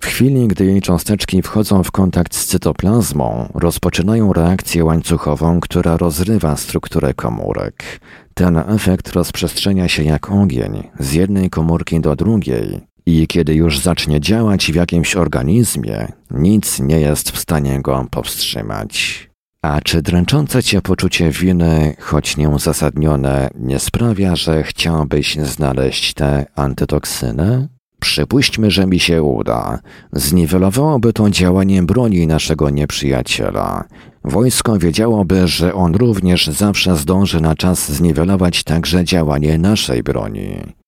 W 0.00 0.06
chwili, 0.06 0.48
gdy 0.48 0.64
jej 0.64 0.82
cząsteczki 0.82 1.42
wchodzą 1.42 1.82
w 1.82 1.90
kontakt 1.90 2.34
z 2.34 2.46
cytoplazmą, 2.46 3.48
rozpoczynają 3.54 4.32
reakcję 4.32 4.84
łańcuchową, 4.84 5.60
która 5.60 5.96
rozrywa 5.96 6.56
strukturę 6.56 7.14
komórek. 7.14 8.00
Ten 8.34 8.58
efekt 8.58 9.12
rozprzestrzenia 9.12 9.88
się 9.88 10.02
jak 10.02 10.30
ogień 10.30 10.88
z 10.98 11.12
jednej 11.12 11.50
komórki 11.50 12.00
do 12.00 12.16
drugiej 12.16 12.80
i 13.06 13.26
kiedy 13.26 13.54
już 13.54 13.78
zacznie 13.78 14.20
działać 14.20 14.72
w 14.72 14.74
jakimś 14.74 15.16
organizmie, 15.16 16.12
nic 16.30 16.80
nie 16.80 17.00
jest 17.00 17.30
w 17.30 17.38
stanie 17.38 17.82
go 17.82 18.06
powstrzymać. 18.10 19.33
A 19.64 19.80
czy 19.80 20.02
dręczące 20.02 20.62
cię 20.62 20.82
poczucie 20.82 21.30
winy, 21.30 21.96
choć 22.00 22.36
nieuzasadnione, 22.36 23.50
nie 23.60 23.78
sprawia, 23.78 24.36
że 24.36 24.62
chciałbyś 24.62 25.36
znaleźć 25.36 26.14
tę 26.14 26.46
antytoksynę? 26.56 27.68
Przypuśćmy, 28.00 28.70
że 28.70 28.86
mi 28.86 29.00
się 29.00 29.22
uda. 29.22 29.78
Zniwelowałoby 30.12 31.12
to 31.12 31.30
działanie 31.30 31.82
broni 31.82 32.26
naszego 32.26 32.70
nieprzyjaciela. 32.70 33.84
Wojsko 34.24 34.78
wiedziałoby, 34.78 35.48
że 35.48 35.74
on 35.74 35.94
również 35.94 36.46
zawsze 36.46 36.96
zdąży 36.96 37.40
na 37.40 37.54
czas 37.54 37.92
zniwelować 37.92 38.64
także 38.64 39.04
działanie 39.04 39.58
naszej 39.58 40.02
broni. 40.02 40.83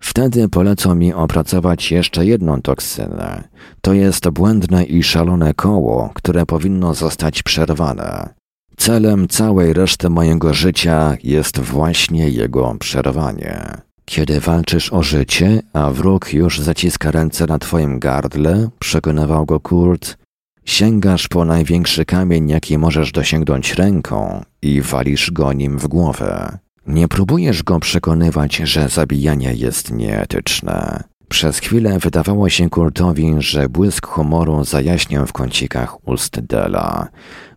Wtedy 0.00 0.48
polecą 0.48 0.94
mi 0.94 1.12
opracować 1.12 1.90
jeszcze 1.92 2.26
jedną 2.26 2.62
toksynę. 2.62 3.48
To 3.80 3.92
jest 3.92 4.28
błędne 4.28 4.84
i 4.84 5.02
szalone 5.02 5.54
koło, 5.54 6.10
które 6.14 6.46
powinno 6.46 6.94
zostać 6.94 7.42
przerwane. 7.42 8.34
Celem 8.76 9.28
całej 9.28 9.72
reszty 9.72 10.10
mojego 10.10 10.54
życia 10.54 11.16
jest 11.22 11.60
właśnie 11.60 12.28
jego 12.28 12.76
przerwanie. 12.78 13.86
Kiedy 14.04 14.40
walczysz 14.40 14.92
o 14.92 15.02
życie, 15.02 15.62
a 15.72 15.90
wróg 15.90 16.32
już 16.32 16.60
zaciska 16.60 17.10
ręce 17.10 17.46
na 17.46 17.58
twoim 17.58 17.98
gardle, 17.98 18.68
przekonywał 18.78 19.46
go 19.46 19.60
Kurt, 19.60 20.16
sięgasz 20.64 21.28
po 21.28 21.44
największy 21.44 22.04
kamień, 22.04 22.48
jaki 22.48 22.78
możesz 22.78 23.12
dosięgnąć 23.12 23.74
ręką 23.74 24.44
i 24.62 24.82
walisz 24.82 25.30
go 25.30 25.52
nim 25.52 25.78
w 25.78 25.86
głowę. 25.86 26.58
Nie 26.86 27.08
próbujesz 27.08 27.62
go 27.62 27.80
przekonywać, 27.80 28.56
że 28.56 28.88
zabijanie 28.88 29.54
jest 29.54 29.92
nieetyczne. 29.92 31.04
Przez 31.28 31.58
chwilę 31.58 31.98
wydawało 31.98 32.48
się 32.48 32.70
Kurtowi, 32.70 33.34
że 33.38 33.68
błysk 33.68 34.06
humoru 34.06 34.64
zajaśniał 34.64 35.26
w 35.26 35.32
kącikach 35.32 36.08
ust 36.08 36.40
Dela. 36.40 37.08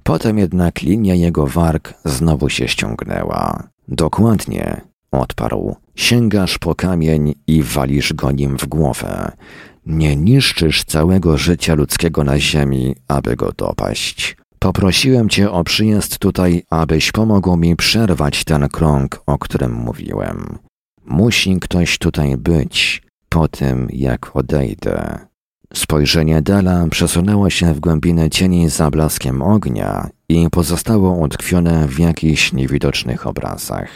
Potem 0.03 0.37
jednak 0.37 0.81
linia 0.81 1.15
jego 1.15 1.47
warg 1.47 1.93
znowu 2.05 2.49
się 2.49 2.67
ściągnęła. 2.67 3.63
Dokładnie, 3.87 4.81
odparł. 5.11 5.75
Sięgasz 5.95 6.57
po 6.57 6.75
kamień 6.75 7.33
i 7.47 7.63
walisz 7.63 8.13
go 8.13 8.31
nim 8.31 8.57
w 8.57 8.67
głowę. 8.67 9.31
Nie 9.85 10.15
niszczysz 10.15 10.83
całego 10.83 11.37
życia 11.37 11.75
ludzkiego 11.75 12.23
na 12.23 12.39
ziemi, 12.39 12.95
aby 13.07 13.35
go 13.35 13.51
dopaść. 13.57 14.38
Poprosiłem 14.59 15.29
cię 15.29 15.51
o 15.51 15.63
przyjazd 15.63 16.19
tutaj, 16.19 16.63
abyś 16.69 17.11
pomógł 17.11 17.57
mi 17.57 17.75
przerwać 17.75 18.43
ten 18.43 18.69
krąg, 18.69 19.21
o 19.25 19.37
którym 19.37 19.73
mówiłem. 19.73 20.57
Musi 21.05 21.59
ktoś 21.59 21.97
tutaj 21.97 22.37
być 22.37 23.01
po 23.29 23.47
tym, 23.47 23.87
jak 23.93 24.35
odejdę. 24.35 25.19
Spojrzenie 25.73 26.41
Dela 26.41 26.87
przesunęło 26.91 27.49
się 27.49 27.73
w 27.73 27.79
głębinę 27.79 28.29
cieni 28.29 28.69
za 28.69 28.91
blaskiem 28.91 29.41
ognia 29.41 30.09
i 30.29 30.49
pozostało 30.49 31.11
utkwione 31.11 31.87
w 31.87 31.99
jakichś 31.99 32.53
niewidocznych 32.53 33.27
obrazach. 33.27 33.89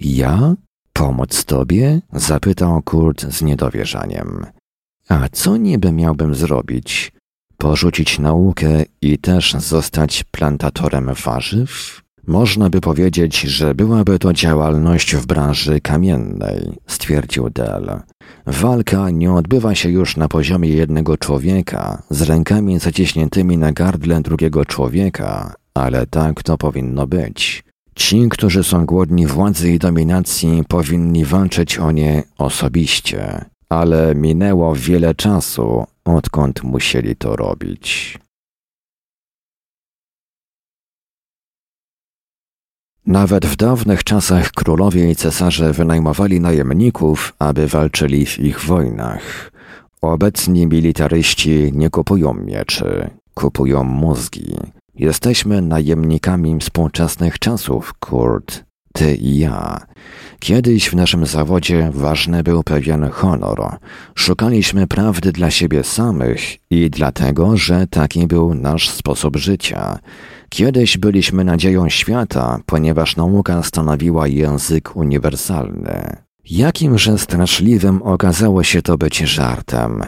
Ja? 0.00 0.54
Pomóc 0.92 1.44
tobie? 1.44 2.00
zapytał 2.12 2.82
Kurt 2.82 3.32
z 3.32 3.42
niedowierzaniem. 3.42 4.46
A 5.08 5.28
co 5.32 5.56
niby 5.56 5.92
miałbym 5.92 6.34
zrobić? 6.34 7.12
Porzucić 7.58 8.18
naukę 8.18 8.84
i 9.02 9.18
też 9.18 9.54
zostać 9.54 10.24
plantatorem 10.24 11.10
warzyw? 11.24 12.02
Można 12.26 12.70
by 12.70 12.80
powiedzieć, 12.80 13.40
że 13.40 13.74
byłaby 13.74 14.18
to 14.18 14.32
działalność 14.32 15.16
w 15.16 15.26
branży 15.26 15.80
kamiennej, 15.80 16.72
stwierdził 16.86 17.50
Dell. 17.50 18.00
Walka 18.46 19.10
nie 19.10 19.32
odbywa 19.32 19.74
się 19.74 19.90
już 19.90 20.16
na 20.16 20.28
poziomie 20.28 20.68
jednego 20.68 21.16
człowieka, 21.16 22.02
z 22.10 22.22
rękami 22.22 22.78
zaciśniętymi 22.78 23.58
na 23.58 23.72
gardle 23.72 24.20
drugiego 24.20 24.64
człowieka, 24.64 25.54
ale 25.74 26.06
tak 26.06 26.42
to 26.42 26.58
powinno 26.58 27.06
być. 27.06 27.64
Ci, 27.94 28.28
którzy 28.28 28.64
są 28.64 28.86
głodni 28.86 29.26
władzy 29.26 29.70
i 29.70 29.78
dominacji, 29.78 30.62
powinni 30.68 31.24
walczyć 31.24 31.78
o 31.78 31.90
nie 31.90 32.22
osobiście, 32.38 33.44
ale 33.68 34.14
minęło 34.14 34.74
wiele 34.74 35.14
czasu, 35.14 35.86
odkąd 36.06 36.62
musieli 36.62 37.16
to 37.16 37.36
robić. 37.36 38.18
Nawet 43.06 43.46
w 43.46 43.56
dawnych 43.56 44.04
czasach 44.04 44.50
królowie 44.50 45.10
i 45.10 45.16
cesarze 45.16 45.72
wynajmowali 45.72 46.40
najemników, 46.40 47.34
aby 47.38 47.66
walczyli 47.66 48.26
w 48.26 48.38
ich 48.38 48.60
wojnach. 48.60 49.52
Obecni 50.02 50.66
militaryści 50.66 51.72
nie 51.74 51.90
kupują 51.90 52.34
mieczy, 52.34 53.10
kupują 53.34 53.84
mózgi. 53.84 54.56
Jesteśmy 54.94 55.62
najemnikami 55.62 56.58
współczesnych 56.60 57.38
czasów, 57.38 57.94
Kurt, 58.00 58.65
ty 58.96 59.14
i 59.14 59.38
ja. 59.38 59.86
Kiedyś 60.38 60.88
w 60.88 60.94
naszym 60.94 61.26
zawodzie 61.26 61.90
ważny 61.94 62.42
był 62.42 62.62
pewien 62.62 63.10
honor. 63.10 63.76
Szukaliśmy 64.14 64.86
prawdy 64.86 65.32
dla 65.32 65.50
siebie 65.50 65.84
samych 65.84 66.40
i 66.70 66.90
dlatego, 66.90 67.56
że 67.56 67.86
taki 67.86 68.26
był 68.26 68.54
nasz 68.54 68.90
sposób 68.90 69.36
życia. 69.36 69.98
Kiedyś 70.48 70.98
byliśmy 70.98 71.44
nadzieją 71.44 71.88
świata, 71.88 72.58
ponieważ 72.66 73.16
nauka 73.16 73.62
stanowiła 73.62 74.26
język 74.26 74.96
uniwersalny. 74.96 76.16
Jakimże 76.50 77.18
straszliwym 77.18 78.02
okazało 78.02 78.62
się 78.62 78.82
to 78.82 78.98
być 78.98 79.18
żartem. 79.18 80.02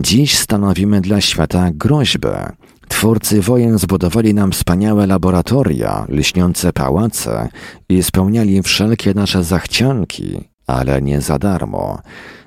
Dziś 0.00 0.38
stanowimy 0.38 1.00
dla 1.00 1.20
świata 1.20 1.70
groźbę. 1.72 2.52
Twórcy 2.88 3.40
wojen 3.40 3.78
zbudowali 3.78 4.34
nam 4.34 4.52
wspaniałe 4.52 5.06
laboratoria, 5.06 6.06
lśniące 6.08 6.72
pałace 6.72 7.48
i 7.88 8.02
spełniali 8.02 8.62
wszelkie 8.62 9.14
nasze 9.14 9.44
zachcianki, 9.44 10.48
ale 10.66 11.02
nie 11.02 11.20
za 11.20 11.38
darmo. 11.38 11.98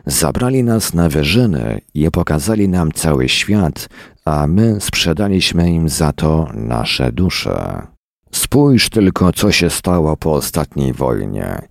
Zabrali 0.06 0.64
nas 0.64 0.94
na 0.94 1.10
wyżyny 1.10 1.82
i 1.94 2.12
pokazali 2.12 2.70
nam 2.70 2.92
cały 2.92 3.30
świat, 3.30 3.90
a 4.26 4.48
my 4.48 4.82
sprzedaliśmy 4.82 5.72
im 5.72 5.90
za 5.90 6.14
to 6.14 6.48
nasze 6.54 7.12
dusze. 7.12 7.88
Spójrz 8.32 8.90
tylko, 8.90 9.34
co 9.34 9.52
się 9.52 9.70
stało 9.70 10.18
po 10.18 10.34
ostatniej 10.34 10.94
wojnie. 10.94 11.62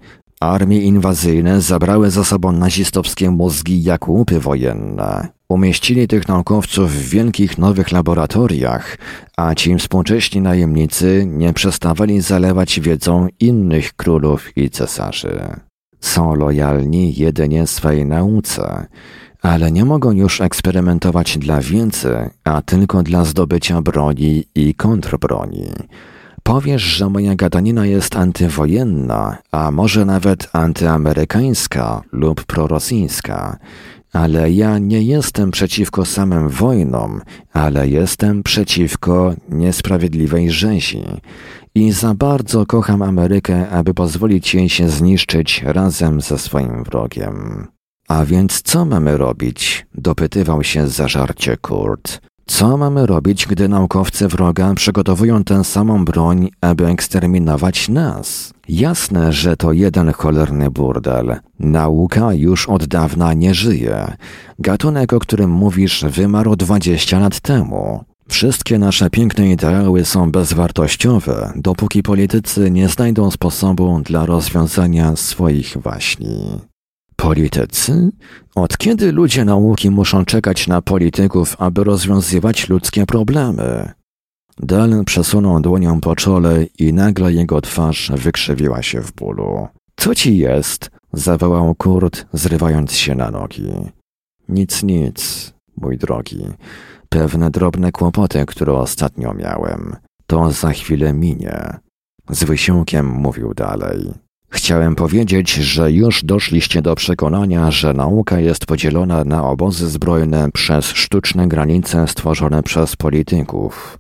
Armie 0.41 0.81
inwazyjne 0.81 1.61
zabrały 1.61 2.11
za 2.11 2.25
sobą 2.25 2.53
nazistowskie 2.53 3.31
mózgi 3.31 3.83
jak 3.83 4.09
łupy 4.09 4.41
wojenne. 4.41 5.29
Umieścili 5.49 6.09
tych 6.09 6.29
naukowców 6.29 6.93
w 6.93 7.09
wielkich 7.09 7.59
nowych 7.59 7.93
laboratoriach, 7.93 8.99
a 9.37 9.55
ci 9.55 9.77
współcześni 9.77 10.41
najemnicy 10.41 11.25
nie 11.27 11.53
przestawali 11.53 12.21
zalewać 12.21 12.81
wiedzą 12.81 13.29
innych 13.41 13.93
królów 13.93 14.57
i 14.57 14.71
cesarzy. 14.71 15.41
Są 16.01 16.35
lojalni 16.35 17.15
jedynie 17.15 17.67
swej 17.67 18.07
nauce, 18.07 18.87
ale 19.43 19.73
nie 19.73 19.85
mogą 19.85 20.13
już 20.13 20.41
eksperymentować 20.41 21.39
dla 21.39 21.61
wiedzy, 21.61 22.31
a 22.45 22.63
tylko 22.63 23.03
dla 23.03 23.25
zdobycia 23.25 23.83
broni 23.83 24.45
i 24.55 24.75
kontrbroni. 24.75 25.67
Powiesz, 26.47 26.83
że 26.83 27.11
moja 27.11 27.35
gadanina 27.35 27.87
jest 27.87 28.17
antywojenna, 28.17 29.39
a 29.53 29.71
może 29.71 30.05
nawet 30.05 30.49
antyamerykańska 30.53 32.03
lub 32.13 32.45
prorosyjska, 32.45 33.57
ale 34.13 34.53
ja 34.53 34.79
nie 34.79 35.03
jestem 35.03 35.51
przeciwko 35.51 36.05
samym 36.05 36.49
wojnom, 36.49 37.21
ale 37.53 37.89
jestem 37.89 38.43
przeciwko 38.43 39.35
niesprawiedliwej 39.49 40.51
rzezi. 40.51 41.05
I 41.75 41.93
za 41.93 42.15
bardzo 42.15 42.67
kocham 42.67 43.03
Amerykę, 43.03 43.69
aby 43.69 43.95
pozwolić 43.95 44.55
jej 44.55 44.69
się 44.69 44.89
zniszczyć 44.89 45.63
razem 45.63 46.21
ze 46.21 46.39
swoim 46.39 46.85
wrogiem. 46.85 47.67
A 48.09 48.25
więc 48.25 48.63
co 48.63 48.85
mamy 48.85 49.17
robić? 49.17 49.87
dopytywał 49.95 50.65
się 50.65 50.89
zażarcie 50.89 51.57
Kurt. 51.57 52.21
Co 52.49 52.77
mamy 52.77 53.07
robić, 53.07 53.47
gdy 53.47 53.69
naukowcy 53.69 54.29
wroga 54.29 54.75
przygotowują 54.75 55.45
tę 55.45 55.65
samą 55.65 56.05
broń, 56.05 56.49
aby 56.61 56.87
eksterminować 56.87 57.89
nas? 57.89 58.53
Jasne, 58.69 59.33
że 59.33 59.57
to 59.57 59.73
jeden 59.73 60.13
cholerny 60.13 60.71
burdel. 60.71 61.37
Nauka 61.61 62.33
już 62.33 62.69
od 62.69 62.87
dawna 62.87 63.35
nie 63.35 63.55
żyje. 63.55 64.17
Gatunek, 64.59 65.13
o 65.13 65.19
którym 65.19 65.51
mówisz, 65.51 66.05
wymarł 66.09 66.57
dwadzieścia 66.57 67.19
lat 67.19 67.41
temu. 67.41 68.05
Wszystkie 68.29 68.79
nasze 68.79 69.11
piękne 69.11 69.51
ideały 69.51 70.05
są 70.05 70.31
bezwartościowe, 70.33 71.53
dopóki 71.57 72.03
politycy 72.03 72.71
nie 72.71 72.89
znajdą 72.89 73.31
sposobu 73.31 74.01
dla 74.05 74.27
rozwiązania 74.27 75.17
swoich 75.17 75.77
waśni. 75.77 76.61
Politycy? 77.17 78.11
Od 78.55 78.79
kiedy 78.79 79.13
ludzie 79.13 79.45
nauki 79.45 79.91
muszą 79.91 80.25
czekać 80.25 80.69
na 80.69 80.83
polityków, 80.83 81.57
aby 81.59 81.85
rozwiązywać 81.85 82.69
ludzkie 82.69 83.07
problemy? 83.07 83.93
Dal 84.59 85.05
przesunął 85.05 85.61
dłonią 85.61 86.01
po 86.01 86.17
czole 86.17 86.65
i 86.79 86.93
nagle 86.93 87.33
jego 87.33 87.61
twarz 87.61 88.13
wykrzywiła 88.15 88.83
się 88.83 89.01
w 89.01 89.13
bólu. 89.13 89.69
Co 89.97 90.15
ci 90.15 90.39
jest? 90.39 90.91
zawołał 91.13 91.75
Kurt, 91.75 92.27
zrywając 92.33 92.93
się 92.93 93.15
na 93.15 93.31
nogi. 93.31 93.73
Nic, 94.49 94.83
nic, 94.83 95.53
mój 95.77 95.99
drogi. 95.99 96.45
Pewne 97.09 97.51
drobne 97.51 97.93
kłopoty, 97.93 98.47
które 98.47 98.73
ostatnio 98.73 99.35
miałem. 99.35 99.97
To 100.27 100.53
za 100.53 100.71
chwilę 100.71 101.13
minie. 101.13 101.77
Z 102.31 102.45
wysiłkiem 102.45 103.07
mówił 103.07 103.55
dalej. 103.55 104.26
Chciałem 104.51 104.95
powiedzieć, 104.95 105.53
że 105.55 105.93
już 105.93 106.25
doszliście 106.25 106.83
do 106.83 106.95
przekonania, 106.95 107.71
że 107.71 107.93
nauka 107.93 108.41
jest 108.41 108.67
podzielona 108.67 109.25
na 109.25 109.49
obozy 109.49 109.89
zbrojne 109.89 110.51
przez 110.53 110.87
sztuczne 110.87 111.49
granice 111.49 112.09
stworzone 112.09 112.63
przez 112.63 112.97
polityków. 112.97 113.99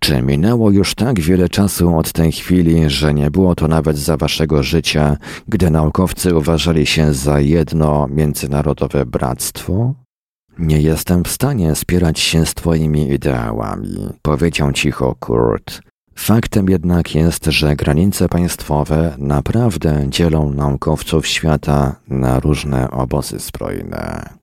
Czy 0.00 0.22
minęło 0.22 0.70
już 0.70 0.94
tak 0.94 1.20
wiele 1.20 1.48
czasu 1.48 1.98
od 1.98 2.12
tej 2.12 2.32
chwili, 2.32 2.90
że 2.90 3.14
nie 3.14 3.30
było 3.30 3.54
to 3.54 3.68
nawet 3.68 3.98
za 3.98 4.16
waszego 4.16 4.62
życia, 4.62 5.16
gdy 5.48 5.70
naukowcy 5.70 6.36
uważali 6.36 6.86
się 6.86 7.14
za 7.14 7.40
jedno 7.40 8.06
międzynarodowe 8.10 9.06
bractwo? 9.06 9.94
Nie 10.58 10.80
jestem 10.80 11.24
w 11.24 11.28
stanie 11.28 11.74
spierać 11.74 12.20
się 12.20 12.46
z 12.46 12.54
twoimi 12.54 13.12
ideałami, 13.12 14.08
powiedział 14.22 14.72
cicho 14.72 15.14
Kurt. 15.20 15.80
Faktem 16.16 16.68
jednak 16.68 17.14
jest, 17.14 17.44
że 17.44 17.76
granice 17.76 18.28
państwowe 18.28 19.14
naprawdę 19.18 20.06
dzielą 20.08 20.52
naukowców 20.52 21.26
świata 21.26 21.96
na 22.08 22.40
różne 22.40 22.90
obozy 22.90 23.38
zbrojne. 23.38 24.34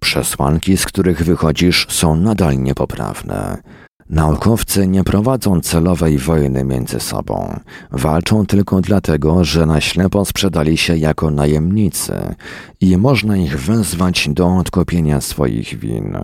Przesłanki, 0.00 0.76
z 0.76 0.86
których 0.86 1.22
wychodzisz, 1.22 1.86
są 1.90 2.16
nadal 2.16 2.58
niepoprawne. 2.58 3.62
Naukowcy 4.10 4.86
nie 4.86 5.04
prowadzą 5.04 5.60
celowej 5.60 6.18
wojny 6.18 6.64
między 6.64 7.00
sobą. 7.00 7.60
Walczą 7.92 8.46
tylko 8.46 8.80
dlatego, 8.80 9.44
że 9.44 9.66
na 9.66 9.80
ślepo 9.80 10.24
sprzedali 10.24 10.76
się 10.76 10.96
jako 10.96 11.30
najemnicy 11.30 12.34
i 12.80 12.96
można 12.96 13.36
ich 13.36 13.60
wezwać 13.60 14.28
do 14.28 14.56
odkupienia 14.56 15.20
swoich 15.20 15.78
win. 15.78 16.18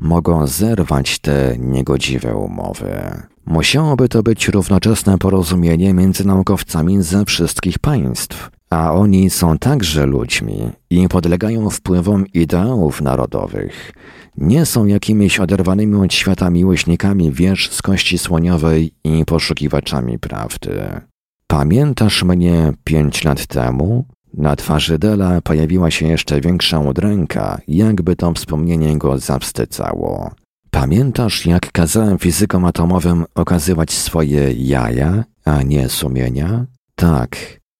Mogą 0.00 0.46
zerwać 0.46 1.18
te 1.18 1.56
niegodziwe 1.58 2.34
umowy. 2.34 3.22
Musiałoby 3.46 4.08
to 4.08 4.22
być 4.22 4.48
równoczesne 4.48 5.18
porozumienie 5.18 5.94
między 5.94 6.26
naukowcami 6.26 7.02
ze 7.02 7.24
wszystkich 7.24 7.78
państw, 7.78 8.50
a 8.70 8.92
oni 8.92 9.30
są 9.30 9.58
także 9.58 10.06
ludźmi 10.06 10.70
i 10.90 11.08
podlegają 11.08 11.70
wpływom 11.70 12.26
ideałów 12.26 13.00
narodowych 13.00 13.92
nie 14.36 14.66
są 14.66 14.86
jakimiś 14.86 15.40
oderwanymi 15.40 15.94
od 15.94 16.14
świata 16.14 16.50
miłośnikami 16.50 17.32
wież 17.32 17.70
z 17.70 17.82
kości 17.82 18.18
słoniowej 18.18 18.92
i 19.04 19.24
poszukiwaczami 19.24 20.18
prawdy. 20.18 21.00
Pamiętasz 21.46 22.22
mnie 22.22 22.72
pięć 22.84 23.24
lat 23.24 23.46
temu? 23.46 24.04
Na 24.34 24.56
twarzy 24.56 24.98
Dela 24.98 25.40
pojawiła 25.40 25.90
się 25.90 26.06
jeszcze 26.06 26.40
większa 26.40 26.78
udręka, 26.78 27.60
jakby 27.68 28.16
to 28.16 28.32
wspomnienie 28.32 28.98
go 28.98 29.18
zawstycało. 29.18 30.30
Pamiętasz, 30.70 31.46
jak 31.46 31.72
kazałem 31.72 32.18
fizykom 32.18 32.64
atomowym 32.64 33.24
okazywać 33.34 33.92
swoje 33.92 34.52
jaja, 34.52 35.24
a 35.44 35.62
nie 35.62 35.88
sumienia? 35.88 36.66
Tak, 36.94 37.36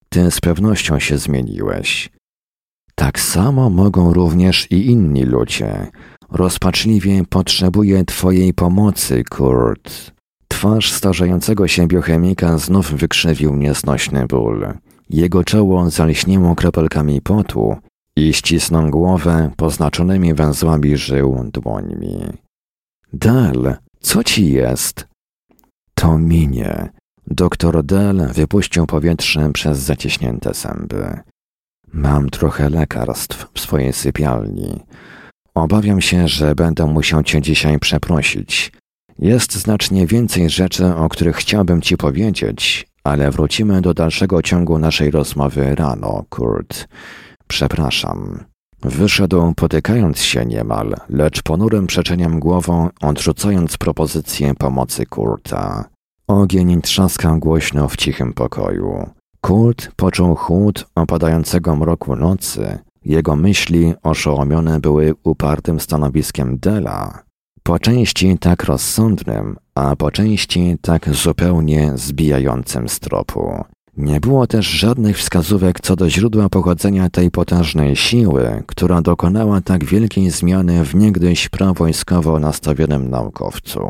ty 0.09 0.31
z 0.31 0.41
pewnością 0.41 0.99
się 0.99 1.19
zmieniłeś. 1.19 2.11
Tak 2.95 3.21
samo 3.21 3.71
mogą 3.71 4.13
również 4.13 4.71
i 4.71 4.87
inni 4.87 5.25
ludzie, 5.25 5.87
Rozpaczliwie 6.33 7.23
potrzebuję 7.29 8.05
Twojej 8.05 8.55
pomocy, 8.55 9.25
Kurt. 9.31 10.13
Twarz 10.49 10.93
starzejącego 10.93 11.69
się 11.69 11.87
biochemika 11.87 12.59
znów 12.59 12.93
wykrzywił 12.93 13.57
nieznośny 13.57 14.27
ból. 14.27 14.67
Jego 15.11 15.45
czoło 15.45 15.91
zalśniło 15.91 16.55
kropelkami 16.55 17.21
potu 17.21 17.77
i 18.17 18.33
ścisnął 18.33 18.91
głowę 18.91 19.51
poznaczonymi 19.57 20.35
węzłami 20.35 20.97
żył 20.97 21.51
dłońmi. 21.53 22.21
Del, 23.13 23.77
co 24.01 24.25
ci 24.25 24.53
jest? 24.53 25.07
To 25.95 26.19
minie. 26.19 26.89
Doktor 27.27 27.85
Del 27.85 28.29
wypuścił 28.35 28.87
powietrze 28.87 29.53
przez 29.53 29.79
zaciśnięte 29.79 30.55
zęby. 30.55 31.19
Mam 31.93 32.31
trochę 32.31 32.71
lekarstw 32.71 33.47
w 33.55 33.61
swojej 33.61 33.93
sypialni. 33.93 34.81
Obawiam 35.55 36.01
się, 36.01 36.29
że 36.29 36.55
będę 36.55 36.87
musiał 36.87 37.23
cię 37.23 37.43
dzisiaj 37.43 37.79
przeprosić. 37.79 38.73
Jest 39.19 39.55
znacznie 39.55 40.07
więcej 40.07 40.51
rzeczy, 40.51 40.87
o 40.87 41.09
których 41.09 41.37
chciałbym 41.37 41.83
ci 41.83 41.97
powiedzieć, 41.97 42.87
ale 43.05 43.31
wrócimy 43.31 43.81
do 43.81 43.95
dalszego 43.95 44.43
ciągu 44.43 44.79
naszej 44.79 45.11
rozmowy 45.11 45.75
rano, 45.75 46.25
Kurt. 46.29 46.89
Przepraszam. 47.49 48.45
Wyszedł 48.83 49.55
potykając 49.55 50.19
się 50.19 50.47
niemal, 50.47 50.97
lecz 51.09 51.43
ponurym 51.43 51.87
przeczeniam 51.87 52.41
głową, 52.41 52.89
odrzucając 53.01 53.77
propozycję 53.77 54.55
pomocy 54.55 55.07
Kurta. 55.07 55.85
Ogień 56.27 56.81
trzaskał 56.83 57.39
głośno 57.39 57.89
w 57.89 57.97
cichym 57.97 58.33
pokoju. 58.33 59.11
Kurt 59.41 59.91
poczuł 59.97 60.35
chłód 60.35 60.87
opadającego 60.95 61.77
mroku 61.77 62.17
nocy, 62.17 62.79
jego 63.05 63.37
myśli 63.37 63.95
oszołomione 64.03 64.81
były 64.81 65.15
upartym 65.23 65.81
stanowiskiem 65.81 66.59
Dela, 66.59 67.23
po 67.63 67.79
części 67.79 68.39
tak 68.39 68.65
rozsądnym, 68.65 69.57
a 69.75 69.97
po 69.97 70.11
części 70.11 70.77
tak 70.83 71.15
zupełnie 71.15 71.93
zbijającym 71.95 72.89
z 72.89 73.01
tropu. 73.01 73.65
Nie 73.97 74.21
było 74.21 74.47
też 74.47 74.67
żadnych 74.67 75.19
wskazówek 75.19 75.81
co 75.81 75.97
do 75.97 76.11
źródła 76.11 76.49
pochodzenia 76.49 77.11
tej 77.11 77.31
potężnej 77.31 77.97
siły, 77.97 78.63
która 78.67 79.03
dokonała 79.03 79.61
tak 79.61 79.85
wielkiej 79.85 80.31
zmiany 80.31 80.85
w 80.85 80.95
niegdyś 80.95 81.49
prowojskowo 81.49 82.39
nastawionym 82.39 83.11
naukowcu. 83.11 83.81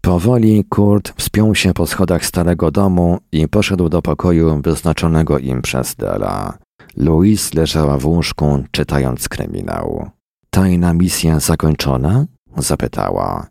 Powoli 0.00 0.64
Kurt 0.64 1.12
wspiął 1.16 1.54
się 1.54 1.74
po 1.74 1.86
schodach 1.86 2.26
starego 2.26 2.70
domu 2.70 3.18
i 3.32 3.48
poszedł 3.48 3.88
do 3.88 4.02
pokoju 4.02 4.60
wyznaczonego 4.62 5.38
im 5.38 5.62
przez 5.62 5.94
Dela. 5.94 6.58
Louise 6.96 7.50
leżała 7.54 7.98
w 7.98 8.06
łóżku, 8.06 8.64
czytając 8.70 9.28
kryminał. 9.28 10.10
Tajna 10.50 10.94
misja 10.94 11.40
zakończona? 11.40 12.26
zapytała. 12.56 13.46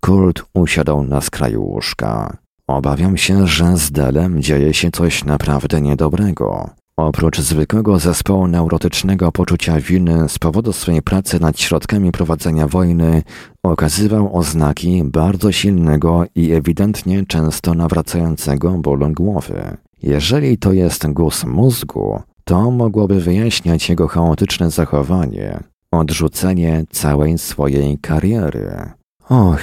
Kurt 0.00 0.42
usiadł 0.54 1.02
na 1.02 1.20
skraju 1.20 1.62
łóżka. 1.62 2.36
Obawiam 2.66 3.16
się, 3.16 3.46
że 3.46 3.76
z 3.76 3.92
Delem 3.92 4.42
dzieje 4.42 4.74
się 4.74 4.90
coś 4.90 5.24
naprawdę 5.24 5.80
niedobrego. 5.80 6.70
Oprócz 6.96 7.40
zwykłego 7.40 7.98
zespołu 7.98 8.48
neurotycznego 8.48 9.32
poczucia 9.32 9.80
winy 9.80 10.28
z 10.28 10.38
powodu 10.38 10.72
swojej 10.72 11.02
pracy 11.02 11.40
nad 11.40 11.60
środkami 11.60 12.12
prowadzenia 12.12 12.68
wojny, 12.68 13.22
okazywał 13.62 14.36
oznaki 14.36 15.02
bardzo 15.04 15.52
silnego 15.52 16.24
i 16.34 16.52
ewidentnie 16.52 17.26
często 17.26 17.74
nawracającego 17.74 18.70
bólu 18.70 19.12
głowy. 19.12 19.76
Jeżeli 20.02 20.58
to 20.58 20.72
jest 20.72 21.06
guz 21.06 21.44
mózgu, 21.44 22.22
to 22.44 22.70
mogłoby 22.70 23.20
wyjaśniać 23.20 23.88
jego 23.88 24.08
chaotyczne 24.08 24.70
zachowanie, 24.70 25.60
odrzucenie 25.90 26.84
całej 26.90 27.38
swojej 27.38 27.98
kariery. 27.98 28.90
Och, 29.28 29.60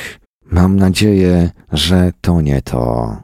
mam 0.52 0.76
nadzieję, 0.76 1.52
że 1.72 2.12
to 2.22 2.42
nie 2.42 2.62
to. 2.62 3.16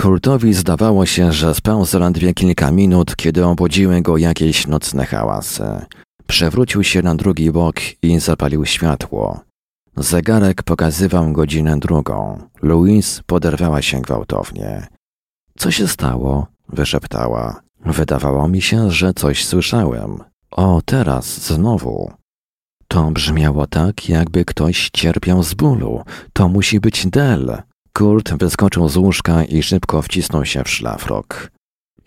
Kurtowi 0.00 0.54
zdawało 0.54 1.06
się, 1.06 1.32
że 1.32 1.54
spał 1.54 1.84
zaledwie 1.84 2.34
kilka 2.34 2.70
minut, 2.70 3.16
kiedy 3.16 3.44
obudziły 3.44 4.02
go 4.02 4.16
jakieś 4.16 4.66
nocne 4.66 5.04
hałasy. 5.04 5.86
Przewrócił 6.26 6.84
się 6.84 7.02
na 7.02 7.14
drugi 7.14 7.50
bok 7.50 7.76
i 8.02 8.20
zapalił 8.20 8.66
światło. 8.66 9.40
Zegarek 9.96 10.62
pokazywał 10.62 11.32
godzinę 11.32 11.78
drugą. 11.78 12.38
Louise 12.62 13.22
poderwała 13.26 13.82
się 13.82 14.00
gwałtownie. 14.00 14.86
Co 15.58 15.70
się 15.70 15.88
stało? 15.88 16.46
wyszeptała. 16.68 17.60
Wydawało 17.84 18.48
mi 18.48 18.62
się, 18.62 18.90
że 18.90 19.14
coś 19.14 19.44
słyszałem. 19.44 20.18
O, 20.50 20.80
teraz 20.84 21.46
znowu. 21.46 22.12
To 22.88 23.10
brzmiało 23.10 23.66
tak, 23.66 24.08
jakby 24.08 24.44
ktoś 24.44 24.90
cierpiał 24.92 25.42
z 25.42 25.54
bólu. 25.54 26.02
To 26.32 26.48
musi 26.48 26.80
być 26.80 27.06
Del. 27.06 27.62
Kurt 27.92 28.34
wyskoczył 28.34 28.88
z 28.88 28.96
łóżka 28.96 29.44
i 29.44 29.62
szybko 29.62 30.02
wcisnął 30.02 30.44
się 30.44 30.64
w 30.64 30.70
szlafrok. 30.70 31.50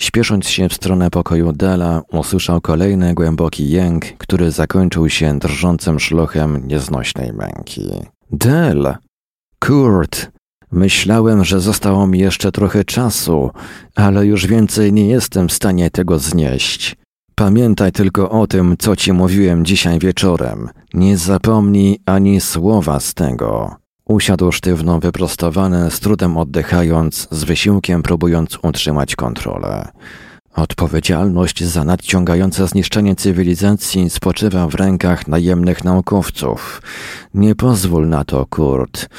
Śpiesząc 0.02 0.48
się 0.48 0.70
w 0.70 0.74
stronę 0.74 1.10
pokoju 1.10 1.54
Dela, 1.54 2.02
usłyszał 2.12 2.62
kolejny 2.62 3.14
głęboki 3.14 3.70
jęk, 3.70 4.06
który 4.18 4.52
zakończył 4.52 5.10
się 5.10 5.40
drżącym 5.40 6.00
szlochem 6.00 6.68
nieznośnej 6.68 7.34
męki. 7.34 7.82
Del! 8.32 8.96
Kurt! 9.60 10.32
Myślałem, 10.72 11.46
że 11.46 11.60
zostało 11.60 12.08
mi 12.08 12.20
jeszcze 12.20 12.52
trochę 12.52 12.84
czasu, 12.84 13.52
ale 13.96 14.26
już 14.26 14.48
więcej 14.48 14.94
nie 14.94 15.08
jestem 15.08 15.48
w 15.48 15.54
stanie 15.54 15.90
tego 15.90 16.20
znieść. 16.20 16.96
Pamiętaj 17.36 17.92
tylko 17.92 18.30
o 18.30 18.48
tym, 18.48 18.76
co 18.80 18.96
ci 18.96 19.14
mówiłem 19.14 19.66
dzisiaj 19.66 20.00
wieczorem. 20.00 20.70
Nie 20.94 21.18
zapomnij 21.18 22.00
ani 22.06 22.42
słowa 22.42 23.00
z 23.00 23.14
tego. 23.14 23.76
Usiadł 24.10 24.52
sztywno 24.52 25.00
wyprostowany, 25.00 25.92
z 25.92 26.00
trudem 26.00 26.38
oddychając, 26.38 27.28
z 27.32 27.44
wysiłkiem 27.44 28.04
próbując 28.04 28.60
utrzymać 28.64 29.16
kontrolę. 29.16 29.88
Odpowiedzialność 30.56 31.64
za 31.64 31.84
nadciągające 31.84 32.68
zniszczenie 32.68 33.16
cywilizacji 33.16 34.10
spoczywa 34.10 34.68
w 34.68 34.76
rękach 34.76 35.28
najemnych 35.28 35.84
naukowców. 35.84 36.82
Nie 37.34 37.56
pozwól 37.56 38.10
na 38.10 38.24
to, 38.24 38.46
Kurt. 38.46 39.10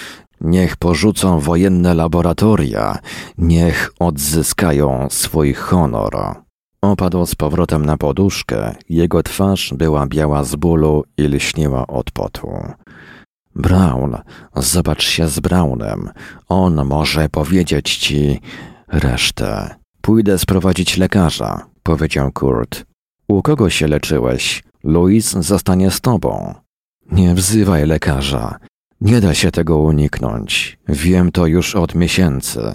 Niech 0.40 0.76
porzucą 0.76 1.40
wojenne 1.40 1.94
laboratoria, 1.94 2.98
niech 3.38 3.92
odzyskają 3.98 5.06
swój 5.10 5.54
honor. 5.54 6.36
Opadł 6.82 7.26
z 7.26 7.34
powrotem 7.34 7.86
na 7.86 7.96
poduszkę, 7.96 8.74
jego 8.88 9.22
twarz 9.22 9.74
była 9.76 10.06
biała 10.06 10.44
z 10.44 10.56
bólu 10.56 11.04
i 11.16 11.22
lśniła 11.22 11.86
od 11.86 12.10
potu. 12.10 12.48
Brown, 13.54 14.16
zobacz 14.56 15.02
się 15.02 15.28
z 15.28 15.40
Brownem. 15.40 16.10
On 16.48 16.84
może 16.84 17.28
powiedzieć 17.28 17.96
ci 17.96 18.40
resztę. 18.88 19.74
Pójdę 20.00 20.38
sprowadzić 20.38 20.96
lekarza, 20.96 21.66
powiedział 21.82 22.32
Kurt. 22.32 22.84
U 23.28 23.42
kogo 23.42 23.70
się 23.70 23.86
leczyłeś? 23.86 24.62
Louis 24.84 25.30
zostanie 25.30 25.90
z 25.90 26.00
tobą. 26.00 26.54
Nie 27.12 27.34
wzywaj 27.34 27.86
lekarza. 27.86 28.58
Nie 29.00 29.20
da 29.20 29.34
się 29.34 29.50
tego 29.50 29.78
uniknąć. 29.78 30.78
Wiem 30.88 31.32
to 31.32 31.46
już 31.46 31.76
od 31.76 31.94
miesięcy. 31.94 32.74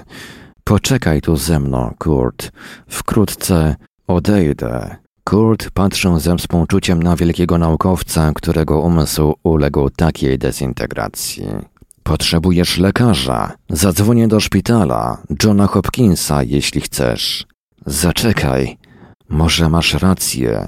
Poczekaj 0.64 1.22
tu 1.22 1.36
ze 1.36 1.60
mną, 1.60 1.94
Kurt. 2.00 2.52
Wkrótce 2.88 3.76
odejdę. 4.08 4.96
Kurt 5.30 5.70
patrzył 5.72 6.20
ze 6.20 6.38
współczuciem 6.38 7.04
na 7.04 7.16
wielkiego 7.16 7.58
naukowca, 7.58 8.32
którego 8.36 8.80
umysł 8.80 9.34
uległ 9.44 9.90
takiej 9.90 10.38
dezintegracji. 10.38 11.48
Potrzebujesz 12.04 12.78
lekarza. 12.78 13.52
Zadzwonię 13.70 14.28
do 14.28 14.40
szpitala, 14.40 15.18
Johna 15.44 15.68
Hopkinsa, 15.68 16.44
jeśli 16.44 16.82
chcesz. 16.82 17.46
Zaczekaj. 17.86 18.78
Może 19.30 19.70
masz 19.70 19.94
rację. 19.94 20.68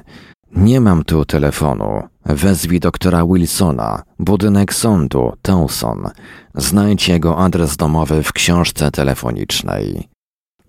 Nie 0.56 0.82
mam 0.82 1.04
tu 1.04 1.26
telefonu. 1.26 2.04
Wezwij 2.26 2.80
doktora 2.80 3.26
Wilsona, 3.26 4.04
budynek 4.20 4.74
sądu, 4.74 5.34
Towson. 5.42 6.10
Znajdź 6.56 7.08
jego 7.10 7.38
adres 7.38 7.78
domowy 7.78 8.24
w 8.24 8.34
książce 8.34 8.92
telefonicznej. 8.92 10.08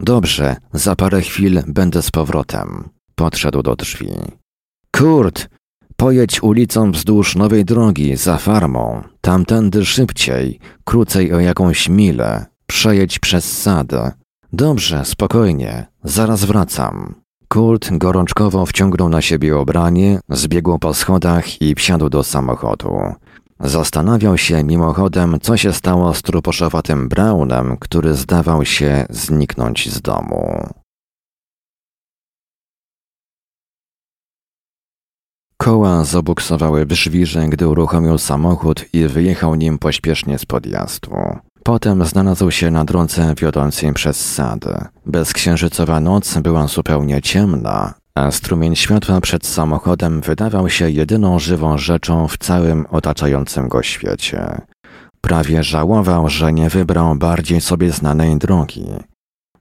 Dobrze, 0.00 0.56
za 0.72 0.96
parę 0.96 1.20
chwil 1.20 1.62
będę 1.66 2.02
z 2.02 2.10
powrotem. 2.10 2.97
Podszedł 3.18 3.62
do 3.62 3.76
drzwi. 3.76 4.12
Kurt, 4.96 5.48
pojedź 5.96 6.42
ulicą 6.42 6.92
wzdłuż 6.92 7.36
nowej 7.36 7.64
drogi, 7.64 8.16
za 8.16 8.36
farmą. 8.36 9.02
Tamtędy 9.20 9.84
szybciej, 9.84 10.58
krócej 10.84 11.32
o 11.32 11.40
jakąś 11.40 11.88
milę. 11.88 12.46
Przejedź 12.66 13.18
przez 13.18 13.62
sad. 13.62 13.86
Dobrze, 14.52 15.04
spokojnie, 15.04 15.86
zaraz 16.04 16.44
wracam. 16.44 17.14
Kurt 17.48 17.88
gorączkowo 17.90 18.66
wciągnął 18.66 19.08
na 19.08 19.22
siebie 19.22 19.58
obranie, 19.58 20.20
zbiegł 20.28 20.78
po 20.78 20.94
schodach 20.94 21.62
i 21.62 21.74
wsiadł 21.74 22.08
do 22.08 22.24
samochodu. 22.24 22.98
Zastanawiał 23.60 24.38
się 24.38 24.64
mimochodem, 24.64 25.36
co 25.42 25.56
się 25.56 25.72
stało 25.72 26.14
z 26.14 26.22
truposzowatym 26.22 27.08
Brownem, 27.08 27.76
który 27.80 28.14
zdawał 28.14 28.64
się 28.64 29.06
zniknąć 29.10 29.92
z 29.92 30.02
domu. 30.02 30.68
Koła 35.58 36.04
zabuksowały 36.04 36.86
w 36.86 36.92
żwirze, 36.92 37.48
gdy 37.48 37.68
uruchomił 37.68 38.18
samochód 38.18 38.84
i 38.92 39.08
wyjechał 39.08 39.54
nim 39.54 39.78
pośpiesznie 39.78 40.38
z 40.38 40.46
podjazdu. 40.46 41.10
Potem 41.64 42.04
znalazł 42.04 42.50
się 42.50 42.70
na 42.70 42.84
drodze 42.84 43.34
wiodącej 43.34 43.92
przez 43.92 44.34
sad. 44.34 44.60
Bezksiężycowa 45.06 46.00
noc 46.00 46.38
była 46.38 46.66
zupełnie 46.66 47.22
ciemna, 47.22 47.94
a 48.14 48.30
strumień 48.30 48.76
światła 48.76 49.20
przed 49.20 49.46
samochodem 49.46 50.20
wydawał 50.20 50.68
się 50.68 50.90
jedyną 50.90 51.38
żywą 51.38 51.78
rzeczą 51.78 52.28
w 52.28 52.38
całym 52.38 52.86
otaczającym 52.90 53.68
go 53.68 53.82
świecie. 53.82 54.60
Prawie 55.20 55.62
żałował, 55.62 56.28
że 56.28 56.52
nie 56.52 56.70
wybrał 56.70 57.14
bardziej 57.14 57.60
sobie 57.60 57.90
znanej 57.92 58.36
drogi. 58.36 58.86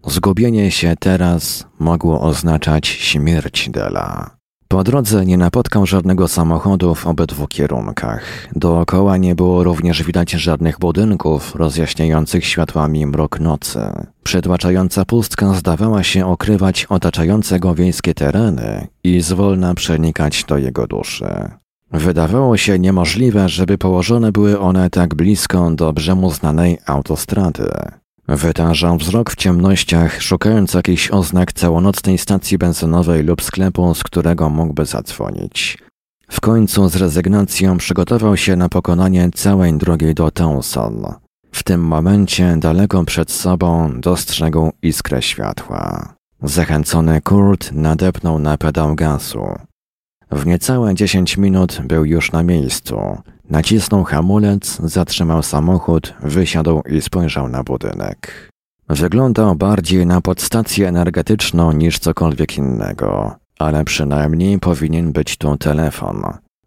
Zgubienie 0.07 0.71
się 0.71 0.95
teraz 0.99 1.65
mogło 1.79 2.21
oznaczać 2.21 2.87
śmierć 2.87 3.69
Dela. 3.69 4.36
Po 4.67 4.83
drodze 4.83 5.25
nie 5.25 5.37
napotkał 5.37 5.85
żadnego 5.85 6.27
samochodu 6.27 6.95
w 6.95 7.07
obydwu 7.07 7.47
kierunkach. 7.47 8.47
Dookoła 8.55 9.17
nie 9.17 9.35
było 9.35 9.63
również 9.63 10.03
widać 10.03 10.31
żadnych 10.31 10.79
budynków 10.79 11.55
rozjaśniających 11.55 12.45
światłami 12.45 13.05
mrok 13.05 13.39
nocy. 13.39 13.79
Przytłaczająca 14.23 15.05
pustka 15.05 15.53
zdawała 15.53 16.03
się 16.03 16.25
okrywać 16.25 16.85
otaczające 16.85 17.59
go 17.59 17.75
wiejskie 17.75 18.13
tereny 18.13 18.87
i 19.03 19.21
zwolna 19.21 19.73
przenikać 19.73 20.43
do 20.43 20.57
jego 20.57 20.87
duszy. 20.87 21.51
Wydawało 21.91 22.57
się 22.57 22.79
niemożliwe, 22.79 23.49
żeby 23.49 23.77
położone 23.77 24.31
były 24.31 24.59
one 24.59 24.89
tak 24.89 25.15
blisko 25.15 25.71
dobrze 25.71 26.15
mu 26.15 26.31
znanej 26.31 26.77
autostrady. 26.85 27.69
Wytarzał 28.27 28.97
wzrok 28.97 29.31
w 29.31 29.35
ciemnościach, 29.35 30.21
szukając 30.21 30.73
jakichś 30.73 31.11
oznak 31.11 31.53
całonocnej 31.53 32.17
stacji 32.17 32.57
benzynowej 32.57 33.23
lub 33.23 33.41
sklepu, 33.41 33.93
z 33.95 34.03
którego 34.03 34.49
mógłby 34.49 34.85
zadzwonić. 34.85 35.77
W 36.29 36.41
końcu 36.41 36.89
z 36.89 36.95
rezygnacją 36.95 37.77
przygotował 37.77 38.37
się 38.37 38.55
na 38.55 38.69
pokonanie 38.69 39.29
całej 39.33 39.77
drogi 39.77 40.13
do 40.13 40.31
Towson. 40.31 41.05
W 41.51 41.63
tym 41.63 41.81
momencie 41.81 42.57
daleko 42.57 43.03
przed 43.03 43.31
sobą 43.31 44.01
dostrzegł 44.01 44.71
iskrę 44.81 45.21
światła. 45.21 46.13
Zachęcony 46.43 47.21
Kurt 47.21 47.71
nadepnął 47.71 48.39
na 48.39 48.57
pedał 48.57 48.95
gazu. 48.95 49.47
W 50.31 50.45
niecałe 50.45 50.95
dziesięć 50.95 51.37
minut 51.37 51.81
był 51.85 52.05
już 52.05 52.31
na 52.31 52.43
miejscu. 52.43 53.17
Nacisnął 53.49 54.03
hamulec, 54.03 54.77
zatrzymał 54.83 55.43
samochód, 55.43 56.13
wysiadł 56.23 56.81
i 56.89 57.01
spojrzał 57.01 57.49
na 57.49 57.63
budynek. 57.63 58.51
Wyglądał 58.89 59.55
bardziej 59.55 60.05
na 60.05 60.21
podstację 60.21 60.87
energetyczną 60.87 61.71
niż 61.71 61.99
cokolwiek 61.99 62.57
innego, 62.57 63.35
ale 63.59 63.83
przynajmniej 63.83 64.59
powinien 64.59 65.11
być 65.11 65.37
tu 65.37 65.57
telefon. 65.57 66.23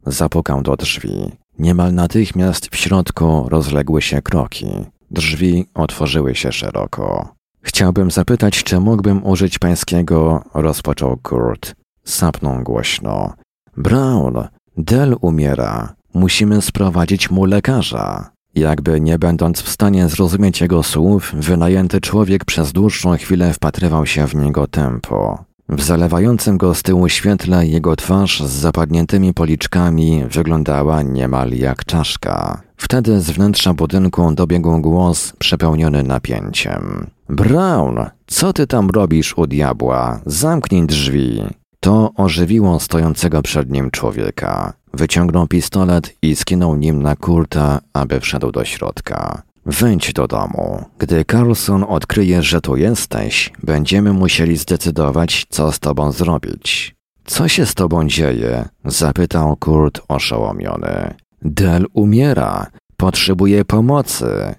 Zapukał 0.07 0.63
do 0.63 0.77
drzwi. 0.77 1.33
Niemal 1.59 1.95
natychmiast 1.95 2.69
w 2.69 2.77
środku 2.77 3.47
rozległy 3.49 4.03
się 4.03 4.23
kroki. 4.23 4.67
Drzwi 5.11 5.67
otworzyły 5.75 6.35
się 6.35 6.53
szeroko. 6.53 7.35
Chciałbym 7.63 8.11
zapytać, 8.11 8.65
czy 8.65 8.81
mógłbym 8.81 9.27
użyć 9.27 9.59
pańskiego, 9.59 10.45
rozpoczął 10.55 11.17
Kurt. 11.23 11.75
Sapnął 12.05 12.63
głośno. 12.63 13.35
Brown, 13.77 14.49
Del 14.77 15.17
umiera. 15.21 15.95
Musimy 16.15 16.63
sprowadzić 16.63 17.31
mu 17.31 17.45
lekarza. 17.45 18.31
Jakby 18.55 19.01
nie 19.01 19.19
będąc 19.19 19.63
w 19.63 19.69
stanie 19.69 20.09
zrozumieć 20.09 20.61
jego 20.61 20.83
słów, 20.83 21.33
wynajęty 21.35 22.01
człowiek 22.01 22.45
przez 22.45 22.73
dłuższą 22.73 23.17
chwilę 23.17 23.53
wpatrywał 23.53 24.07
się 24.07 24.27
w 24.27 24.35
niego 24.35 24.67
tempo. 24.67 25.45
W 25.69 25.83
zalewającym 25.83 26.59
go 26.59 26.75
z 26.75 26.83
tyłu 26.83 27.09
świetle 27.09 27.67
jego 27.67 27.97
twarz 27.97 28.41
z 28.41 28.51
zapadniętymi 28.51 29.35
policzkami 29.35 30.25
wyglądała 30.31 31.03
niemal 31.03 31.51
jak 31.51 31.85
czaszka. 31.85 32.63
Wtedy 32.77 33.21
z 33.21 33.31
wnętrza 33.31 33.75
budynku 33.75 34.33
dobiegł 34.33 34.81
głos 34.81 35.33
przepełniony 35.39 36.03
napięciem. 36.03 37.07
Brown, 37.29 37.97
co 38.27 38.53
ty 38.53 38.67
tam 38.67 38.91
robisz 38.91 39.39
u 39.39 39.47
diabła? 39.47 40.21
Zamknij 40.27 40.87
drzwi. 40.87 41.43
To 41.81 42.11
ożywiło 42.17 42.81
stojącego 42.81 43.43
przed 43.43 43.71
nim 43.71 43.91
człowieka. 43.91 44.73
Wyciągnął 44.93 45.47
pistolet 45.47 46.15
i 46.23 46.37
skinął 46.37 46.77
nim 46.77 47.03
na 47.03 47.17
Kurta, 47.17 47.81
aby 47.93 48.21
wszedł 48.21 48.53
do 48.53 48.65
środka. 48.65 49.43
Wejdź 49.67 50.13
do 50.13 50.27
domu. 50.27 50.85
Gdy 50.99 51.25
Carlson 51.25 51.85
odkryje, 51.89 52.43
że 52.43 52.61
tu 52.61 52.77
jesteś, 52.77 53.53
będziemy 53.63 54.13
musieli 54.13 54.57
zdecydować, 54.57 55.47
co 55.49 55.73
z 55.73 55.79
tobą 55.79 56.13
zrobić. 56.13 56.95
Co 57.25 57.49
się 57.49 57.67
z 57.67 57.75
tobą 57.75 58.09
dzieje? 58.09 58.69
zapytał 58.85 59.57
Kurt 59.57 60.01
oszołomiony. 60.09 61.15
Del 61.43 61.87
umiera. 61.93 62.67
Potrzebuje 62.97 63.65
pomocy. 63.65 64.55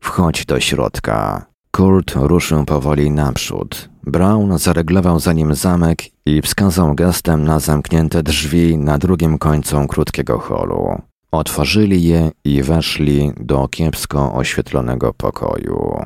Wchodź 0.00 0.46
do 0.46 0.60
środka. 0.60 1.46
Kurt 1.70 2.12
ruszył 2.14 2.64
powoli 2.64 3.10
naprzód. 3.10 3.88
Brown 4.06 4.58
zareglował 4.58 5.20
za 5.20 5.32
nim 5.32 5.54
zamek 5.54 6.02
i 6.26 6.42
wskazał 6.42 6.94
gestem 6.94 7.44
na 7.44 7.60
zamknięte 7.60 8.22
drzwi 8.22 8.78
na 8.78 8.98
drugim 8.98 9.38
końcu 9.38 9.86
krótkiego 9.86 10.38
holu. 10.38 11.02
Otworzyli 11.32 12.02
je 12.02 12.30
i 12.44 12.62
weszli 12.62 13.32
do 13.40 13.68
kiepsko 13.68 14.34
oświetlonego 14.34 15.14
pokoju. 15.14 16.04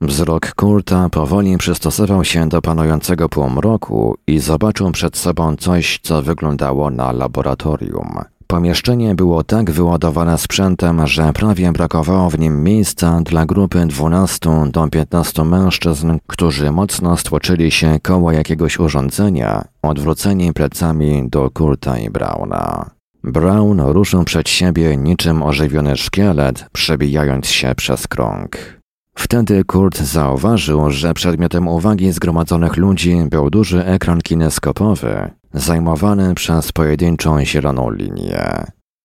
Wzrok 0.00 0.54
Kurta 0.54 1.08
powoli 1.08 1.58
przystosował 1.58 2.24
się 2.24 2.48
do 2.48 2.62
panującego 2.62 3.28
półmroku 3.28 4.16
i 4.26 4.38
zobaczył 4.38 4.92
przed 4.92 5.16
sobą 5.16 5.56
coś, 5.56 6.00
co 6.02 6.22
wyglądało 6.22 6.90
na 6.90 7.12
laboratorium. 7.12 8.37
Pomieszczenie 8.50 9.14
było 9.14 9.44
tak 9.44 9.70
wyładowane 9.70 10.38
sprzętem, 10.38 11.06
że 11.06 11.32
prawie 11.32 11.72
brakowało 11.72 12.30
w 12.30 12.38
nim 12.38 12.62
miejsca 12.62 13.20
dla 13.20 13.46
grupy 13.46 13.86
12 13.86 14.50
do 14.72 14.88
15 14.88 15.44
mężczyzn, 15.44 16.18
którzy 16.26 16.72
mocno 16.72 17.16
stłoczyli 17.16 17.70
się 17.70 17.98
koło 18.02 18.32
jakiegoś 18.32 18.78
urządzenia, 18.78 19.64
odwróceni 19.82 20.52
plecami 20.52 21.28
do 21.30 21.50
Kurta 21.50 21.98
i 21.98 22.10
Brauna. 22.10 22.90
Brown 23.24 23.80
ruszył 23.80 24.24
przed 24.24 24.48
siebie 24.48 24.96
niczym 24.96 25.42
ożywiony 25.42 25.96
szkielet, 25.96 26.66
przebijając 26.72 27.46
się 27.46 27.74
przez 27.76 28.06
krąg. 28.06 28.78
Wtedy 29.18 29.64
Kurt 29.64 29.98
zauważył, 29.98 30.90
że 30.90 31.14
przedmiotem 31.14 31.68
uwagi 31.68 32.12
zgromadzonych 32.12 32.76
ludzi 32.76 33.16
był 33.30 33.50
duży 33.50 33.84
ekran 33.84 34.20
kineskopowy, 34.20 35.30
zajmowany 35.52 36.34
przez 36.34 36.72
pojedynczą 36.72 37.44
zieloną 37.44 37.90
linię. 37.90 38.64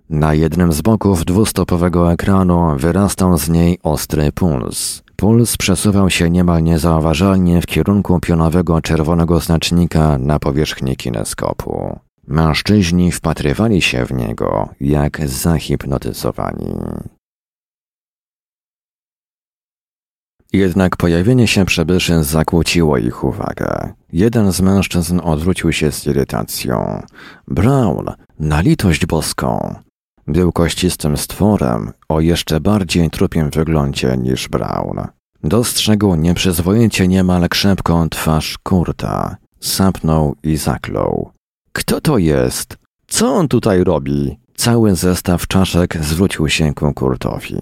Na 0.10 0.34
jednym 0.34 0.74
z 0.74 0.82
boków 0.82 1.26
dwustopowego 1.26 2.12
ekranu 2.12 2.78
wyrastał 2.78 3.38
z 3.38 3.50
niej 3.50 3.80
ostry 3.84 4.32
puls. 4.32 5.04
Puls 5.16 5.58
przesuwał 5.58 6.10
się 6.10 6.30
niemal 6.30 6.64
niezauważalnie 6.64 7.62
w 7.62 7.66
kierunku 7.66 8.20
pionowego 8.20 8.82
czerwonego 8.82 9.40
znacznika 9.40 10.18
na 10.18 10.40
powierzchni 10.40 10.96
kineskopu. 10.96 12.00
Mężczyźni 12.28 13.12
wpatrywali 13.12 13.82
się 13.82 14.06
w 14.06 14.12
niego 14.12 14.70
jak 14.80 15.28
zahipnotyzowani. 15.28 16.76
Jednak 20.54 20.98
pojawienie 20.98 21.48
się 21.48 21.66
przybyszy 21.66 22.24
zakłóciło 22.24 22.98
ich 22.98 23.24
uwagę. 23.24 23.94
Jeden 24.14 24.52
z 24.52 24.62
mężczyzn 24.62 25.20
odwrócił 25.24 25.72
się 25.72 25.92
z 25.92 26.08
irytacją. 26.08 27.02
Brown, 27.48 28.06
na 28.40 28.62
litość 28.62 29.06
boską! 29.06 29.76
Był 30.28 30.52
kościstym 30.52 31.18
stworem 31.18 31.92
o 32.10 32.20
jeszcze 32.20 32.60
bardziej 32.60 33.10
trupiem 33.10 33.50
wyglądzie 33.50 34.18
niż 34.18 34.48
Brown. 34.48 35.08
Dostrzegł 35.44 36.16
nieprzyzwoicie 36.16 37.08
niemal 37.08 37.50
krzepką 37.50 38.10
twarz 38.10 38.58
Kurta. 38.64 39.38
Sapnął 39.60 40.36
i 40.44 40.58
zaklął. 40.58 41.32
Kto 41.72 42.02
to 42.02 42.18
jest? 42.18 42.78
Co 43.08 43.36
on 43.36 43.48
tutaj 43.48 43.84
robi? 43.84 44.40
Cały 44.56 44.96
zestaw 44.96 45.48
czaszek 45.48 45.98
zwrócił 46.02 46.50
się 46.50 46.74
ku 46.74 46.94
Kurtowi. 46.94 47.60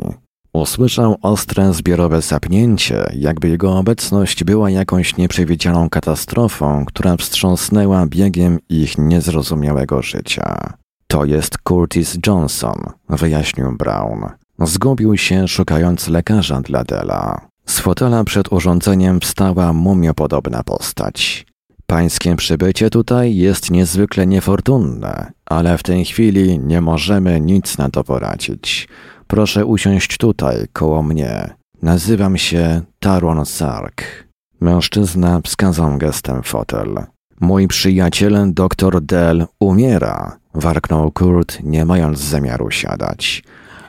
Usłyszał 0.53 1.17
ostre, 1.21 1.73
zbiorowe 1.73 2.21
sapnięcie, 2.21 3.11
jakby 3.15 3.49
jego 3.49 3.77
obecność 3.77 4.43
była 4.43 4.69
jakąś 4.69 5.17
nieprzewidzianą 5.17 5.89
katastrofą, 5.89 6.85
która 6.85 7.17
wstrząsnęła 7.17 8.07
biegiem 8.07 8.59
ich 8.69 8.97
niezrozumiałego 8.97 10.01
życia. 10.01 10.73
To 11.07 11.25
jest 11.25 11.57
Curtis 11.57 12.17
Johnson, 12.27 12.77
wyjaśnił 13.09 13.77
Brown. 13.77 14.25
Zgubił 14.59 15.17
się 15.17 15.47
szukając 15.47 16.07
lekarza 16.07 16.61
dla 16.61 16.83
Dela. 16.83 17.47
Z 17.65 17.79
fotela 17.79 18.23
przed 18.23 18.53
urządzeniem 18.53 19.19
wstała 19.19 19.73
mumiopodobna 19.73 20.63
postać. 20.63 21.45
Pańskie 21.87 22.35
przybycie 22.35 22.89
tutaj 22.89 23.35
jest 23.35 23.71
niezwykle 23.71 24.27
niefortunne, 24.27 25.31
ale 25.45 25.77
w 25.77 25.83
tej 25.83 26.05
chwili 26.05 26.59
nie 26.59 26.81
możemy 26.81 27.41
nic 27.41 27.77
na 27.77 27.89
to 27.89 28.03
poradzić. 28.03 28.87
Proszę 29.31 29.65
usiąść 29.65 30.17
tutaj, 30.17 30.55
koło 30.73 31.03
mnie. 31.03 31.49
Nazywam 31.81 32.37
się 32.37 32.81
Taron 32.99 33.45
Sark. 33.45 34.03
Mężczyzna 34.61 35.41
wskazał 35.43 35.97
gestem 35.97 36.43
fotel. 36.43 36.95
Mój 37.39 37.67
przyjaciel, 37.67 38.53
dr 38.53 39.01
Dell, 39.01 39.45
umiera, 39.59 40.37
warknął 40.53 41.11
Kurt, 41.11 41.63
nie 41.63 41.85
mając 41.85 42.19
zamiaru 42.19 42.71
siadać. 42.71 43.43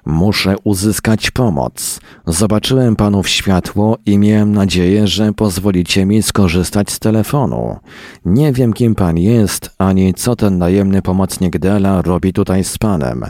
Muszę 0.06 0.56
uzyskać 0.64 1.30
pomoc. 1.30 2.00
Zobaczyłem 2.26 2.96
panów 2.96 3.28
światło 3.28 3.98
i 4.06 4.18
miałem 4.18 4.52
nadzieję, 4.52 5.06
że 5.06 5.32
pozwolicie 5.32 6.06
mi 6.06 6.22
skorzystać 6.22 6.90
z 6.90 6.98
telefonu. 6.98 7.76
Nie 8.24 8.52
wiem, 8.52 8.72
kim 8.72 8.94
pan 8.94 9.18
jest, 9.18 9.70
ani 9.78 10.14
co 10.14 10.36
ten 10.36 10.58
najemny 10.58 11.02
pomocnik 11.02 11.58
Dela 11.58 12.02
robi 12.02 12.32
tutaj 12.32 12.64
z 12.64 12.78
panem, 12.78 13.24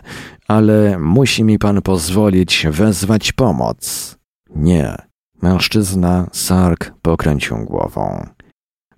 ale 0.52 0.98
musi 0.98 1.44
mi 1.44 1.58
pan 1.58 1.82
pozwolić 1.82 2.66
wezwać 2.70 3.32
pomoc. 3.32 4.16
Nie. 4.56 4.96
Mężczyzna, 5.42 6.26
Sark, 6.32 6.92
pokręcił 7.02 7.56
głową. 7.64 8.26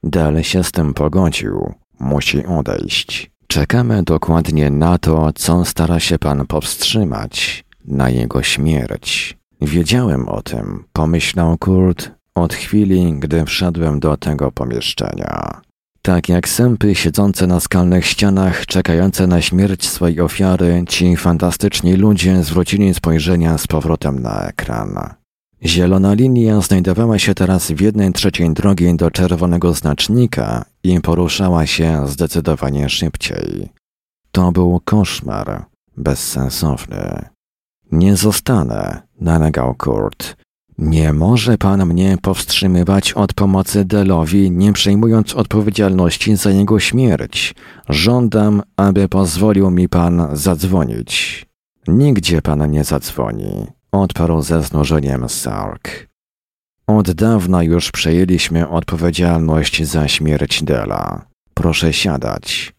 Del 0.02 0.42
się 0.42 0.64
z 0.64 0.72
tym 0.72 0.94
pogodził. 0.94 1.74
Musi 2.00 2.46
odejść. 2.46 3.30
Czekamy 3.46 4.02
dokładnie 4.02 4.70
na 4.70 4.98
to, 4.98 5.32
co 5.34 5.64
stara 5.64 6.00
się 6.00 6.18
pan 6.18 6.46
powstrzymać, 6.46 7.64
na 7.84 8.10
jego 8.10 8.42
śmierć. 8.42 9.38
Wiedziałem 9.60 10.28
o 10.28 10.42
tym, 10.42 10.84
pomyślał 10.92 11.58
Kurt 11.58 12.10
od 12.34 12.54
chwili, 12.54 13.14
gdy 13.18 13.44
wszedłem 13.44 14.00
do 14.00 14.16
tego 14.16 14.52
pomieszczenia. 14.52 15.60
Tak 16.06 16.28
jak 16.28 16.48
sępy 16.48 16.94
siedzące 16.94 17.46
na 17.46 17.60
skalnych 17.60 18.06
ścianach, 18.06 18.66
czekające 18.66 19.26
na 19.26 19.40
śmierć 19.40 19.88
swojej 19.88 20.20
ofiary, 20.20 20.84
ci 20.88 21.16
fantastyczni 21.16 21.96
ludzie 21.96 22.42
zwrócili 22.42 22.94
spojrzenia 22.94 23.58
z 23.58 23.66
powrotem 23.66 24.22
na 24.22 24.46
ekran. 24.46 25.14
Zielona 25.64 26.14
linia 26.14 26.60
znajdowała 26.60 27.18
się 27.18 27.34
teraz 27.34 27.70
w 27.70 27.80
jednej 27.80 28.12
trzeciej 28.12 28.54
drogi 28.54 28.96
do 28.96 29.10
czerwonego 29.10 29.72
znacznika 29.72 30.64
i 30.82 31.00
poruszała 31.00 31.66
się 31.66 32.08
zdecydowanie 32.08 32.88
szybciej. 32.88 33.68
To 34.32 34.52
był 34.52 34.80
koszmar, 34.84 35.64
bezsensowny. 35.96 37.28
Nie 37.92 38.16
zostanę, 38.16 39.02
nalegał 39.20 39.74
Kurt. 39.74 40.36
Nie 40.78 41.12
może 41.12 41.58
pan 41.58 41.86
mnie 41.86 42.16
powstrzymywać 42.22 43.12
od 43.12 43.32
pomocy 43.32 43.84
Delowi, 43.84 44.50
nie 44.50 44.72
przejmując 44.72 45.34
odpowiedzialności 45.34 46.36
za 46.36 46.50
jego 46.50 46.80
śmierć. 46.80 47.54
Żądam, 47.88 48.62
aby 48.76 49.08
pozwolił 49.08 49.70
mi 49.70 49.88
pan 49.88 50.28
zadzwonić. 50.32 51.46
Nigdzie 51.88 52.42
pan 52.42 52.70
nie 52.70 52.84
zadzwoni, 52.84 53.66
odparł 53.92 54.42
ze 54.42 54.62
znużeniem 54.62 55.28
Sark. 55.28 56.08
Od 56.86 57.10
dawna 57.10 57.62
już 57.62 57.90
przejęliśmy 57.90 58.68
odpowiedzialność 58.68 59.82
za 59.82 60.08
śmierć 60.08 60.62
Dela. 60.62 61.26
Proszę 61.54 61.92
siadać. 61.92 62.74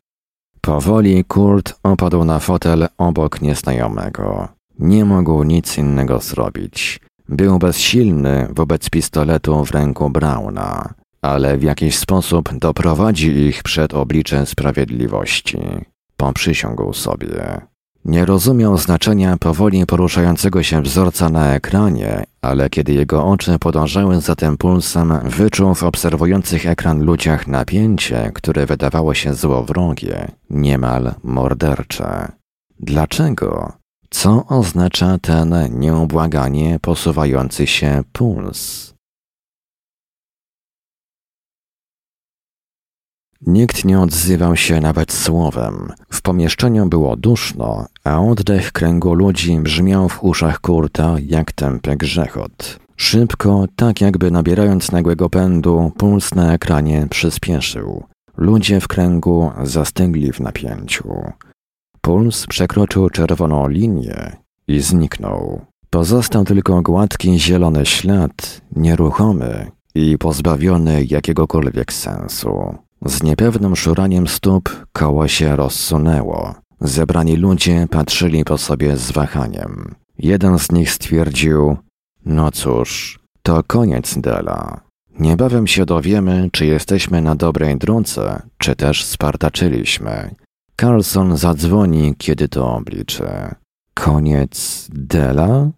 Powoli 0.62 1.24
Kurt 1.24 1.74
opadł 1.84 2.26
na 2.26 2.40
fotel 2.40 2.88
obok 2.98 3.42
nieznajomego. 3.42 4.48
Nie 4.80 5.06
mógł 5.06 5.44
nic 5.44 5.78
innego 5.78 6.20
zrobić. 6.20 7.00
Był 7.30 7.60
bezsilny 7.60 8.48
wobec 8.52 8.90
pistoletu 8.90 9.66
w 9.66 9.72
ręku 9.72 10.10
Brauna, 10.10 10.94
ale 11.22 11.58
w 11.58 11.64
jakiś 11.64 11.98
sposób 11.98 12.58
doprowadzi 12.58 13.28
ich 13.28 13.64
przed 13.64 13.94
oblicze 13.94 14.46
sprawiedliwości. 14.46 15.60
Poprzysiągł 16.18 16.94
sobie. 16.94 17.62
Nie 18.06 18.26
rozumiał 18.26 18.78
znaczenia 18.78 19.38
powoli 19.38 19.86
poruszającego 19.86 20.64
się 20.64 20.82
wzorca 20.82 21.30
na 21.30 21.54
ekranie, 21.54 22.24
ale 22.42 22.70
kiedy 22.70 22.94
jego 22.94 23.26
oczy 23.26 23.60
podążały 23.60 24.22
za 24.22 24.36
tym 24.36 24.58
pulsem, 24.58 25.14
wyczuł 25.24 25.76
w 25.76 25.84
obserwujących 25.84 26.66
ekran 26.66 27.04
ludziach 27.04 27.48
napięcie, 27.48 28.32
które 28.34 28.66
wydawało 28.66 29.14
się 29.14 29.34
złowrogie, 29.34 30.32
niemal 30.50 31.14
mordercze. 31.24 32.32
Dlaczego? 32.80 33.74
Co 34.18 34.46
oznacza 34.50 35.18
ten 35.18 35.56
nieubłaganie 35.80 36.80
posuwający 36.82 37.68
się 37.68 38.04
puls? 38.14 38.94
Nikt 43.42 43.86
nie 43.86 44.00
odzywał 44.00 44.56
się 44.56 44.82
nawet 44.82 45.12
słowem. 45.12 45.94
W 46.10 46.22
pomieszczeniu 46.22 46.86
było 46.86 47.16
duszno, 47.16 47.86
a 48.04 48.22
oddech 48.22 48.72
kręgu 48.72 49.14
ludzi 49.14 49.60
brzmiał 49.60 50.10
w 50.10 50.24
uszach 50.24 50.62
Kurta 50.62 51.16
jak 51.26 51.52
tępy 51.52 51.96
grzechot. 51.96 52.80
Szybko, 52.96 53.66
tak 53.76 54.02
jakby 54.02 54.32
nabierając 54.32 54.92
nagłego 54.92 55.30
pędu, 55.30 55.92
puls 55.98 56.36
na 56.36 56.54
ekranie 56.54 57.08
przyspieszył. 57.10 58.04
Ludzie 58.38 58.80
w 58.82 58.88
kręgu 58.88 59.52
zastygli 59.64 60.32
w 60.32 60.40
napięciu. 60.40 61.34
Puls 62.06 62.48
przekroczył 62.48 63.10
czerwoną 63.10 63.68
linię 63.68 64.36
i 64.68 64.80
zniknął. 64.80 65.62
Pozostał 65.90 66.46
tylko 66.46 66.82
gładki 66.82 67.40
zielony 67.40 67.86
ślad, 67.86 68.62
nieruchomy 68.76 69.72
i 69.96 70.18
pozbawiony 70.18 71.06
jakiegokolwiek 71.10 71.94
sensu. 71.94 72.76
Z 73.06 73.24
niepewnym 73.24 73.76
szuraniem 73.76 74.28
stóp 74.28 74.86
koło 74.94 75.28
się 75.28 75.56
rozsunęło. 75.56 76.56
Zebrani 76.82 77.36
ludzie 77.36 77.88
patrzyli 77.90 78.44
po 78.44 78.58
sobie 78.58 78.98
z 78.98 79.12
wahaniem. 79.12 79.96
Jeden 80.18 80.60
z 80.60 80.72
nich 80.72 80.92
stwierdził: 80.92 81.78
No 82.26 82.52
cóż, 82.52 83.20
to 83.44 83.64
koniec 83.68 84.18
Dela. 84.18 84.82
Niebawem 85.20 85.68
się 85.68 85.86
dowiemy, 85.86 86.50
czy 86.52 86.66
jesteśmy 86.66 87.22
na 87.22 87.36
dobrej 87.36 87.78
drodze, 87.78 88.42
czy 88.58 88.76
też 88.76 89.04
spartaczyliśmy. 89.04 90.36
Carlson 90.82 91.38
zadzwoni, 91.38 92.16
kiedy 92.18 92.48
to 92.48 92.76
obliczy. 92.76 93.28
Koniec 93.94 94.88
Dela? 94.94 95.70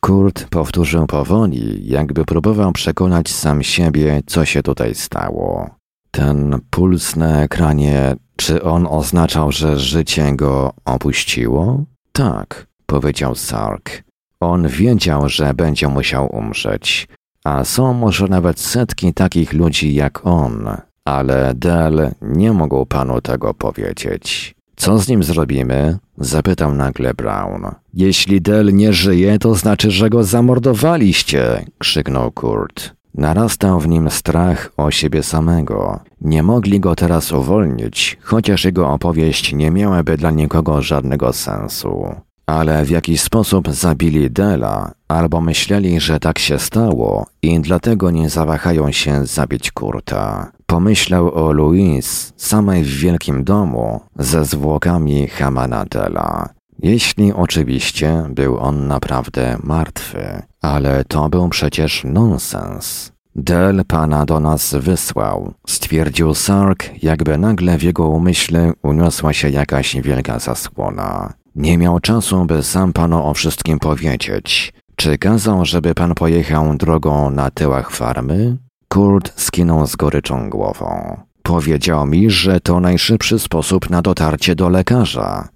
Kurt 0.00 0.48
powtórzył 0.48 1.06
powoli, 1.06 1.88
jakby 1.88 2.24
próbował 2.24 2.72
przekonać 2.72 3.30
sam 3.30 3.62
siebie, 3.62 4.22
co 4.26 4.44
się 4.44 4.62
tutaj 4.62 4.94
stało. 4.94 5.70
Ten 6.10 6.60
puls 6.70 7.16
na 7.16 7.42
ekranie, 7.42 8.16
czy 8.36 8.62
on 8.62 8.86
oznaczał, 8.90 9.52
że 9.52 9.78
życie 9.78 10.32
go 10.36 10.72
opuściło? 10.84 11.84
Tak, 12.12 12.66
powiedział 12.86 13.34
Sark. 13.34 14.02
On 14.40 14.68
wiedział, 14.68 15.28
że 15.28 15.54
będzie 15.54 15.88
musiał 15.88 16.36
umrzeć, 16.36 17.08
a 17.44 17.64
są 17.64 17.94
może 17.94 18.28
nawet 18.28 18.60
setki 18.60 19.14
takich 19.14 19.52
ludzi 19.52 19.94
jak 19.94 20.26
on, 20.26 20.68
ale 21.10 21.54
Del 21.54 22.10
nie 22.22 22.52
mógł 22.52 22.86
panu 22.86 23.20
tego 23.20 23.54
powiedzieć. 23.54 24.54
Co 24.76 24.98
z 24.98 25.08
nim 25.08 25.22
zrobimy? 25.22 25.98
Zapytał 26.18 26.74
nagle 26.74 27.14
Brown. 27.14 27.62
Jeśli 27.94 28.40
Del 28.40 28.74
nie 28.74 28.92
żyje, 28.92 29.38
to 29.38 29.54
znaczy, 29.54 29.90
że 29.90 30.10
go 30.10 30.24
zamordowaliście, 30.24 31.64
krzyknął 31.78 32.32
Kurt. 32.32 32.94
Narastał 33.14 33.80
w 33.80 33.88
nim 33.88 34.10
strach 34.10 34.72
o 34.76 34.90
siebie 34.90 35.22
samego. 35.22 36.00
Nie 36.20 36.42
mogli 36.42 36.80
go 36.80 36.96
teraz 36.96 37.32
uwolnić, 37.32 38.18
chociaż 38.22 38.64
jego 38.64 38.88
opowieść 38.88 39.52
nie 39.52 39.70
miałaby 39.70 40.16
dla 40.16 40.30
nikogo 40.30 40.82
żadnego 40.82 41.32
sensu. 41.32 42.14
Ale 42.46 42.84
w 42.84 42.90
jakiś 42.90 43.20
sposób 43.20 43.68
zabili 43.68 44.30
Dela, 44.30 44.92
albo 45.08 45.40
myśleli, 45.40 46.00
że 46.00 46.20
tak 46.20 46.38
się 46.38 46.58
stało 46.58 47.26
i 47.42 47.60
dlatego 47.60 48.10
nie 48.10 48.30
zawahają 48.30 48.92
się 48.92 49.26
zabić 49.26 49.70
Kurta. 49.70 50.52
Pomyślał 50.70 51.34
o 51.34 51.52
Louise, 51.52 52.32
samej 52.36 52.84
w 52.84 52.88
wielkim 52.88 53.44
domu, 53.44 54.00
ze 54.16 54.44
zwłokami 54.44 55.28
Hamana 55.28 55.84
Dela. 55.84 56.48
Jeśli 56.78 57.32
oczywiście 57.32 58.24
był 58.30 58.58
on 58.58 58.86
naprawdę 58.86 59.56
martwy, 59.62 60.42
ale 60.62 61.04
to 61.04 61.28
był 61.28 61.48
przecież 61.48 62.04
nonsens. 62.04 63.12
Del 63.36 63.84
pana 63.84 64.26
do 64.26 64.40
nas 64.40 64.74
wysłał, 64.74 65.54
stwierdził 65.66 66.34
Sark, 66.34 67.02
jakby 67.02 67.38
nagle 67.38 67.78
w 67.78 67.82
jego 67.82 68.08
umyśle 68.08 68.72
uniosła 68.82 69.32
się 69.32 69.48
jakaś 69.48 69.96
wielka 69.96 70.38
zasłona. 70.38 71.32
Nie 71.54 71.78
miał 71.78 72.00
czasu, 72.00 72.44
by 72.44 72.62
sam 72.62 72.92
panu 72.92 73.26
o 73.26 73.34
wszystkim 73.34 73.78
powiedzieć. 73.78 74.72
Czy 74.96 75.18
kazał, 75.18 75.64
żeby 75.64 75.94
pan 75.94 76.14
pojechał 76.14 76.76
drogą 76.76 77.30
na 77.30 77.50
tyłach 77.50 77.90
farmy? 77.90 78.56
Kurt 78.92 79.40
skinął 79.40 79.86
z 79.86 79.96
goryczą 79.96 80.50
głową. 80.50 81.20
Powiedział 81.42 82.06
mi, 82.06 82.30
że 82.30 82.60
to 82.60 82.80
najszybszy 82.80 83.38
sposób 83.38 83.90
na 83.90 84.02
dotarcie 84.02 84.54
do 84.54 84.68
lekarza. 84.68 85.48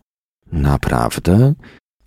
Naprawdę? 0.52 1.54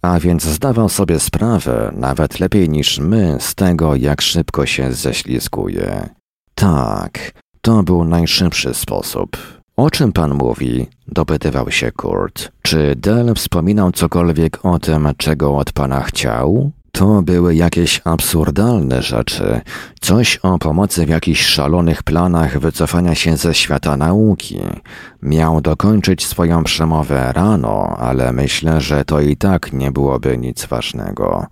A 0.01 0.19
więc 0.19 0.43
zdawał 0.43 0.89
sobie 0.89 1.19
sprawę, 1.19 1.91
nawet 1.95 2.39
lepiej 2.39 2.69
niż 2.69 2.99
my, 2.99 3.38
z 3.39 3.55
tego, 3.55 3.95
jak 3.95 4.21
szybko 4.21 4.65
się 4.65 4.93
ześlizguje. 4.93 6.09
Tak, 6.55 7.32
to 7.61 7.84
był 7.84 8.05
najszybszy 8.05 8.73
sposób. 8.73 9.38
O 9.78 9.91
czym 9.91 10.13
pan 10.13 10.34
mówi? 10.34 10.88
dopytywał 11.07 11.71
się 11.71 11.91
Kurt. 11.91 12.51
Czy 12.61 12.95
Del 12.95 13.34
wspominał 13.36 13.91
cokolwiek 13.91 14.65
o 14.65 14.80
tym, 14.80 15.09
czego 15.17 15.57
od 15.57 15.71
pana 15.71 16.03
chciał? 16.03 16.71
To 16.98 17.22
były 17.22 17.56
jakieś 17.56 18.02
absurdalne 18.04 19.02
rzeczy, 19.02 19.62
coś 20.02 20.38
o 20.38 20.60
pomocy 20.60 21.06
w 21.06 21.10
jakichś 21.10 21.45
szalonych 21.45 22.04
planach 22.04 22.60
wycofania 22.60 23.16
się 23.16 23.38
ze 23.38 23.54
świata 23.54 23.98
nauki. 23.98 24.60
Miał 25.22 25.62
dokończyć 25.62 26.26
swoją 26.26 26.64
przemowę 26.64 27.32
rano, 27.34 27.98
ale 28.00 28.34
myślę, 28.34 28.82
że 28.82 29.06
to 29.06 29.22
i 29.22 29.38
tak 29.38 29.74
nie 29.74 29.91
byłoby 29.91 30.38
nic 30.38 30.66
ważnego. 30.66 31.45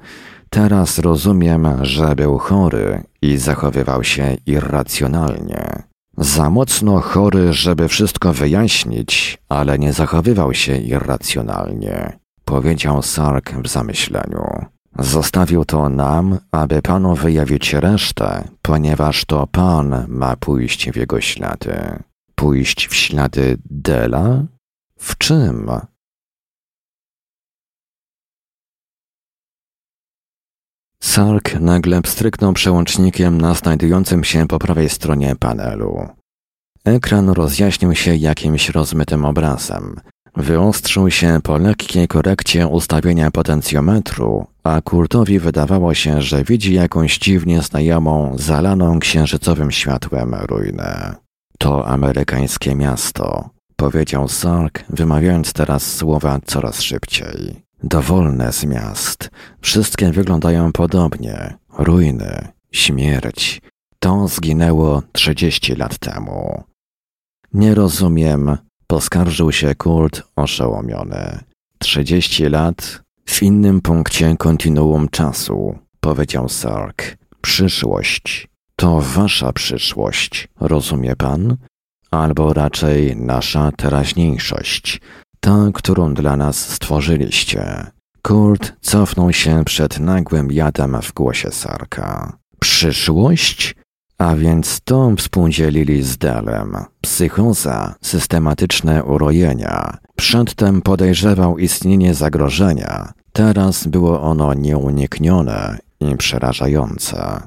Teraz 0.50 1.00
rozumiem, 1.00 1.68
że 1.82 2.16
był 2.16 2.38
chory 2.38 3.04
i 3.22 3.38
zachowywał 3.38 4.04
się 4.04 4.38
irracjonalnie. 4.46 5.84
Za 6.18 6.50
mocno 6.50 7.00
chory, 7.00 7.54
żeby 7.54 7.88
wszystko 7.88 8.34
wyjaśnić, 8.34 9.38
ale 9.50 9.80
nie 9.80 9.93
zachowywał 9.93 10.54
się 10.54 10.78
irracjonalnie, 10.78 12.20
powiedział 12.46 13.02
Sark 13.02 13.54
w 13.64 13.68
zamyśleniu. 13.68 14.74
Zostawił 15.00 15.66
to 15.66 15.89
nam, 15.89 16.39
aby 16.52 16.82
panu 16.82 17.16
wyjawić 17.16 17.74
resztę, 17.74 18.48
ponieważ 18.62 19.26
to 19.26 19.48
pan 19.48 20.06
ma 20.08 20.36
pójść 20.36 20.91
w 20.91 20.96
jego 20.96 21.22
ślady. 21.22 22.04
Pójść 22.36 22.88
w 22.88 22.96
ślady 22.96 23.58
Dela? 23.66 24.46
W 25.00 25.18
czym? 25.18 25.70
Sark 31.04 31.60
nagle 31.60 32.02
pstryknął 32.02 32.54
przełącznikiem 32.54 33.41
na 33.41 33.54
znajdującym 33.54 34.24
się 34.24 34.48
po 34.48 34.60
prawej 34.60 34.89
stronie 34.89 35.36
panelu. 35.36 36.08
Ekran 36.86 37.30
rozjaśnił 37.30 37.96
się 37.96 38.16
jakimś 38.16 38.70
rozmytym 38.70 39.26
obrazem. 39.26 39.96
Wyostrzył 40.38 41.11
się 41.11 41.39
po 41.43 41.57
lekkiej 41.57 42.07
korekcie 42.07 42.67
ustawienia 42.67 43.31
potencjometru, 43.31 44.47
a 44.63 44.81
Kurtowi 44.81 45.39
wydawało 45.39 45.93
się, 45.93 46.21
że 46.21 46.43
widzi 46.43 46.73
jakąś 46.73 47.17
dziwnie 47.17 47.61
znajomą, 47.61 48.36
zalaną 48.38 48.99
księżycowym 48.99 49.71
światłem 49.71 50.36
ruinę. 50.36 51.15
To 51.57 51.88
amerykańskie 51.88 52.75
miasto, 52.75 53.49
powiedział 53.75 54.27
Sark, 54.27 54.83
wymawiając 54.89 55.53
teraz 55.53 55.95
słowa 55.95 56.39
coraz 56.45 56.81
szybciej. 56.81 57.65
Dowolne 57.83 58.53
z 58.53 58.65
miast. 58.65 59.29
Wszystkie 59.61 60.11
wyglądają 60.11 60.71
podobnie. 60.71 61.53
Ruiny, 61.77 62.47
śmierć. 62.71 63.61
To 63.99 64.27
zginęło 64.27 65.01
trzydzieści 65.11 65.75
lat 65.75 65.97
temu. 65.97 66.63
Nie 67.53 67.75
rozumiem, 67.75 68.57
poskarżył 68.88 69.51
się 69.51 69.75
Kurt 69.75 70.23
oszołomiony. 70.36 71.39
Trzydzieści 71.79 72.43
lat 72.43 73.01
w 73.25 73.43
innym 73.43 73.81
punkcie 73.81 74.36
kontinuum 74.38 75.09
czasu, 75.09 75.79
powiedział 75.99 76.49
Sark. 76.49 77.17
Przyszłość. 77.41 78.47
To 78.75 79.01
wasza 79.01 79.53
przyszłość, 79.53 80.47
rozumie 80.59 81.15
pan? 81.15 81.57
Albo 82.11 82.53
raczej 82.53 83.15
nasza 83.15 83.71
teraźniejszość, 83.71 85.01
ta, 85.39 85.69
którą 85.73 86.13
dla 86.13 86.38
nas 86.38 86.69
stworzyliście. 86.69 87.91
Kurt 88.21 88.73
cofnął 88.81 89.33
się 89.33 89.63
przed 89.65 89.99
nagłym 89.99 90.51
jadem 90.51 91.01
w 91.01 91.13
głosie 91.13 91.51
Sarka. 91.51 92.38
Przyszłość? 92.59 93.75
A 94.18 94.36
więc 94.36 94.82
to 94.84 95.11
współdzielili 95.18 96.03
z 96.03 96.18
Delem. 96.18 96.76
Psychoza, 97.01 97.95
systematyczne 98.01 99.03
urojenia. 99.03 99.97
Przedtem 100.16 100.82
podejrzewał 100.82 101.57
istnienie 101.57 102.13
zagrożenia. 102.13 103.13
Teraz 103.34 103.88
było 103.88 104.22
ono 104.22 104.53
nieuniknione 104.53 105.78
i 105.99 106.16
przerażające. 106.16 107.41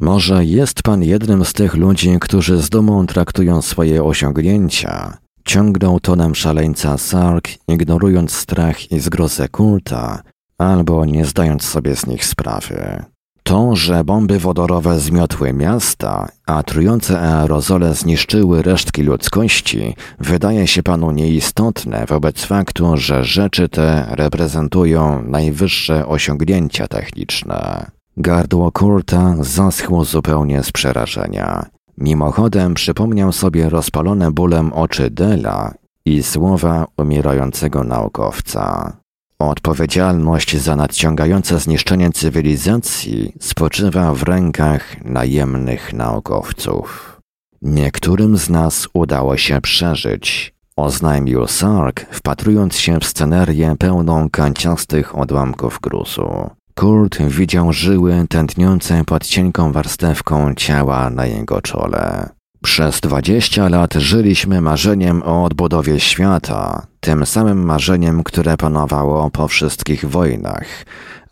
Może 0.00 0.44
jest 0.44 0.82
pan 0.82 1.02
jednym 1.02 1.44
z 1.44 1.52
tych 1.52 1.74
ludzi, 1.74 2.18
którzy 2.20 2.62
z 2.62 2.70
dumą 2.70 3.06
traktują 3.06 3.62
swoje 3.62 4.04
osiągnięcia. 4.04 5.18
Ciągnął 5.44 6.00
tonem 6.00 6.34
szaleńca 6.34 6.98
Sark, 6.98 7.48
ignorując 7.68 8.32
strach 8.32 8.92
i 8.92 9.00
zgrozę 9.00 9.48
kulta, 9.48 10.22
albo 10.58 11.04
nie 11.04 11.24
zdając 11.24 11.62
sobie 11.64 11.96
z 11.96 12.06
nich 12.06 12.24
sprawy. 12.24 13.04
To, 13.42 13.76
że 13.76 14.04
bomby 14.04 14.38
wodorowe 14.38 15.00
zmiotły 15.00 15.52
miasta, 15.52 16.28
a 16.46 16.62
trujące 16.62 17.20
aerozole 17.20 17.94
zniszczyły 17.94 18.62
resztki 18.62 19.02
ludzkości, 19.02 19.94
wydaje 20.20 20.66
się 20.66 20.82
panu 20.82 21.10
nieistotne 21.10 22.04
wobec 22.08 22.44
faktu, 22.44 22.96
że 22.96 23.24
rzeczy 23.24 23.68
te 23.68 24.06
reprezentują 24.10 25.22
najwyższe 25.22 26.06
osiągnięcia 26.08 26.88
techniczne. 26.88 27.90
Gardło 28.16 28.72
Kurta 28.72 29.34
zaschło 29.40 30.04
zupełnie 30.04 30.62
z 30.62 30.72
przerażenia. 30.72 31.66
Mimochodem 31.98 32.74
przypomniał 32.74 33.32
sobie 33.32 33.68
rozpalone 33.68 34.32
bólem 34.32 34.72
oczy 34.72 35.10
Dela 35.10 35.74
i 36.04 36.22
słowa 36.22 36.86
umierającego 36.96 37.84
naukowca. 37.84 38.96
Odpowiedzialność 39.40 40.56
za 40.56 40.76
nadciągające 40.76 41.58
zniszczenie 41.58 42.10
cywilizacji 42.10 43.32
spoczywa 43.40 44.14
w 44.14 44.22
rękach 44.22 45.04
najemnych 45.04 45.92
naukowców. 45.92 47.20
Niektórym 47.62 48.36
z 48.36 48.50
nas 48.50 48.88
udało 48.94 49.36
się 49.36 49.60
przeżyć, 49.60 50.54
oznajmił 50.76 51.46
Sark, 51.46 52.06
wpatrując 52.10 52.76
się 52.76 53.00
w 53.00 53.06
scenerię 53.06 53.76
pełną 53.78 54.30
kanciastych 54.30 55.18
odłamków 55.18 55.78
gruzu. 55.82 56.50
Kurt 56.74 57.22
widział 57.22 57.72
żyły 57.72 58.26
tętniące 58.28 59.04
pod 59.04 59.26
cienką 59.26 59.72
warstewką 59.72 60.54
ciała 60.54 61.10
na 61.10 61.26
jego 61.26 61.62
czole. 61.62 62.28
Przez 62.62 63.00
dwadzieścia 63.00 63.68
lat 63.68 63.94
żyliśmy 63.94 64.60
marzeniem 64.60 65.22
o 65.22 65.44
odbudowie 65.44 66.00
świata, 66.00 66.86
tym 67.00 67.26
samym 67.26 67.64
marzeniem, 67.64 68.22
które 68.22 68.56
panowało 68.56 69.30
po 69.30 69.48
wszystkich 69.48 70.04
wojnach, 70.04 70.66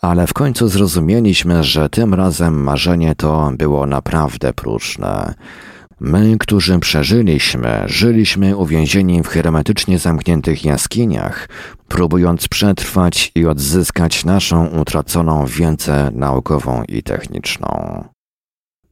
ale 0.01 0.27
w 0.27 0.33
końcu 0.33 0.69
zrozumieliśmy, 0.69 1.65
że 1.65 1.89
tym 1.89 2.15
razem 2.15 2.63
marzenie 2.63 3.15
to 3.15 3.53
było 3.55 3.87
naprawdę 3.87 4.53
próżne. 4.53 5.35
My, 6.01 6.37
którzy 6.39 6.79
przeżyliśmy, 6.79 7.83
żyliśmy 7.87 8.57
uwięzieni 8.57 9.23
w 9.23 9.29
hermetycznie 9.29 9.99
zamkniętych 9.99 10.65
jaskiniach, 10.65 11.49
próbując 11.89 12.49
przetrwać 12.49 13.33
i 13.35 13.47
odzyskać 13.47 14.25
naszą 14.25 14.67
utraconą 14.67 15.47
wiedzę 15.47 16.11
naukową 16.15 16.83
i 16.89 17.03
techniczną. 17.03 18.05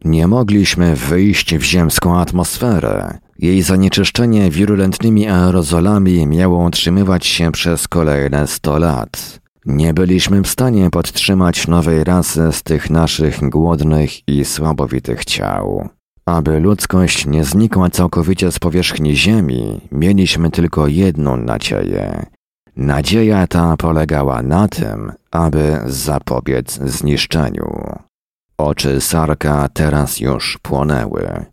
Nie 0.05 0.27
mogliśmy 0.27 0.97
wyjść 0.97 1.57
w 1.57 1.63
ziemską 1.63 2.19
atmosferę. 2.19 3.19
Jej 3.39 3.63
zanieczyszczenie 3.63 4.51
wirulentnymi 4.51 5.29
aerozolami 5.29 6.27
miało 6.27 6.65
utrzymywać 6.65 7.27
się 7.27 7.53
przez 7.53 7.89
kolejne 7.89 8.47
sto 8.47 8.79
lat. 8.79 9.41
Nie 9.67 9.95
byliśmy 9.95 10.43
w 10.43 10.49
stanie 10.49 10.91
podtrzymać 10.91 11.69
nowej 11.69 12.05
rasy 12.05 12.49
z 12.53 12.63
tych 12.63 12.91
naszych 12.91 13.49
głodnych 13.49 14.29
i 14.29 14.45
słabowitych 14.45 15.25
ciał. 15.25 15.89
Aby 16.27 16.61
ludzkość 16.61 17.27
nie 17.27 17.45
znikła 17.45 17.91
całkowicie 17.91 18.53
z 18.53 18.59
powierzchni 18.59 19.17
Ziemi, 19.17 19.81
mieliśmy 19.93 20.51
tylko 20.51 20.87
jedną 20.87 21.37
nadzieję. 21.37 22.27
Nadzieja 22.77 23.47
ta 23.47 23.77
polegała 23.77 24.43
na 24.43 24.69
tym, 24.69 25.13
aby 25.31 25.79
zapobiec 25.87 26.81
zniszczeniu. 26.85 27.99
Oczy 28.59 29.01
Sarka 29.01 29.69
teraz 29.73 30.21
już 30.21 30.59
płonęły. 30.63 31.45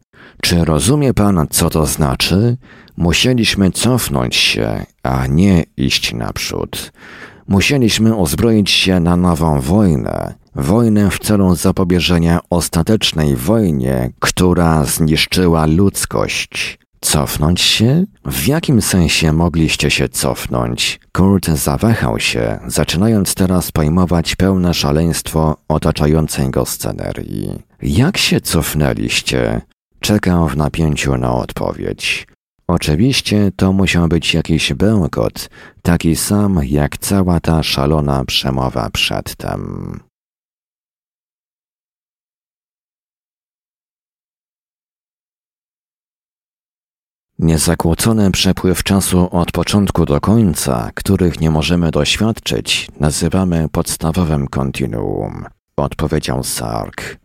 Czy 0.42 0.66
rozumie 0.66 1.14
pan, 1.14 1.48
co 1.50 1.70
to 1.70 1.86
znaczy? 1.86 2.58
Musieliśmy 2.98 3.72
cofnąć 3.72 4.36
się, 4.36 4.86
a 5.04 5.28
nie 5.28 5.64
iść 5.78 6.14
naprzód. 6.14 6.92
Musieliśmy 7.48 8.16
uzbroić 8.16 8.72
się 8.72 9.00
na 9.00 9.18
nową 9.18 9.62
wojnę, 9.62 10.34
wojnę 10.56 11.10
w 11.10 11.20
celu 11.20 11.56
zapobieżenia 11.56 12.40
ostatecznej 12.50 13.36
wojnie, 13.36 14.12
która 14.20 14.84
zniszczyła 14.86 15.66
ludzkość. 15.66 16.80
Cofnąć 17.04 17.62
się? 17.62 18.04
W 18.26 18.48
jakim 18.48 18.82
sensie 18.82 19.34
mogliście 19.34 19.92
się 19.92 20.10
cofnąć? 20.10 21.00
Kurt 21.12 21.48
zawahał 21.48 22.20
się, 22.20 22.60
zaczynając 22.68 23.36
teraz 23.36 23.72
pojmować 23.72 24.36
pełne 24.36 24.74
szaleństwo 24.74 25.58
otaczającej 25.68 26.50
go 26.50 26.66
scenerii. 26.66 27.62
Jak 27.82 28.18
się 28.18 28.42
cofnęliście? 28.42 29.62
Czekał 30.00 30.48
w 30.48 30.58
napięciu 30.58 31.18
na 31.18 31.34
odpowiedź. 31.34 32.28
Oczywiście 32.68 33.52
to 33.56 33.74
musiał 33.74 34.08
być 34.08 34.34
jakiś 34.34 34.74
bełkot, 34.74 35.50
taki 35.82 36.16
sam 36.16 36.60
jak 36.64 36.98
cała 36.98 37.40
ta 37.40 37.64
szalona 37.64 38.26
przemowa 38.26 38.90
przedtem. 38.90 40.00
Niezakłócony 47.44 48.32
przepływ 48.32 48.84
czasu 48.84 49.28
od 49.32 49.52
początku 49.52 50.06
do 50.06 50.22
końca, 50.22 50.92
których 50.96 51.42
nie 51.42 51.52
możemy 51.52 51.92
doświadczyć, 51.92 52.88
nazywamy 53.00 53.70
podstawowym 53.72 54.48
kontinuum, 54.48 55.46
odpowiedział 55.78 56.44
Sark. 56.44 57.18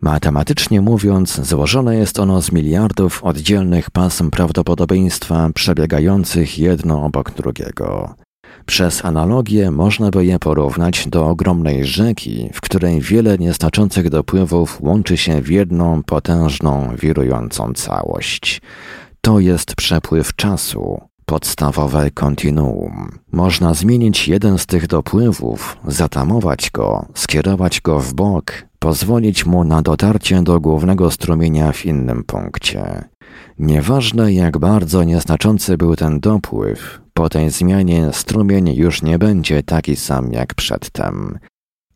Matematycznie 0.00 0.80
mówiąc, 0.80 1.40
złożone 1.40 1.96
jest 1.96 2.18
ono 2.18 2.42
z 2.42 2.52
miliardów 2.52 3.24
oddzielnych 3.24 3.90
pasm 3.90 4.30
prawdopodobieństwa 4.30 5.50
przebiegających 5.54 6.58
jedno 6.58 7.04
obok 7.04 7.30
drugiego. 7.30 8.14
Przez 8.66 9.04
analogię 9.04 9.70
można 9.70 10.10
by 10.10 10.24
je 10.24 10.38
porównać 10.38 11.08
do 11.08 11.26
ogromnej 11.26 11.84
rzeki, 11.84 12.50
w 12.54 12.60
której 12.60 13.00
wiele 13.00 13.38
nieznaczących 13.38 14.10
dopływów 14.10 14.80
łączy 14.80 15.16
się 15.16 15.42
w 15.42 15.50
jedną 15.50 16.02
potężną, 16.02 16.96
wirującą 16.98 17.72
całość. 17.74 18.60
To 19.20 19.40
jest 19.40 19.74
przepływ 19.74 20.36
czasu, 20.36 21.00
podstawowe 21.26 22.10
kontinuum. 22.10 23.18
Można 23.32 23.74
zmienić 23.74 24.28
jeden 24.28 24.58
z 24.58 24.66
tych 24.66 24.86
dopływów, 24.86 25.76
zatamować 25.86 26.70
go, 26.70 27.06
skierować 27.14 27.80
go 27.80 28.00
w 28.00 28.14
bok, 28.14 28.52
pozwolić 28.78 29.46
mu 29.46 29.64
na 29.64 29.82
dotarcie 29.82 30.42
do 30.42 30.60
głównego 30.60 31.10
strumienia 31.10 31.72
w 31.72 31.86
innym 31.86 32.24
punkcie. 32.24 33.04
Nieważne 33.58 34.32
jak 34.32 34.58
bardzo 34.58 35.04
nieznaczący 35.04 35.76
był 35.76 35.96
ten 35.96 36.20
dopływ, 36.20 37.00
po 37.14 37.28
tej 37.28 37.50
zmianie 37.50 38.08
strumień 38.12 38.68
już 38.74 39.02
nie 39.02 39.18
będzie 39.18 39.62
taki 39.62 39.96
sam 39.96 40.32
jak 40.32 40.54
przedtem. 40.54 41.38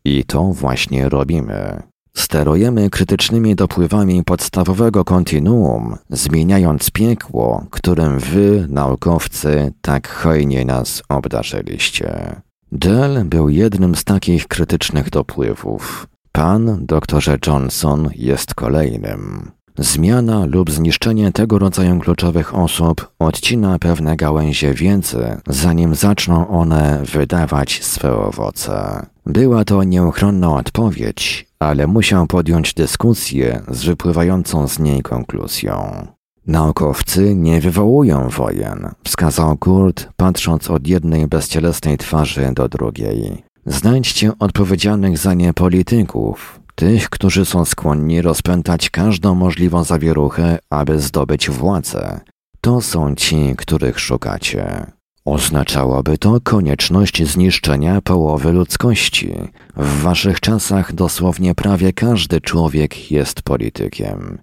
I 0.05 0.23
to 0.23 0.43
właśnie 0.43 1.09
robimy. 1.09 1.83
Sterujemy 2.17 2.89
krytycznymi 2.89 3.55
dopływami 3.55 4.23
podstawowego 4.23 5.03
kontinuum, 5.03 5.97
zmieniając 6.09 6.91
piekło, 6.91 7.65
którym 7.69 8.19
wy, 8.19 8.67
naukowcy, 8.69 9.73
tak 9.81 10.07
hojnie 10.07 10.65
nas 10.65 11.03
obdarzyliście. 11.09 12.41
Dell 12.71 13.25
był 13.25 13.49
jednym 13.49 13.95
z 13.95 14.03
takich 14.03 14.47
krytycznych 14.47 15.09
dopływów. 15.09 16.07
Pan, 16.31 16.85
doktorze 16.85 17.37
Johnson, 17.47 18.09
jest 18.15 18.53
kolejnym. 18.53 19.51
Zmiana 19.77 20.45
lub 20.45 20.71
zniszczenie 20.71 21.31
tego 21.31 21.59
rodzaju 21.59 21.99
kluczowych 21.99 22.55
osób 22.55 23.11
odcina 23.19 23.79
pewne 23.79 24.15
gałęzie 24.15 24.73
wiedzy, 24.73 25.37
zanim 25.47 25.95
zaczną 25.95 26.47
one 26.47 27.01
wydawać 27.13 27.83
swe 27.83 28.17
owoce. 28.17 29.05
Była 29.25 29.65
to 29.65 29.83
nieuchronna 29.83 30.55
odpowiedź, 30.55 31.47
ale 31.59 31.87
musiał 31.87 32.27
podjąć 32.27 32.73
dyskusję 32.73 33.61
z 33.67 33.83
wypływającą 33.83 34.67
z 34.67 34.79
niej 34.79 35.01
konkluzją. 35.01 36.07
Naukowcy 36.47 37.35
nie 37.35 37.61
wywołują 37.61 38.29
wojen, 38.29 38.89
wskazał 39.03 39.57
Kurt, 39.57 40.09
patrząc 40.17 40.71
od 40.71 40.87
jednej 40.87 41.27
bezcielesnej 41.27 41.97
twarzy 41.97 42.51
do 42.53 42.69
drugiej. 42.69 43.43
Znajdźcie 43.65 44.31
odpowiedzialnych 44.39 45.17
za 45.17 45.33
nie 45.33 45.53
polityków, 45.53 46.59
tych, 46.75 47.09
którzy 47.09 47.45
są 47.45 47.65
skłonni 47.65 48.21
rozpętać 48.21 48.89
każdą 48.89 49.35
możliwą 49.35 49.83
zawieruchę, 49.83 50.59
aby 50.69 50.99
zdobyć 50.99 51.49
władzę. 51.49 52.19
To 52.61 52.81
są 52.81 53.15
ci, 53.15 53.55
których 53.57 53.99
szukacie. 53.99 54.91
Oznaczałoby 55.25 56.17
to 56.17 56.41
konieczność 56.43 57.27
zniszczenia 57.27 58.01
połowy 58.01 58.51
ludzkości. 58.51 59.33
W 59.75 60.01
waszych 60.01 60.39
czasach 60.39 60.93
dosłownie 60.93 61.55
prawie 61.55 61.93
każdy 61.93 62.41
człowiek 62.41 63.11
jest 63.11 63.41
politykiem. 63.41 64.37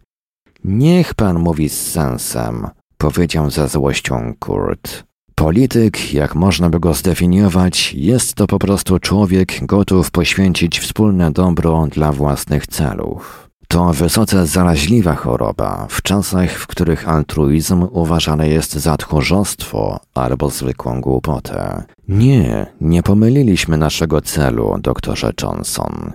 Niech 0.64 1.14
pan 1.14 1.38
mówi 1.38 1.68
z 1.68 1.90
sensem, 1.90 2.66
powiedział 2.98 3.50
ze 3.50 3.68
złością 3.68 4.34
Kurt. 4.38 5.04
Polityk, 5.34 6.14
jak 6.14 6.34
można 6.34 6.70
by 6.70 6.80
go 6.80 6.94
zdefiniować, 6.94 7.94
jest 7.94 8.34
to 8.34 8.46
po 8.46 8.58
prostu 8.58 8.98
człowiek 8.98 9.66
gotów 9.66 10.10
poświęcić 10.10 10.80
wspólne 10.80 11.32
dobro 11.32 11.86
dla 11.90 12.12
własnych 12.12 12.66
celów. 12.66 13.48
To 13.68 13.92
wysoce 13.92 14.46
zaraźliwa 14.46 15.14
choroba 15.14 15.86
w 15.90 16.02
czasach, 16.02 16.50
w 16.50 16.66
których 16.66 17.08
altruizm 17.08 17.86
uważany 17.90 18.48
jest 18.48 18.72
za 18.72 18.96
tchórzostwo 18.96 20.00
albo 20.14 20.50
zwykłą 20.50 21.00
głupotę. 21.00 21.84
Nie, 22.08 22.66
nie 22.80 23.02
pomyliliśmy 23.02 23.76
naszego 23.76 24.20
celu, 24.20 24.76
doktorze 24.80 25.32
Johnson. 25.42 26.12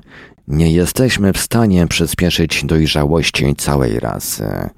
Nie 0.47 0.71
jesteśmy 0.71 1.33
w 1.33 1.37
stanie 1.37 1.87
przyspieszyć 1.87 2.65
dojrzałości 2.65 3.55
całej 3.55 3.99
rasy. 3.99 4.69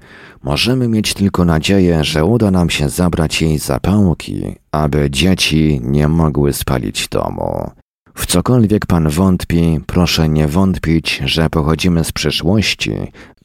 Możemy 0.42 0.88
mieć 0.88 1.14
tylko 1.14 1.44
nadzieję, 1.44 2.04
że 2.04 2.24
uda 2.24 2.50
nam 2.50 2.70
się 2.70 2.88
zabrać 2.88 3.42
jej 3.42 3.58
zapałki, 3.58 4.56
aby 4.72 5.10
dzieci 5.10 5.80
nie 5.84 6.08
mogły 6.08 6.52
spalić 6.52 7.08
domu. 7.08 7.70
W 8.14 8.26
cokolwiek 8.26 8.86
pan 8.86 9.08
wątpi, 9.08 9.80
proszę 9.86 10.28
nie 10.28 10.48
wątpić, 10.48 11.22
że 11.24 11.50
pochodzimy 11.50 12.04
z 12.04 12.12
przyszłości, 12.12 12.92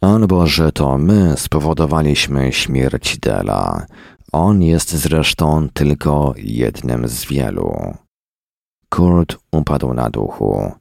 albo 0.02 0.48
że 0.48 0.72
to 0.72 0.98
my 0.98 1.34
spowodowaliśmy 1.38 2.52
śmierć 2.52 3.18
Dela. 3.20 3.86
On 4.32 4.62
jest 4.62 4.92
zresztą 4.92 5.68
tylko 5.74 6.34
jednym 6.38 7.08
z 7.08 7.26
wielu. 7.26 7.94
Kurt 8.90 9.38
upadł 9.52 9.94
na 9.94 10.10
duchu. 10.10 10.72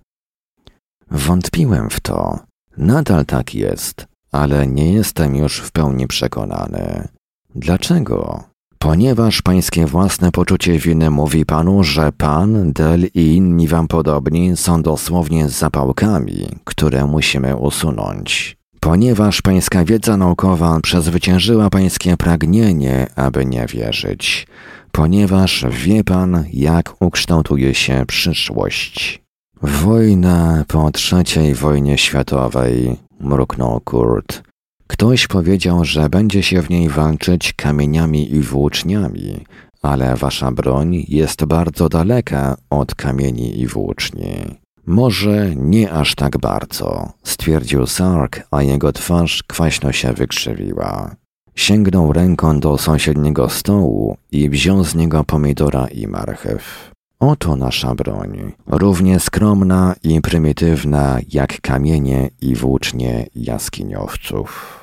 Wątpiłem 1.11 1.91
w 1.91 2.01
to. 2.01 2.39
Nadal 2.77 3.27
tak 3.27 3.55
jest, 3.55 4.07
ale 4.35 4.67
nie 4.67 4.93
jestem 4.93 5.37
już 5.37 5.59
w 5.59 5.73
pełni 5.73 6.07
przekonany. 6.07 7.09
Dlaczego? 7.55 8.43
Ponieważ 8.79 9.43
pańskie 9.43 9.87
własne 9.87 10.33
poczucie 10.33 10.79
winy 10.79 11.11
mówi 11.11 11.47
panu, 11.47 11.85
że 11.85 12.13
pan, 12.13 12.73
Del 12.73 13.07
i 13.15 13.37
inni 13.37 13.69
wam 13.69 13.89
podobni 13.89 14.57
są 14.57 14.83
dosłownie 14.83 15.49
zapałkami, 15.49 16.49
które 16.65 17.07
musimy 17.07 17.57
usunąć. 17.57 18.57
Ponieważ 18.81 19.43
pańska 19.43 19.85
wiedza 19.85 20.17
naukowa 20.17 20.81
przezwyciężyła 20.81 21.71
pańskie 21.71 22.17
pragnienie, 22.17 23.07
aby 23.17 23.47
nie 23.47 23.67
wierzyć. 23.67 24.47
Ponieważ 24.93 25.67
wie 25.71 26.05
pan, 26.05 26.45
jak 26.53 26.95
ukształtuje 27.01 27.75
się 27.75 28.05
przyszłość. 28.07 29.23
Wojna 29.63 30.65
po 30.69 30.91
trzeciej 30.91 31.55
wojnie 31.55 31.99
światowej, 31.99 32.97
mruknął 33.21 33.81
Kurt. 33.81 34.43
Ktoś 34.87 35.27
powiedział, 35.27 35.85
że 35.85 36.09
będzie 36.09 36.43
się 36.43 36.63
w 36.63 36.71
niej 36.71 36.89
walczyć 36.89 37.53
kamieniami 37.53 38.35
i 38.35 38.41
włóczniami, 38.41 39.45
ale 39.83 40.17
wasza 40.17 40.51
broń 40.53 41.05
jest 41.09 41.45
bardzo 41.45 41.89
daleka 41.89 42.57
od 42.71 42.95
kamieni 42.95 43.61
i 43.61 43.67
włóczni. 43.67 44.59
Może 44.87 45.55
nie 45.57 45.93
aż 45.93 46.15
tak 46.15 46.39
bardzo, 46.39 47.13
stwierdził 47.23 47.87
Sark, 47.87 48.43
a 48.51 48.63
jego 48.63 48.93
twarz 48.93 49.43
kwaśno 49.43 49.93
się 49.93 50.13
wykrzywiła. 50.13 51.17
Sięgnął 51.55 52.13
ręką 52.13 52.61
do 52.61 52.79
sąsiedniego 52.79 53.49
stołu 53.49 54.17
i 54.33 54.51
wziął 54.51 54.85
z 54.85 54.95
niego 54.95 55.25
pomidora 55.25 55.87
i 55.87 56.07
marchew. 56.07 56.94
Oto 57.21 57.57
nasza 57.57 57.95
broń, 57.95 58.53
równie 58.67 59.21
skromna 59.21 59.95
i 60.03 60.21
prymitywna 60.21 61.19
jak 61.33 61.61
kamienie 61.61 62.31
i 62.41 62.55
włócznie 62.55 63.27
jaskiniowców. 63.35 64.81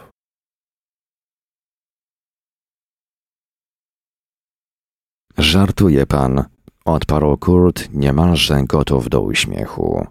Żartuje 5.38 6.06
pan, 6.06 6.44
odparł 6.86 7.38
Kurt 7.38 7.90
niemalże 7.94 8.64
gotów 8.64 9.10
do 9.10 9.22
uśmiechu. 9.22 10.08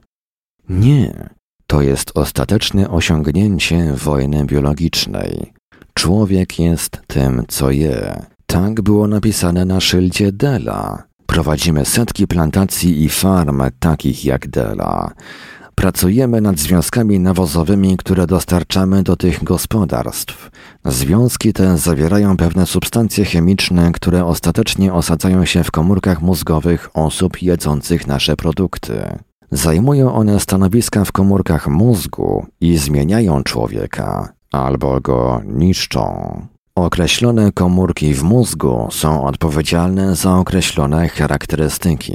Nie, 0.69 1.31
to 1.67 1.83
jest 1.83 2.13
ostateczne 2.15 2.91
osiągnięcie 2.91 3.93
wojny 3.93 4.45
biologicznej. 4.45 5.53
Człowiek 5.95 6.59
jest 6.59 7.03
tym, 7.07 7.45
co 7.49 7.71
je. 7.71 8.27
Tak 8.47 8.81
było 8.81 9.07
napisane 9.07 9.65
na 9.65 9.81
szyldzie 9.81 10.33
Dela. 10.33 11.10
Prowadzimy 11.31 11.85
setki 11.85 12.27
plantacji 12.27 13.05
i 13.05 13.09
farm 13.09 13.63
takich 13.81 14.25
jak 14.25 14.49
Dela. 14.49 15.11
Pracujemy 15.75 16.41
nad 16.41 16.59
związkami 16.59 17.21
nawozowymi, 17.21 17.97
które 17.97 18.27
dostarczamy 18.27 19.03
do 19.03 19.17
tych 19.17 19.45
gospodarstw. 19.45 20.51
Związki 20.85 21.53
te 21.53 21.79
zawierają 21.79 22.37
pewne 22.37 22.67
substancje 22.67 23.25
chemiczne, 23.25 23.93
które 23.93 24.25
ostatecznie 24.25 24.93
osadzają 24.93 25.45
się 25.45 25.65
w 25.65 25.71
komórkach 25.71 26.23
mózgowych 26.23 26.91
osób 26.95 27.43
jedzących 27.43 28.07
nasze 28.07 28.37
produkty. 28.37 29.19
Zajmują 29.51 30.15
one 30.15 30.41
stanowiska 30.41 31.05
w 31.05 31.13
komórkach 31.13 31.69
mózgu 31.69 32.47
i 32.61 32.77
zmieniają 32.77 33.43
człowieka 33.43 34.33
albo 34.53 35.01
go 35.01 35.41
niszczą. 35.47 36.47
Określone 36.75 37.53
komórki 37.53 38.15
w 38.15 38.23
mózgu 38.23 38.89
są 38.91 39.25
odpowiedzialne 39.27 40.17
za 40.17 40.37
określone 40.37 41.09
charakterystyki. 41.09 42.15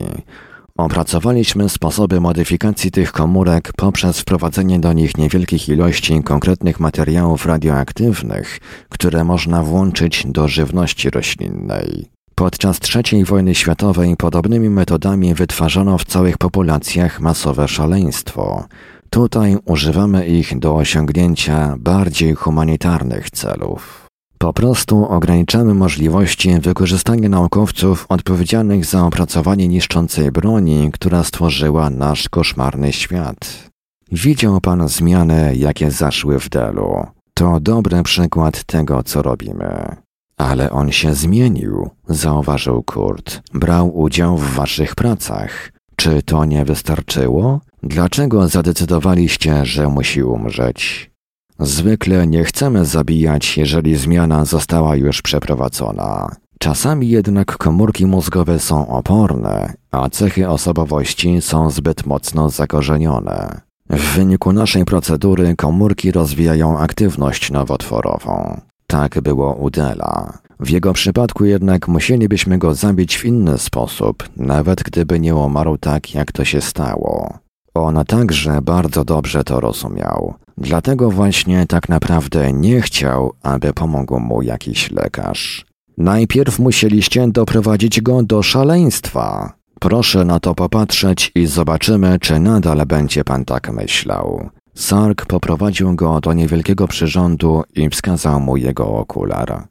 Opracowaliśmy 0.78 1.70
sposoby 1.70 2.22
modyfikacji 2.22 2.91
tych 2.91 3.12
komórek 3.12 3.74
poprzez 3.78 4.20
wprowadzenie 4.20 4.80
do 4.80 4.93
nich 4.93 5.18
niewielkich 5.18 5.70
ilości 5.70 6.24
konkretnych 6.24 6.80
materiałów 6.80 7.45
radioaktywnych, 7.45 8.60
które 8.89 9.24
można 9.24 9.64
włączyć 9.64 10.24
do 10.26 10.47
żywności 10.47 11.10
roślinnej. 11.10 12.06
Podczas 12.36 12.80
III 12.95 13.26
wojny 13.26 13.56
światowej 13.56 14.18
podobnymi 14.18 14.70
metodami 14.70 15.34
wytwarzano 15.34 15.97
w 15.97 16.06
całych 16.06 16.38
populacjach 16.38 17.22
masowe 17.22 17.68
szaleństwo. 17.68 18.66
Tutaj 19.10 19.58
używamy 19.66 20.28
ich 20.28 20.60
do 20.60 20.76
osiągnięcia 20.76 21.76
bardziej 21.80 22.34
humanitarnych 22.34 23.30
celów. 23.30 24.05
Po 24.38 24.54
prostu 24.54 25.06
ograniczamy 25.10 25.74
możliwości 25.74 26.60
wykorzystania 26.60 27.30
naukowców 27.30 28.06
odpowiedzialnych 28.10 28.86
za 28.86 29.06
opracowanie 29.06 29.68
niszczącej 29.68 30.32
broni, 30.32 30.90
która 30.94 31.24
stworzyła 31.24 31.90
nasz 31.90 32.30
koszmarny 32.30 32.94
świat. 32.94 33.70
Widział 34.12 34.62
pan 34.62 34.88
zmiany, 34.90 35.56
jakie 35.56 35.92
zaszły 35.92 36.40
w 36.40 36.50
Delu. 36.50 37.06
To 37.34 37.60
dobry 37.60 38.04
przykład 38.04 38.64
tego, 38.64 39.04
co 39.04 39.22
robimy. 39.22 39.96
Ale 40.38 40.72
on 40.72 40.92
się 40.92 41.14
zmienił, 41.14 41.90
zauważył 42.10 42.84
Kurt. 42.84 43.42
Brał 43.54 43.98
udział 43.98 44.38
w 44.38 44.54
waszych 44.54 44.96
pracach. 44.96 45.72
Czy 45.96 46.22
to 46.24 46.46
nie 46.46 46.66
wystarczyło? 46.66 47.60
Dlaczego 47.84 48.48
zadecydowaliście, 48.48 49.66
że 49.66 49.88
musi 49.88 50.24
umrzeć? 50.24 51.12
Zwykle 51.60 52.28
nie 52.28 52.43
chcemy 52.43 52.86
zabijać, 52.86 53.58
jeżeli 53.58 53.95
zmiana 53.95 54.45
została 54.45 54.95
już 54.95 55.22
przeprowadzona. 55.22 56.36
Czasami 56.60 57.10
jednak 57.10 57.58
komórki 57.58 58.06
mózgowe 58.06 58.60
są 58.60 58.88
oporne, 58.88 59.74
a 59.91 60.10
cechy 60.10 60.49
osobowości 60.49 61.41
są 61.41 61.72
zbyt 61.72 62.06
mocno 62.06 62.49
zakorzenione. 62.49 63.62
W 63.89 64.16
wyniku 64.16 64.53
naszej 64.53 64.86
procedury 64.86 65.56
komórki 65.56 66.12
rozwijają 66.12 66.78
aktywność 66.80 67.51
nowotworową. 67.51 68.62
Tak 68.88 69.22
było 69.22 69.53
u 69.53 69.70
Dela. 69.70 70.38
W 70.60 70.70
jego 70.70 70.93
przypadku 70.93 71.45
jednak 71.45 71.88
musielibyśmy 71.88 72.58
go 72.58 72.74
zabić 72.74 73.18
w 73.18 73.26
inny 73.26 73.58
sposób, 73.58 74.30
nawet 74.38 74.84
gdyby 74.84 75.20
nie 75.20 75.36
umarł 75.36 75.78
tak, 75.78 76.14
jak 76.14 76.32
to 76.32 76.45
się 76.45 76.62
stało. 76.62 77.45
On 77.76 78.05
także 78.07 78.61
bardzo 78.61 79.03
dobrze 79.03 79.43
to 79.43 79.59
rozumiał. 79.59 80.34
Dlatego 80.57 81.11
właśnie 81.11 81.65
tak 81.67 81.89
naprawdę 81.89 82.53
nie 82.53 82.82
chciał, 82.82 83.34
aby 83.43 83.73
pomógł 83.73 84.19
mu 84.19 84.41
jakiś 84.41 84.91
lekarz. 84.91 85.65
Najpierw 85.97 86.59
musieliście 86.59 87.28
doprowadzić 87.28 88.01
go 88.01 88.23
do 88.23 88.43
szaleństwa. 88.43 89.53
Proszę 89.80 90.26
na 90.26 90.39
to 90.39 90.55
popatrzeć 90.55 91.32
i 91.36 91.45
zobaczymy, 91.45 92.19
czy 92.19 92.39
nadal 92.39 92.86
będzie 92.86 93.23
pan 93.23 93.45
tak 93.45 93.73
myślał. 93.73 94.49
Sark 94.76 95.26
poprowadził 95.26 95.95
go 95.95 96.21
do 96.21 96.34
niewielkiego 96.34 96.88
przyrządu 96.88 97.63
i 97.76 97.89
wskazał 97.89 98.39
mu 98.39 98.57
jego 98.57 98.88
okular. 98.88 99.67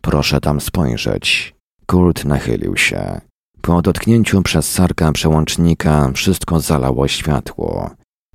Proszę 0.00 0.40
tam 0.40 0.60
spojrzeć. 0.60 1.54
Kult 1.86 2.24
nachylił 2.24 2.76
się. 2.76 3.27
Po 3.68 3.82
dotknięciu 3.82 4.42
przez 4.42 4.72
Sarka 4.72 5.12
przełącznika 5.12 6.10
wszystko 6.14 6.60
zalało 6.60 7.08
światło. 7.08 7.90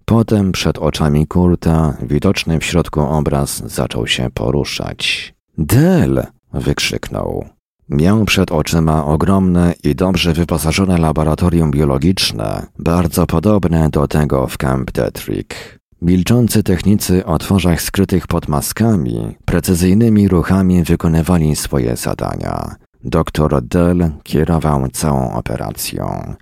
Potem 0.05 0.51
przed 0.51 0.77
oczami 0.77 1.27
Kurta 1.27 1.97
widoczny 2.01 2.59
w 2.59 2.63
środku 2.63 3.01
obraz 3.01 3.63
zaczął 3.71 4.07
się 4.07 4.29
poruszać. 4.33 5.33
Del! 5.57 6.23
wykrzyknął. 6.53 7.45
Miał 7.89 8.25
przed 8.25 8.51
oczyma 8.51 9.05
ogromne 9.05 9.73
i 9.83 9.95
dobrze 9.95 10.33
wyposażone 10.33 10.97
laboratorium 10.97 11.71
biologiczne, 11.71 12.65
bardzo 12.79 13.25
podobne 13.27 13.89
do 13.89 14.07
tego 14.07 14.47
w 14.47 14.57
Camp 14.57 14.91
Detrick. 14.91 15.79
Milczący 16.01 16.63
technicy 16.63 17.25
o 17.25 17.37
tworzach 17.37 17.81
skrytych 17.81 18.27
pod 18.27 18.47
maskami, 18.47 19.35
precyzyjnymi 19.45 20.27
ruchami 20.27 20.83
wykonywali 20.83 21.55
swoje 21.55 21.95
zadania. 21.95 22.75
Doktor 23.03 23.61
Dell 23.61 24.11
kierował 24.23 24.87
całą 24.87 25.33
operacją. 25.33 26.35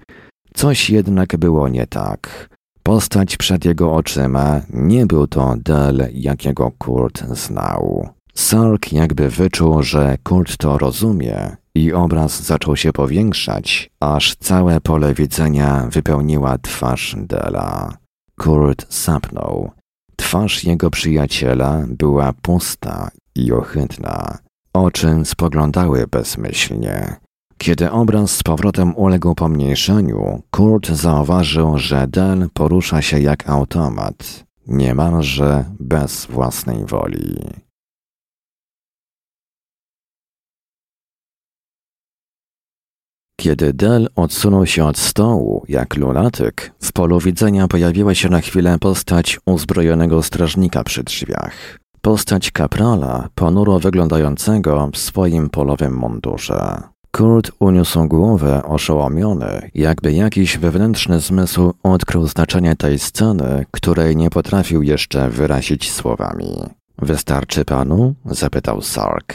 Coś 0.53 0.89
jednak 0.89 1.37
było 1.37 1.67
nie 1.67 1.87
tak. 1.87 2.49
Postać 2.83 3.37
przed 3.37 3.65
jego 3.65 3.95
oczyma 3.95 4.61
nie 4.73 5.05
był 5.05 5.27
to 5.27 5.55
Dell, 5.57 6.07
jakiego 6.13 6.71
Kurt 6.77 7.23
znał. 7.29 8.09
Sark 8.33 8.93
jakby 8.93 9.29
wyczuł, 9.29 9.83
że 9.83 10.17
Kurt 10.23 10.57
to 10.57 10.77
rozumie 10.77 11.55
i 11.75 11.93
obraz 11.93 12.43
zaczął 12.43 12.75
się 12.75 12.93
powiększać, 12.93 13.89
aż 13.99 14.35
całe 14.35 14.81
pole 14.81 15.13
widzenia 15.13 15.87
wypełniła 15.91 16.57
twarz 16.57 17.15
Dela. 17.17 17.97
Kurt 18.39 18.93
sapnął. 18.93 19.71
Twarz 20.15 20.63
jego 20.63 20.89
przyjaciela 20.89 21.83
była 21.87 22.33
pusta 22.41 23.11
i 23.35 23.51
ohydna. 23.51 24.37
Oczy 24.73 25.21
spoglądały 25.23 26.07
bezmyślnie. 26.07 27.15
Kiedy 27.57 27.91
obraz 27.91 28.31
z 28.31 28.43
powrotem 28.43 28.95
uległ 28.95 29.35
pomniejszeniu, 29.35 30.41
Kurt 30.51 30.87
zauważył, 30.87 31.77
że 31.77 32.07
Del 32.07 32.49
porusza 32.53 33.01
się 33.01 33.19
jak 33.19 33.49
automat, 33.49 34.43
niemalże 34.67 35.65
bez 35.79 36.25
własnej 36.25 36.85
woli. 36.85 37.37
Kiedy 43.39 43.73
Del 43.73 44.09
odsunął 44.15 44.65
się 44.65 44.85
od 44.85 44.97
stołu, 44.97 45.65
jak 45.67 45.95
lunatyk, 45.95 46.73
w 46.79 46.91
polu 46.93 47.19
widzenia 47.19 47.67
pojawiła 47.67 48.15
się 48.15 48.29
na 48.29 48.41
chwilę 48.41 48.79
postać 48.79 49.39
uzbrojonego 49.45 50.23
strażnika 50.23 50.83
przy 50.83 51.03
drzwiach. 51.03 51.80
Postać 52.01 52.51
kaprala, 52.51 53.29
ponuro 53.35 53.79
wyglądającego 53.79 54.89
w 54.93 54.97
swoim 54.97 55.49
polowym 55.49 55.93
mundurze. 55.93 56.81
Kurt 57.11 57.51
uniósł 57.59 58.07
głowę 58.07 58.63
oszołomiony, 58.63 59.69
jakby 59.75 60.13
jakiś 60.13 60.57
wewnętrzny 60.57 61.19
zmysł 61.19 61.73
odkrył 61.83 62.27
znaczenie 62.27 62.75
tej 62.75 62.99
sceny, 62.99 63.65
której 63.71 64.15
nie 64.15 64.29
potrafił 64.29 64.83
jeszcze 64.83 65.29
wyrazić 65.29 65.91
słowami. 65.91 66.57
Wystarczy 66.97 67.65
panu? 67.65 68.15
zapytał 68.25 68.81
Sark. 68.81 69.33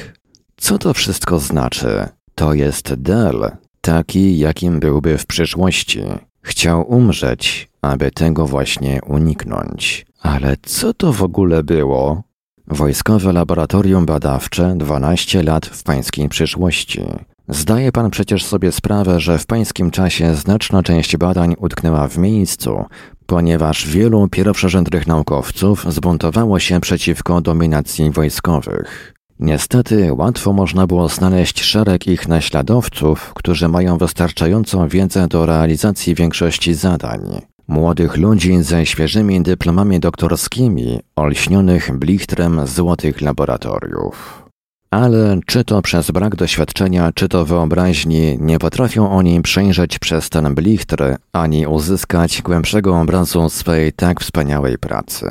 Co 0.56 0.78
to 0.78 0.94
wszystko 0.94 1.38
znaczy? 1.38 2.08
To 2.34 2.54
jest 2.54 2.94
Del, 2.94 3.50
taki 3.80 4.38
jakim 4.38 4.80
byłby 4.80 5.18
w 5.18 5.26
przyszłości. 5.26 6.02
Chciał 6.42 6.90
umrzeć, 6.90 7.68
aby 7.82 8.10
tego 8.10 8.46
właśnie 8.46 9.00
uniknąć. 9.06 10.06
Ale 10.22 10.56
co 10.62 10.94
to 10.94 11.12
w 11.12 11.22
ogóle 11.22 11.62
było? 11.62 12.22
Wojskowe 12.68 13.32
laboratorium 13.32 14.06
badawcze 14.06 14.74
12 14.76 15.42
lat 15.42 15.66
w 15.66 15.82
pańskiej 15.82 16.28
przyszłości. 16.28 17.02
Zdaje 17.48 17.92
pan 17.92 18.10
przecież 18.10 18.44
sobie 18.44 18.72
sprawę, 18.72 19.20
że 19.20 19.38
w 19.38 19.46
pańskim 19.46 19.90
czasie 19.90 20.34
znaczna 20.34 20.82
część 20.82 21.16
badań 21.16 21.54
utknęła 21.58 22.08
w 22.08 22.18
miejscu, 22.18 22.84
ponieważ 23.26 23.88
wielu 23.88 24.28
pierwszorzędnych 24.28 25.06
naukowców 25.06 25.86
zbuntowało 25.88 26.58
się 26.58 26.80
przeciwko 26.80 27.40
dominacji 27.40 28.10
wojskowych. 28.10 29.14
Niestety 29.40 30.12
łatwo 30.12 30.52
można 30.52 30.86
było 30.86 31.08
znaleźć 31.08 31.62
szereg 31.62 32.06
ich 32.06 32.28
naśladowców, 32.28 33.34
którzy 33.34 33.68
mają 33.68 33.98
wystarczającą 33.98 34.88
wiedzę 34.88 35.28
do 35.28 35.46
realizacji 35.46 36.14
większości 36.14 36.74
zadań. 36.74 37.20
Młodych 37.68 38.16
ludzi 38.16 38.62
ze 38.62 38.86
świeżymi 38.86 39.42
dyplomami 39.42 40.00
doktorskimi, 40.00 41.00
olśnionych 41.16 41.98
blichtrem 41.98 42.66
złotych 42.66 43.20
laboratoriów. 43.20 44.46
Ale 44.90 45.40
czy 45.46 45.64
to 45.64 45.82
przez 45.82 46.10
brak 46.10 46.36
doświadczenia, 46.36 47.12
czy 47.14 47.28
to 47.28 47.44
wyobraźni, 47.44 48.38
nie 48.40 48.58
potrafią 48.58 49.10
oni 49.10 49.42
przejrzeć 49.42 49.98
przez 49.98 50.30
ten 50.30 50.54
blichtr, 50.54 51.16
ani 51.32 51.66
uzyskać 51.66 52.42
głębszego 52.42 53.00
obrazu 53.00 53.48
swej 53.48 53.92
tak 53.92 54.20
wspaniałej 54.20 54.78
pracy. 54.78 55.26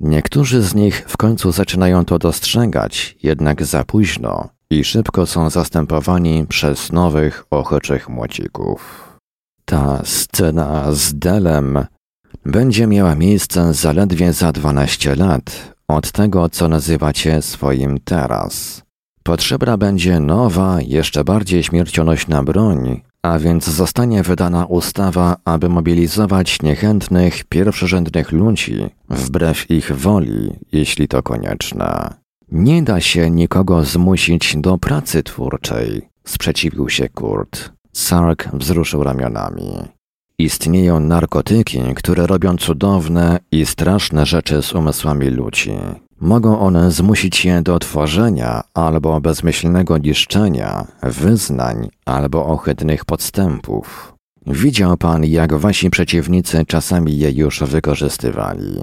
Niektórzy 0.00 0.62
z 0.62 0.74
nich 0.74 1.04
w 1.08 1.16
końcu 1.16 1.52
zaczynają 1.52 2.04
to 2.04 2.18
dostrzegać, 2.18 3.16
jednak 3.22 3.64
za 3.64 3.84
późno 3.84 4.48
i 4.70 4.84
szybko 4.84 5.26
są 5.26 5.50
zastępowani 5.50 6.46
przez 6.48 6.92
nowych, 6.92 7.44
ochoczych 7.50 8.08
młocików. 8.08 9.09
Ta 9.70 10.02
scena 10.04 10.92
z 10.92 11.14
Delem 11.14 11.86
będzie 12.44 12.86
miała 12.86 13.14
miejsce 13.14 13.74
zaledwie 13.74 14.32
za 14.32 14.52
12 14.52 15.16
lat 15.16 15.74
od 15.88 16.12
tego, 16.12 16.48
co 16.48 16.68
nazywacie 16.68 17.42
swoim 17.42 17.98
teraz. 18.04 18.82
Potrzebna 19.22 19.76
będzie 19.76 20.20
nowa, 20.20 20.78
jeszcze 20.80 21.24
bardziej 21.24 21.62
śmiercionośna 21.62 22.42
broń, 22.42 23.00
a 23.22 23.38
więc 23.38 23.64
zostanie 23.64 24.22
wydana 24.22 24.66
ustawa, 24.66 25.36
aby 25.44 25.68
mobilizować 25.68 26.62
niechętnych, 26.62 27.44
pierwszorzędnych 27.44 28.32
ludzi, 28.32 28.90
wbrew 29.10 29.70
ich 29.70 29.96
woli, 29.96 30.52
jeśli 30.72 31.08
to 31.08 31.22
konieczne. 31.22 32.14
Nie 32.52 32.82
da 32.82 33.00
się 33.00 33.30
nikogo 33.30 33.84
zmusić 33.84 34.56
do 34.56 34.78
pracy 34.78 35.22
twórczej, 35.22 36.08
sprzeciwił 36.24 36.88
się 36.88 37.08
Kurt. 37.08 37.79
Sark 37.92 38.48
wzruszył 38.52 39.02
ramionami. 39.02 39.70
Istnieją 40.38 41.00
narkotyki, 41.00 41.80
które 41.96 42.26
robią 42.26 42.56
cudowne 42.56 43.38
i 43.52 43.66
straszne 43.66 44.26
rzeczy 44.26 44.62
z 44.62 44.72
umysłami 44.72 45.26
ludzi. 45.30 45.72
Mogą 46.20 46.60
one 46.60 46.90
zmusić 46.90 47.44
je 47.44 47.62
do 47.62 47.78
tworzenia 47.78 48.62
albo 48.74 49.20
bezmyślnego 49.20 49.98
niszczenia, 49.98 50.86
wyznań 51.02 51.88
albo 52.04 52.46
ohydnych 52.46 53.04
podstępów. 53.04 54.14
Widział 54.46 54.96
pan, 54.96 55.24
jak 55.24 55.54
wasi 55.54 55.90
przeciwnicy 55.90 56.64
czasami 56.66 57.18
je 57.18 57.30
już 57.30 57.60
wykorzystywali. 57.60 58.82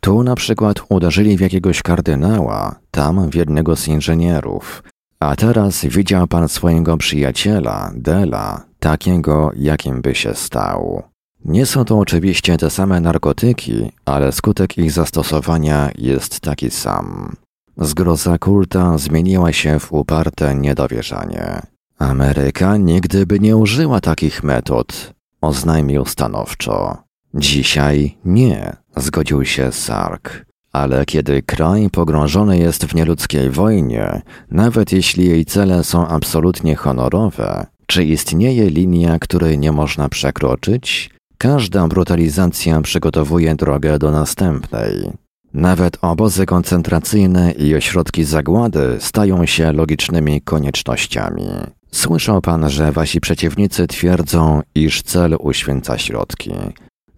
Tu 0.00 0.22
na 0.22 0.34
przykład 0.34 0.82
uderzyli 0.88 1.36
w 1.36 1.40
jakiegoś 1.40 1.82
kardynała, 1.82 2.74
tam 2.90 3.30
w 3.30 3.34
jednego 3.34 3.76
z 3.76 3.88
inżynierów, 3.88 4.82
a 5.20 5.36
teraz 5.36 5.84
widział 5.84 6.26
pan 6.26 6.48
swojego 6.48 6.96
przyjaciela, 6.96 7.90
Dela, 7.94 8.64
takiego, 8.78 9.50
jakim 9.56 10.02
by 10.02 10.14
się 10.14 10.34
stał. 10.34 11.02
Nie 11.44 11.66
są 11.66 11.84
to 11.84 11.98
oczywiście 11.98 12.56
te 12.56 12.70
same 12.70 13.00
narkotyki, 13.00 13.92
ale 14.04 14.32
skutek 14.32 14.78
ich 14.78 14.92
zastosowania 14.92 15.90
jest 15.98 16.40
taki 16.40 16.70
sam. 16.70 17.36
Zgroza 17.76 18.38
kulta 18.38 18.98
zmieniła 18.98 19.52
się 19.52 19.78
w 19.78 19.92
uparte 19.92 20.54
niedowierzanie. 20.54 21.62
Ameryka 21.98 22.76
nigdy 22.76 23.26
by 23.26 23.40
nie 23.40 23.56
użyła 23.56 24.00
takich 24.00 24.42
metod, 24.42 25.14
oznajmił 25.40 26.04
stanowczo. 26.04 26.96
Dzisiaj 27.34 28.18
nie, 28.24 28.76
zgodził 28.96 29.44
się 29.44 29.72
Sark. 29.72 30.49
Ale 30.72 31.04
kiedy 31.04 31.42
kraj 31.42 31.90
pogrążony 31.90 32.58
jest 32.58 32.84
w 32.84 32.94
nieludzkiej 32.94 33.50
wojnie, 33.50 34.22
nawet 34.50 34.92
jeśli 34.92 35.26
jej 35.26 35.44
cele 35.44 35.84
są 35.84 36.08
absolutnie 36.08 36.76
honorowe, 36.76 37.66
czy 37.86 38.04
istnieje 38.04 38.70
linia, 38.70 39.18
której 39.18 39.58
nie 39.58 39.72
można 39.72 40.08
przekroczyć? 40.08 41.10
Każda 41.38 41.88
brutalizacja 41.88 42.80
przygotowuje 42.80 43.54
drogę 43.54 43.98
do 43.98 44.10
następnej. 44.10 45.10
Nawet 45.54 45.98
obozy 46.02 46.46
koncentracyjne 46.46 47.52
i 47.52 47.74
ośrodki 47.74 48.24
zagłady 48.24 48.96
stają 49.00 49.46
się 49.46 49.72
logicznymi 49.72 50.40
koniecznościami. 50.40 51.46
Słyszał 51.92 52.40
pan, 52.40 52.70
że 52.70 52.92
wasi 52.92 53.20
przeciwnicy 53.20 53.86
twierdzą, 53.86 54.62
iż 54.74 55.02
cel 55.02 55.36
uświęca 55.40 55.98
środki. 55.98 56.52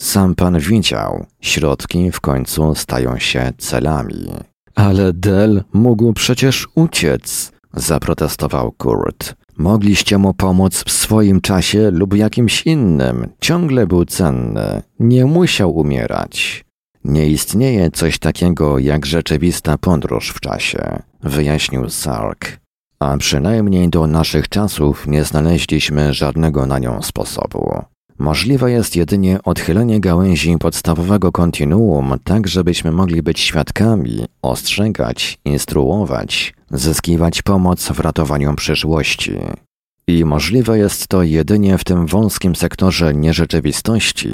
Sam 0.03 0.35
pan 0.35 0.59
widział, 0.59 1.27
środki 1.41 2.11
w 2.13 2.21
końcu 2.21 2.75
stają 2.75 3.19
się 3.19 3.53
celami. 3.59 4.31
Ale 4.75 5.13
Del 5.13 5.65
mógł 5.73 6.13
przecież 6.13 6.69
uciec, 6.75 7.53
zaprotestował 7.75 8.73
Kurt. 8.73 9.35
Mogliście 9.59 10.19
mu 10.19 10.35
pomóc 10.35 10.85
w 10.85 10.91
swoim 10.91 11.41
czasie 11.41 11.91
lub 11.91 12.17
jakimś 12.17 12.67
innym. 12.67 13.29
Ciągle 13.41 13.87
był 13.87 14.05
cenny. 14.05 14.83
Nie 14.99 15.25
musiał 15.25 15.77
umierać. 15.77 16.65
Nie 17.05 17.29
istnieje 17.29 17.91
coś 17.91 18.19
takiego 18.19 18.79
jak 18.79 19.07
rzeczywista 19.07 19.79
podróż 19.79 20.31
w 20.31 20.41
czasie, 20.41 21.03
wyjaśnił 21.23 21.91
Sark. 21.91 22.59
A 23.01 23.17
przynajmniej 23.17 23.89
do 23.89 24.07
naszych 24.07 24.49
czasów 24.49 25.07
nie 25.07 25.25
znaleźliśmy 25.25 26.15
żadnego 26.15 26.67
na 26.67 26.79
nią 26.79 27.03
sposobu. 27.03 27.92
Możliwe 28.19 28.71
jest 28.71 28.97
jedynie 28.97 29.39
odchylenie 29.45 30.01
gałęzi 30.01 30.57
podstawowego 30.59 31.33
kontinuum, 31.33 32.15
tak 32.25 32.49
żebyśmy 32.49 32.93
mogli 32.93 33.23
być 33.23 33.41
świadkami, 33.41 34.27
ostrzegać, 34.43 35.39
instruować, 35.45 36.55
zyskiwać 36.71 37.43
pomoc 37.43 37.89
w 37.89 38.01
ratowaniu 38.01 38.55
przyszłości. 38.55 39.39
I 40.07 40.25
możliwe 40.25 40.79
jest 40.79 41.09
to 41.09 41.23
jedynie 41.23 41.79
w 41.79 41.85
tym 41.85 42.07
wąskim 42.07 42.57
sektorze 42.57 43.15
nierzeczywistości, 43.15 44.33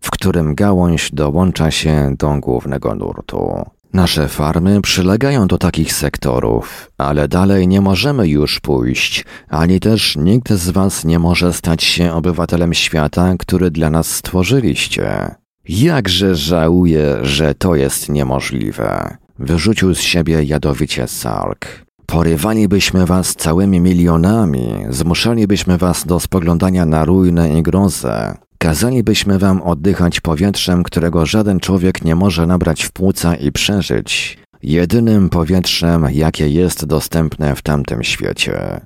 w 0.00 0.10
którym 0.10 0.54
gałąź 0.54 1.10
dołącza 1.12 1.70
się 1.70 2.14
do 2.18 2.34
głównego 2.40 2.94
nurtu. 2.94 3.64
Nasze 3.94 4.28
farmy 4.28 4.80
przylegają 4.80 5.46
do 5.46 5.58
takich 5.58 5.92
sektorów, 5.92 6.90
ale 6.98 7.28
dalej 7.28 7.68
nie 7.68 7.80
możemy 7.80 8.28
już 8.28 8.60
pójść, 8.60 9.24
ani 9.48 9.80
też 9.80 10.16
nikt 10.16 10.52
z 10.52 10.70
Was 10.70 11.04
nie 11.04 11.18
może 11.18 11.52
stać 11.52 11.84
się 11.84 12.12
obywatelem 12.12 12.74
świata, 12.74 13.34
który 13.38 13.70
dla 13.70 13.90
nas 13.90 14.10
stworzyliście. 14.10 15.34
Jakże 15.68 16.36
żałuję, 16.36 17.16
że 17.22 17.54
to 17.54 17.74
jest 17.74 18.08
niemożliwe. 18.08 19.16
Wyrzucił 19.38 19.94
z 19.94 20.00
siebie 20.00 20.42
jadowicie 20.42 21.08
Sark. 21.08 21.66
Porywalibyśmy 22.06 23.06
was 23.06 23.34
całymi 23.34 23.80
milionami, 23.80 24.84
zmuszalibyśmy 24.88 25.78
was 25.78 26.06
do 26.06 26.20
spoglądania 26.20 26.86
na 26.86 27.04
ruinę 27.04 27.58
i 27.58 27.62
grozę. 27.62 28.34
Kazalibyśmy 28.58 29.38
wam 29.38 29.62
oddychać 29.62 30.20
powietrzem, 30.20 30.82
którego 30.82 31.26
żaden 31.26 31.60
człowiek 31.60 32.04
nie 32.04 32.14
może 32.14 32.46
nabrać 32.46 32.82
w 32.82 32.92
płuca 32.92 33.36
i 33.36 33.52
przeżyć, 33.52 34.38
jedynym 34.62 35.28
powietrzem, 35.28 36.06
jakie 36.12 36.48
jest 36.48 36.84
dostępne 36.84 37.56
w 37.56 37.62
tamtym 37.62 38.02
świecie. 38.02 38.80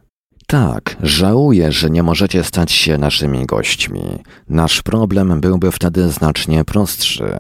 Tak, 0.47 0.97
żałuję, 1.03 1.73
że 1.73 1.91
nie 1.91 2.03
możecie 2.03 2.45
stać 2.45 2.73
się 2.73 2.99
naszymi 2.99 3.47
gośćmi. 3.47 4.03
Nasz 4.49 4.83
problem 4.83 5.41
byłby 5.41 5.73
wtedy 5.73 6.09
znacznie 6.09 6.65
prostszy, 6.65 7.35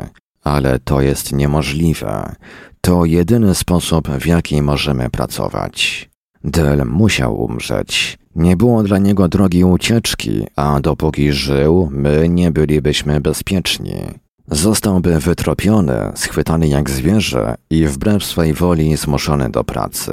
ale 0.44 0.78
to 0.78 1.00
jest 1.00 1.32
niemożliwe. 1.32 2.34
To 2.80 3.04
jedyny 3.04 3.54
sposób, 3.54 4.08
w 4.08 4.26
jaki 4.26 4.62
możemy 4.62 5.10
pracować. 5.10 6.08
Del 6.44 6.86
musiał 6.86 7.42
umrzeć. 7.42 8.18
Nie 8.38 8.56
było 8.56 8.82
dla 8.82 8.98
niego 8.98 9.28
drogi 9.28 9.64
ucieczki, 9.64 10.46
a 10.56 10.80
dopóki 10.80 11.32
żył, 11.32 11.88
my 11.92 12.28
nie 12.28 12.50
bylibyśmy 12.50 13.20
bezpieczni. 13.20 13.94
Zostałby 14.50 15.18
wytropiony, 15.20 16.12
schwytany 16.14 16.68
jak 16.68 16.90
zwierzę 16.90 17.54
i 17.70 17.86
wbrew 17.86 18.24
swej 18.24 18.54
woli 18.54 18.96
zmuszony 18.96 19.50
do 19.50 19.64
pracy. 19.64 20.12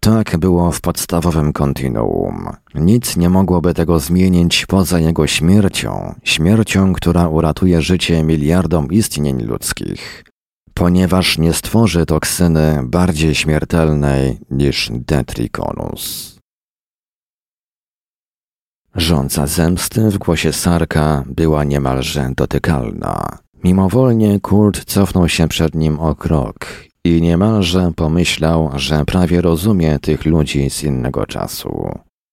Tak 0.00 0.36
było 0.38 0.72
w 0.72 0.80
podstawowym 0.80 1.52
kontinuum. 1.52 2.48
Nic 2.74 3.16
nie 3.16 3.30
mogłoby 3.30 3.74
tego 3.74 3.98
zmienić 3.98 4.66
poza 4.66 4.98
jego 4.98 5.26
śmiercią, 5.26 6.14
śmiercią, 6.24 6.92
która 6.92 7.28
uratuje 7.28 7.82
życie 7.82 8.22
miliardom 8.22 8.88
istnień 8.90 9.42
ludzkich, 9.42 10.24
ponieważ 10.74 11.38
nie 11.38 11.52
stworzy 11.52 12.06
toksyny 12.06 12.82
bardziej 12.84 13.34
śmiertelnej 13.34 14.38
niż 14.50 14.90
Detriconus. 14.92 16.39
Rządza 18.94 19.46
zemsty 19.46 20.10
w 20.10 20.18
głosie 20.18 20.52
Sarka 20.52 21.24
była 21.26 21.64
niemalże 21.64 22.30
dotykalna. 22.36 23.38
Mimowolnie 23.64 24.40
Kurt 24.40 24.84
cofnął 24.84 25.28
się 25.28 25.48
przed 25.48 25.74
nim 25.74 26.00
o 26.00 26.14
krok 26.14 26.66
i 27.04 27.22
niemalże 27.22 27.92
pomyślał, 27.96 28.70
że 28.74 29.04
prawie 29.04 29.40
rozumie 29.40 29.98
tych 29.98 30.24
ludzi 30.24 30.70
z 30.70 30.82
innego 30.82 31.26
czasu. 31.26 31.88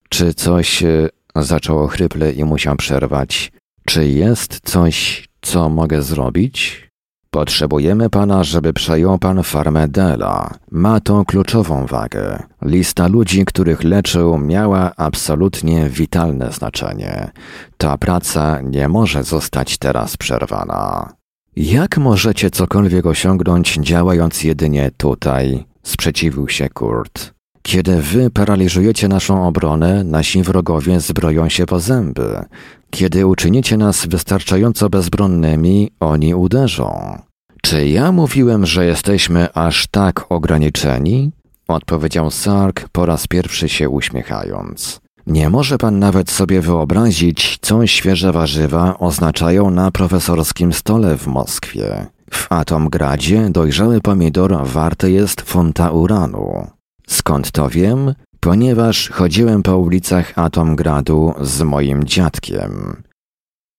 Czy 0.09 0.33
coś 0.33 0.83
e, 0.83 1.09
zaczęło 1.35 1.87
chryple 1.87 2.31
i 2.31 2.43
musiał 2.43 2.75
przerwać? 2.75 3.51
Czy 3.85 4.07
jest 4.07 4.59
coś, 4.63 5.27
co 5.41 5.69
mogę 5.69 6.01
zrobić? 6.01 6.86
Potrzebujemy 7.31 8.09
pana, 8.09 8.43
żeby 8.43 8.73
przejął 8.73 9.19
pan 9.19 9.43
farmę 9.43 9.87
Dela. 9.87 10.53
Ma 10.71 10.99
to 10.99 11.25
kluczową 11.25 11.85
wagę. 11.85 12.43
Lista 12.61 13.07
ludzi, 13.07 13.45
których 13.45 13.83
leczył, 13.83 14.39
miała 14.39 14.91
absolutnie 14.97 15.89
witalne 15.89 16.51
znaczenie. 16.51 17.31
Ta 17.77 17.97
praca 17.97 18.61
nie 18.61 18.87
może 18.87 19.23
zostać 19.23 19.77
teraz 19.77 20.17
przerwana. 20.17 21.13
Jak 21.55 21.97
możecie 21.97 22.49
cokolwiek 22.51 23.05
osiągnąć, 23.05 23.73
działając 23.73 24.43
jedynie 24.43 24.91
tutaj? 24.97 25.65
sprzeciwił 25.83 26.49
się 26.49 26.69
Kurt. 26.69 27.33
Kiedy 27.61 28.01
wy 28.01 28.29
paraliżujecie 28.29 29.07
naszą 29.07 29.47
obronę, 29.47 30.03
nasi 30.03 30.43
wrogowie 30.43 30.99
zbroją 30.99 31.49
się 31.49 31.65
po 31.65 31.79
zęby. 31.79 32.45
Kiedy 32.89 33.27
uczynicie 33.27 33.77
nas 33.77 34.05
wystarczająco 34.05 34.89
bezbronnymi, 34.89 35.91
oni 35.99 36.35
uderzą. 36.35 37.17
Czy 37.61 37.87
ja 37.87 38.11
mówiłem, 38.11 38.65
że 38.65 38.85
jesteśmy 38.85 39.53
aż 39.53 39.87
tak 39.87 40.25
ograniczeni? 40.29 41.31
Odpowiedział 41.67 42.31
Sark 42.31 42.89
po 42.89 43.05
raz 43.05 43.27
pierwszy 43.27 43.69
się 43.69 43.89
uśmiechając. 43.89 44.99
Nie 45.27 45.49
może 45.49 45.77
pan 45.77 45.99
nawet 45.99 46.31
sobie 46.31 46.61
wyobrazić, 46.61 47.57
co 47.61 47.87
świeże 47.87 48.31
warzywa 48.31 48.99
oznaczają 48.99 49.69
na 49.69 49.91
profesorskim 49.91 50.73
stole 50.73 51.17
w 51.17 51.27
Moskwie. 51.27 52.05
W 52.31 52.51
Atomgradzie 52.51 53.49
dojrzały 53.49 54.01
pomidor 54.01 54.57
warty 54.63 55.11
jest 55.11 55.41
funta 55.41 55.91
uranu. 55.91 56.67
Skąd 57.07 57.51
to 57.51 57.69
wiem? 57.69 58.13
Ponieważ 58.47 59.09
chodziłem 59.09 59.63
po 59.63 59.77
ulicach 59.77 60.33
Atomgradu 60.35 61.33
z 61.41 61.61
moim 61.61 62.03
dziadkiem. 62.03 63.03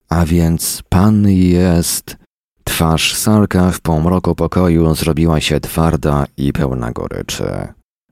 A 0.08 0.26
więc 0.26 0.82
pan 0.88 1.28
jest... 1.28 2.16
Twarz 2.64 3.14
Sarka 3.14 3.70
w 3.70 3.80
półmroku 3.80 4.34
pokoju 4.34 4.94
zrobiła 4.94 5.40
się 5.40 5.60
twarda 5.60 6.26
i 6.36 6.52
pełna 6.52 6.92
goryczy. 6.92 7.44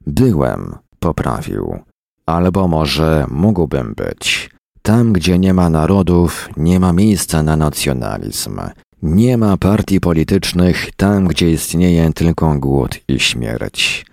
Byłem, 0.06 0.74
poprawił. 0.98 1.78
Albo 2.26 2.68
może 2.68 3.26
mógłbym 3.30 3.94
być. 3.94 4.50
Tam, 4.82 5.12
gdzie 5.12 5.38
nie 5.38 5.54
ma 5.54 5.70
narodów, 5.70 6.48
nie 6.56 6.80
ma 6.80 6.92
miejsca 6.92 7.42
na 7.42 7.56
nacjonalizm. 7.56 8.60
Nie 9.02 9.36
ma 9.36 9.56
partii 9.56 10.00
politycznych 10.00 10.90
tam, 10.96 11.28
gdzie 11.28 11.50
istnieje 11.50 12.12
tylko 12.12 12.54
głód 12.54 12.98
i 13.08 13.20
śmierć. 13.20 14.06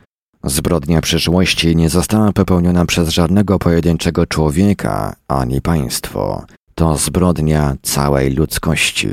Zbrodnia 0.44 1.02
przyszłości 1.02 1.76
nie 1.76 1.90
została 1.90 2.32
popełniona 2.32 2.86
przez 2.86 3.10
żadnego 3.10 3.60
pojedynczego 3.60 4.26
człowieka 4.26 5.16
ani 5.28 5.62
państwo. 5.62 6.46
To 6.76 6.98
zbrodnia 6.98 7.76
całej 7.82 8.34
ludzkości. 8.34 9.10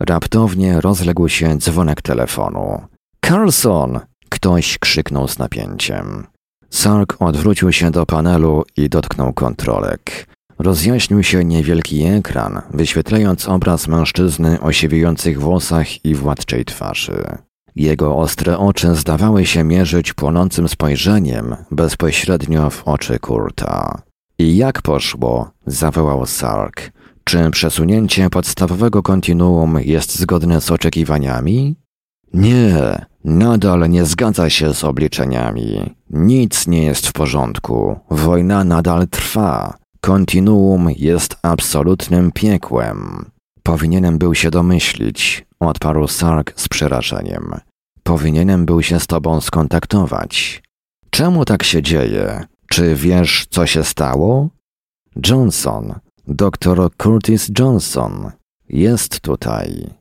Raptownie 0.00 0.80
rozległ 0.80 1.28
się 1.28 1.58
dzwonek 1.58 2.02
telefonu. 2.02 2.80
Carlson! 3.26 4.00
Ktoś 4.28 4.78
krzyknął 4.78 5.28
z 5.28 5.38
napięciem. 5.38 6.26
Sark 6.70 7.16
odwrócił 7.18 7.72
się 7.72 7.90
do 7.90 8.06
panelu 8.06 8.64
i 8.76 8.88
dotknął 8.88 9.32
kontrolek. 9.32 10.26
Rozjaśnił 10.58 11.22
się 11.22 11.44
niewielki 11.44 12.04
ekran, 12.04 12.62
wyświetlając 12.70 13.48
obraz 13.48 13.88
mężczyzny 13.88 14.60
o 14.60 14.72
siwiejących 14.72 15.40
włosach 15.40 16.04
i 16.04 16.14
władczej 16.14 16.64
twarzy. 16.64 17.38
Jego 17.76 18.16
ostre 18.16 18.58
oczy 18.58 18.94
zdawały 18.94 19.46
się 19.46 19.64
mierzyć 19.64 20.12
płonącym 20.12 20.68
spojrzeniem 20.68 21.56
bezpośrednio 21.70 22.70
w 22.70 22.82
oczy 22.88 23.18
Kurta. 23.18 24.02
I 24.38 24.56
jak 24.56 24.82
poszło? 24.82 25.50
zawołał 25.66 26.26
Sark. 26.26 26.92
Czy 27.24 27.50
przesunięcie 27.50 28.30
podstawowego 28.30 29.02
kontinuum 29.02 29.78
jest 29.80 30.18
zgodne 30.18 30.60
z 30.60 30.70
oczekiwaniami? 30.70 31.76
Nie, 32.34 33.06
nadal 33.24 33.90
nie 33.90 34.04
zgadza 34.04 34.50
się 34.50 34.74
z 34.74 34.84
obliczeniami. 34.84 35.94
Nic 36.10 36.66
nie 36.66 36.84
jest 36.84 37.06
w 37.06 37.12
porządku. 37.12 37.96
Wojna 38.10 38.64
nadal 38.64 39.08
trwa. 39.08 39.74
Kontinuum 40.00 40.88
jest 40.96 41.36
absolutnym 41.42 42.32
piekłem. 42.32 43.24
Powinienem 43.62 44.18
był 44.18 44.34
się 44.34 44.50
domyślić, 44.50 45.46
odparł 45.66 46.08
Sark 46.08 46.52
z 46.56 46.68
przerażeniem. 46.68 47.54
Powinienem 48.02 48.66
był 48.66 48.82
się 48.82 49.00
z 49.00 49.06
tobą 49.06 49.40
skontaktować. 49.40 50.62
Czemu 51.10 51.44
tak 51.44 51.62
się 51.62 51.82
dzieje? 51.82 52.44
Czy 52.70 52.94
wiesz, 52.94 53.46
co 53.50 53.66
się 53.66 53.84
stało? 53.84 54.48
Johnson, 55.28 55.94
doktor 56.28 56.96
Curtis 56.96 57.50
Johnson, 57.58 58.32
jest 58.68 59.20
tutaj. 59.20 59.94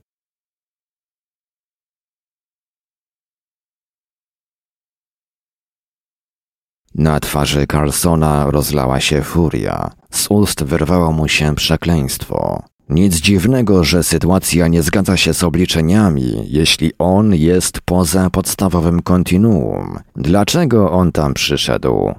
Na 6.96 7.20
twarzy 7.20 7.68
Carlsona 7.68 8.52
rozlała 8.52 9.00
się 9.00 9.22
furia. 9.22 9.92
Z 10.12 10.28
ust 10.30 10.64
wyrwało 10.64 11.12
mu 11.12 11.28
się 11.28 11.56
przekleństwo. 11.56 12.64
Nic 12.92 13.16
dziwnego, 13.16 13.84
że 13.84 14.04
sytuacja 14.04 14.68
nie 14.68 14.84
zgadza 14.84 15.18
się 15.18 15.34
z 15.34 15.44
obliczeniami, 15.44 16.44
jeśli 16.48 16.92
on 17.00 17.36
jest 17.36 17.82
poza 17.82 18.30
podstawowym 18.30 19.02
kontinuum. 19.02 20.00
Dlaczego 20.16 20.92
on 20.92 21.12
tam 21.12 21.34
przyszedł? 21.34 22.14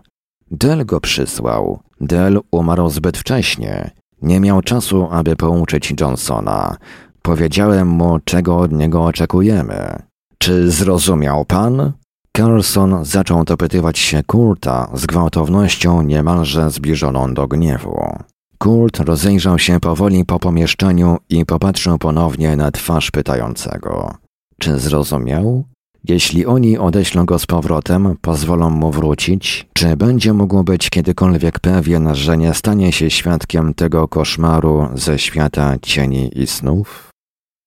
Del 0.50 0.86
go 0.86 1.00
przysłał. 1.00 1.80
Del 2.00 2.40
umarł 2.50 2.90
zbyt 2.90 3.18
wcześnie. 3.18 3.90
Nie 4.22 4.40
miał 4.40 4.62
czasu, 4.62 5.08
aby 5.10 5.36
pouczyć 5.36 5.94
Johnsona. 6.00 6.76
Powiedziałem 7.22 7.88
mu, 7.88 8.18
czego 8.24 8.58
od 8.58 8.72
niego 8.72 9.04
oczekujemy. 9.04 10.02
Czy 10.38 10.70
zrozumiał 10.70 11.44
pan? 11.44 11.92
Carlson 12.36 13.04
zaczął 13.04 13.44
dopytywać 13.44 13.98
się 13.98 14.22
Kurta 14.22 14.90
z 14.94 15.06
gwałtownością 15.06 16.02
niemalże 16.02 16.70
zbliżoną 16.70 17.34
do 17.34 17.48
gniewu. 17.48 18.16
Kurt 18.62 19.00
rozejrzał 19.00 19.58
się 19.58 19.80
powoli 19.80 20.24
po 20.24 20.38
pomieszczeniu 20.38 21.16
i 21.28 21.46
popatrzył 21.46 21.98
ponownie 21.98 22.56
na 22.56 22.70
twarz 22.70 23.10
pytającego. 23.10 24.14
Czy 24.60 24.78
zrozumiał? 24.78 25.64
Jeśli 26.04 26.46
oni 26.46 26.78
odeślą 26.78 27.24
go 27.24 27.38
z 27.38 27.46
powrotem, 27.46 28.16
pozwolą 28.20 28.70
mu 28.70 28.90
wrócić, 28.90 29.66
czy 29.72 29.96
będzie 29.96 30.32
mógł 30.32 30.64
być 30.64 30.90
kiedykolwiek 30.90 31.60
pewien, 31.60 32.14
że 32.14 32.36
nie 32.36 32.54
stanie 32.54 32.92
się 32.92 33.10
świadkiem 33.10 33.74
tego 33.74 34.08
koszmaru 34.08 34.88
ze 34.94 35.18
świata 35.18 35.74
cieni 35.82 36.30
i 36.38 36.46
snów? 36.46 37.10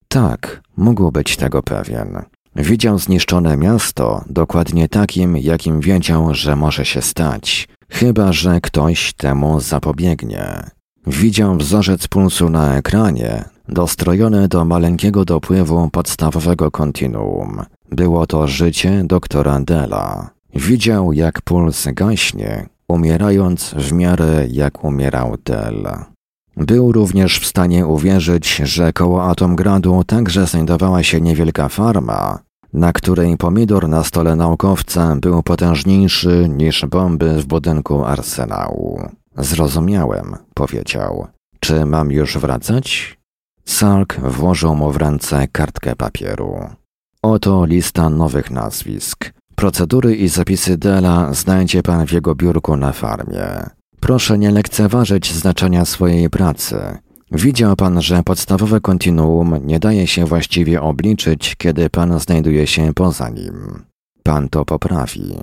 Tak, 0.07 0.61
mógł 0.77 1.11
być 1.11 1.38
tego 1.38 1.63
pewien. 1.63 2.22
Widział 2.55 2.99
zniszczone 2.99 3.57
miasto 3.57 4.23
dokładnie 4.30 4.89
takim, 4.89 5.38
jakim 5.38 5.80
wiedział, 5.80 6.34
że 6.34 6.55
może 6.55 6.85
się 6.85 7.01
stać, 7.01 7.67
chyba 7.89 8.34
że 8.34 8.61
ktoś 8.61 9.13
temu 9.13 9.59
zapobiegnie. 9.59 10.74
Widział 11.07 11.57
wzorzec 11.57 12.07
pulsu 12.07 12.49
na 12.49 12.76
ekranie, 12.76 13.44
dostrojone 13.69 14.48
do 14.48 14.65
maleńkiego 14.65 15.26
dopływu 15.26 15.90
podstawowego 15.90 16.72
kontinuum. 16.72 17.61
Było 17.91 18.27
to 18.27 18.48
życie 18.48 19.03
doktora 19.03 19.60
Dela. 19.60 20.30
Widział, 20.56 21.14
jak 21.14 21.41
puls 21.41 21.88
gaśnie, 21.94 22.69
umierając 22.88 23.73
w 23.77 23.91
miarę 23.91 24.48
jak 24.52 24.84
umierał 24.84 25.38
Del. 25.45 25.88
Był 26.57 26.91
również 26.91 27.40
w 27.40 27.45
stanie 27.45 27.88
uwierzyć, 27.88 28.56
że 28.56 28.94
koło 28.94 29.23
Atomgradu 29.23 30.03
także 30.03 30.48
znajdowała 30.48 31.03
się 31.03 31.22
niewielka 31.22 31.69
farma, 31.69 32.40
na 32.73 32.94
której 32.94 33.38
pomidor 33.38 33.90
na 33.90 34.03
stole 34.03 34.36
naukowca 34.36 35.15
był 35.15 35.44
potężniejszy 35.44 36.49
niż 36.49 36.86
bomby 36.86 37.41
w 37.41 37.45
budynku 37.45 38.06
arsenału. 38.06 39.02
Zrozumiałem, 39.38 40.36
powiedział. 40.53 41.28
Czy 41.60 41.86
mam 41.86 42.12
już 42.12 42.38
wracać? 42.38 43.18
Sark 43.66 44.20
włożył 44.20 44.76
mu 44.76 44.91
w 44.91 44.98
ręce 44.98 45.48
kartkę 45.48 45.95
papieru. 45.95 46.70
Oto 47.22 47.66
lista 47.66 48.10
nowych 48.10 48.52
nazwisk. 48.52 49.32
Procedury 49.56 50.16
i 50.16 50.28
zapisy 50.28 50.78
Dela 50.78 51.34
znajdzie 51.34 51.84
pan 51.84 52.07
w 52.07 52.12
jego 52.12 52.36
biurku 52.36 52.76
na 52.78 52.91
farmie. 52.91 53.45
Proszę 53.99 54.38
nie 54.38 54.52
lekceważyć 54.52 55.34
znaczenia 55.34 55.86
swojej 55.86 56.30
pracy. 56.30 56.98
Widział 57.32 57.76
pan, 57.76 58.02
że 58.02 58.24
podstawowe 58.24 58.82
kontinuum 58.82 59.60
nie 59.66 59.80
daje 59.80 60.07
się 60.07 60.26
właściwie 60.26 60.82
obliczyć, 60.82 61.56
kiedy 61.57 61.90
pan 61.90 62.20
znajduje 62.20 62.68
się 62.68 62.94
poza 62.94 63.30
nim. 63.30 63.84
Pan 64.24 64.49
to 64.49 64.66
poprawi. 64.66 65.36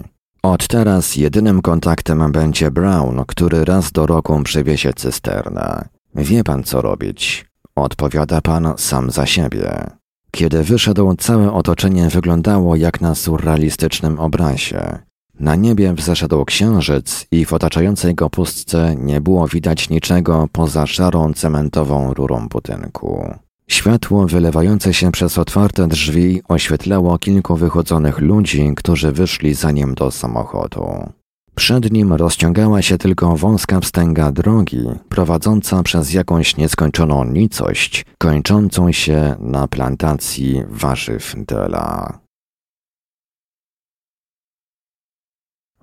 Od 0.43 0.67
teraz 0.69 1.17
jedynym 1.17 1.63
kontaktem 1.63 2.33
będzie 2.33 2.71
Brown, 2.71 3.25
który 3.27 3.65
raz 3.65 3.93
do 3.93 4.07
roku 4.07 4.43
przywiezie 4.43 4.93
cysternę. 4.93 5.89
Wie 6.15 6.45
pan 6.45 6.63
co 6.63 6.81
robić. 6.81 7.47
Odpowiada 7.77 8.41
pan 8.41 8.75
sam 8.77 9.11
za 9.11 9.27
siebie. 9.27 9.91
Kiedy 10.31 10.63
wyszedł, 10.63 11.15
całe 11.15 11.53
otoczenie 11.53 12.09
wyglądało 12.09 12.77
jak 12.77 13.01
na 13.01 13.15
surrealistycznym 13.15 14.21
obrazie. 14.21 14.99
Na 15.41 15.57
niebie 15.57 15.95
wzeszedł 15.95 16.45
księżyc 16.45 17.27
i 17.31 17.45
w 17.45 17.53
otaczającej 17.53 18.15
go 18.15 18.31
pustce 18.31 18.97
nie 18.97 19.21
było 19.21 19.49
widać 19.49 19.91
niczego 19.91 20.49
poza 20.53 20.87
szarą 20.87 21.33
cementową 21.33 22.15
rurą 22.15 22.49
budynku. 22.49 23.35
Światło 23.73 24.27
wylewające 24.27 24.95
się 24.95 25.13
przez 25.13 25.39
otwarte 25.39 25.89
drzwi 25.89 26.43
oświetlało 26.49 27.19
kilku 27.19 27.57
wychodzonych 27.57 28.19
ludzi, 28.19 28.73
którzy 28.77 29.13
wyszli 29.13 29.55
za 29.55 29.71
nim 29.71 29.95
do 29.95 30.11
samochodu. 30.11 31.13
Przed 31.55 31.93
nim 31.93 32.13
rozciągała 32.13 32.83
się 32.83 32.99
tylko 32.99 33.37
wąska 33.37 33.81
wstęga 33.81 34.33
drogi, 34.33 34.85
prowadząca 35.09 35.83
przez 35.83 36.13
jakąś 36.13 36.57
nieskończoną 36.57 37.25
nicość, 37.25 38.05
kończącą 38.19 38.93
się 38.93 39.37
na 39.39 39.69
plantacji 39.69 40.63
warzyw 40.69 41.35
Dela. 41.37 42.19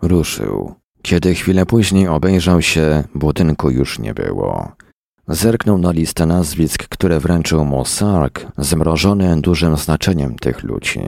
Ruszył. 0.01 0.73
Kiedy 1.01 1.35
chwilę 1.35 1.65
później 1.65 2.07
obejrzał 2.07 2.61
się, 2.61 3.03
budynku 3.15 3.69
już 3.69 3.99
nie 3.99 4.13
było. 4.13 4.71
Zerknął 5.29 5.77
na 5.77 5.91
listę 5.91 6.25
nazwisk, 6.25 6.87
które 6.87 7.19
wręczył 7.19 7.65
mu 7.65 7.85
Sark, 7.85 8.45
zmrożony 8.57 9.41
dużym 9.41 9.77
znaczeniem 9.77 10.35
tych 10.35 10.63
ludzi. 10.63 11.01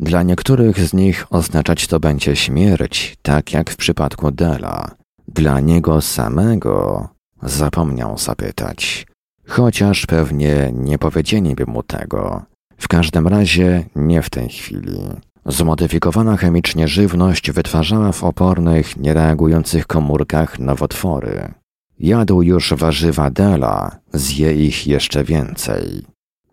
Dla 0.00 0.22
niektórych 0.22 0.80
z 0.80 0.92
nich 0.92 1.26
oznaczać 1.30 1.86
to 1.86 2.00
będzie 2.00 2.36
śmierć, 2.36 3.16
tak 3.22 3.52
jak 3.52 3.70
w 3.70 3.76
przypadku 3.76 4.30
Dela. 4.30 4.90
Dla 5.28 5.60
niego 5.60 6.00
samego 6.00 7.08
zapomniał 7.42 8.18
zapytać. 8.18 9.06
Chociaż 9.48 10.06
pewnie 10.06 10.72
nie 10.74 10.98
powiedzieliby 10.98 11.66
mu 11.66 11.82
tego. 11.82 12.42
W 12.78 12.88
każdym 12.88 13.28
razie 13.28 13.84
nie 13.96 14.22
w 14.22 14.30
tej 14.30 14.48
chwili. 14.48 14.98
Zmodyfikowana 15.46 16.36
chemicznie 16.36 16.88
żywność 16.88 17.50
wytwarzała 17.50 18.12
w 18.12 18.24
opornych, 18.24 18.96
niereagujących 18.96 19.86
komórkach 19.86 20.58
nowotwory. 20.58 21.61
Jadł 22.02 22.42
już 22.42 22.72
warzywa 22.72 23.30
Dela, 23.30 23.90
zje 24.12 24.54
ich 24.54 24.86
jeszcze 24.86 25.24
więcej. 25.24 26.02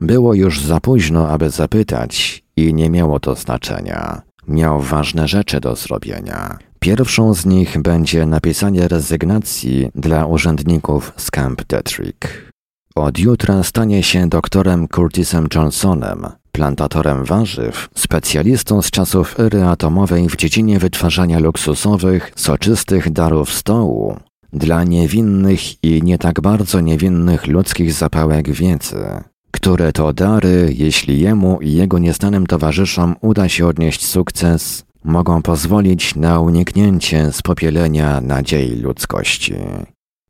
Było 0.01 0.33
już 0.33 0.61
za 0.61 0.79
późno, 0.79 1.29
aby 1.29 1.49
zapytać, 1.49 2.43
i 2.55 2.73
nie 2.73 2.89
miało 2.89 3.19
to 3.19 3.35
znaczenia. 3.35 4.21
Miał 4.47 4.81
ważne 4.81 5.27
rzeczy 5.27 5.59
do 5.59 5.75
zrobienia. 5.75 6.57
Pierwszą 6.79 7.33
z 7.33 7.45
nich 7.45 7.81
będzie 7.81 8.25
napisanie 8.25 8.87
rezygnacji 8.87 9.89
dla 9.95 10.25
urzędników 10.25 11.13
z 11.17 11.31
Camp 11.31 11.63
Detrick. 11.63 12.51
Od 12.95 13.19
jutra 13.19 13.63
stanie 13.63 14.03
się 14.03 14.29
doktorem 14.29 14.87
Curtisem 14.87 15.47
Johnsonem, 15.55 16.27
plantatorem 16.51 17.25
warzyw, 17.25 17.89
specjalistą 17.95 18.81
z 18.81 18.91
czasów 18.91 19.39
ery 19.39 19.63
atomowej 19.63 20.29
w 20.29 20.35
dziedzinie 20.35 20.79
wytwarzania 20.79 21.39
luksusowych, 21.39 22.31
soczystych 22.35 23.09
darów 23.11 23.53
stołu 23.53 24.17
dla 24.53 24.83
niewinnych 24.83 25.83
i 25.83 26.03
nie 26.03 26.17
tak 26.17 26.41
bardzo 26.41 26.81
niewinnych 26.81 27.47
ludzkich 27.47 27.93
zapałek 27.93 28.51
wiedzy, 28.51 29.05
które 29.51 29.91
to 29.93 30.13
dary, 30.13 30.73
jeśli 30.77 31.19
jemu 31.19 31.59
i 31.61 31.73
jego 31.73 31.99
nieznanym 31.99 32.47
towarzyszom 32.47 33.15
uda 33.21 33.49
się 33.49 33.67
odnieść 33.67 34.05
sukces, 34.05 34.85
mogą 35.03 35.41
pozwolić 35.41 36.15
na 36.15 36.39
uniknięcie 36.39 37.31
spopielenia 37.31 38.21
nadziei 38.21 38.75
ludzkości. 38.75 39.55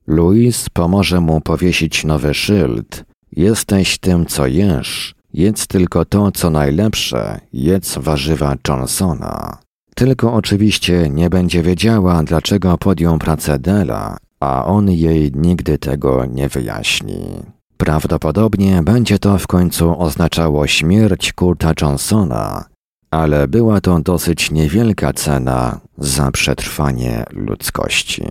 Louis 0.07 0.69
pomoże 0.69 1.19
mu 1.19 1.41
powiesić 1.41 2.05
nowy 2.05 2.33
szyld. 2.33 3.03
Jesteś 3.31 3.97
tym, 3.97 4.25
co 4.25 4.47
jesz. 4.47 5.15
Jedz 5.33 5.67
tylko 5.67 6.05
to, 6.05 6.31
co 6.31 6.49
najlepsze. 6.49 7.39
Jedz 7.53 7.97
warzywa 7.97 8.55
Johnsona. 8.67 9.57
Tylko 9.99 10.34
oczywiście 10.34 11.09
nie 11.09 11.30
będzie 11.30 11.63
wiedziała, 11.63 12.23
dlaczego 12.23 12.77
podjął 12.77 13.17
pracę 13.17 13.59
Dela, 13.59 14.17
a 14.39 14.65
on 14.65 14.91
jej 14.91 15.31
nigdy 15.35 15.77
tego 15.77 16.26
nie 16.26 16.49
wyjaśni. 16.49 17.43
Prawdopodobnie 17.77 18.81
będzie 18.84 19.19
to 19.19 19.38
w 19.38 19.47
końcu 19.47 20.01
oznaczało 20.01 20.67
śmierć 20.67 21.34
Kurta 21.34 21.71
Johnsona, 21.81 22.65
ale 23.11 23.47
była 23.47 23.81
to 23.81 23.99
dosyć 23.99 24.51
niewielka 24.51 25.13
cena 25.13 25.80
za 25.97 26.31
przetrwanie 26.31 27.26
ludzkości. 27.31 28.23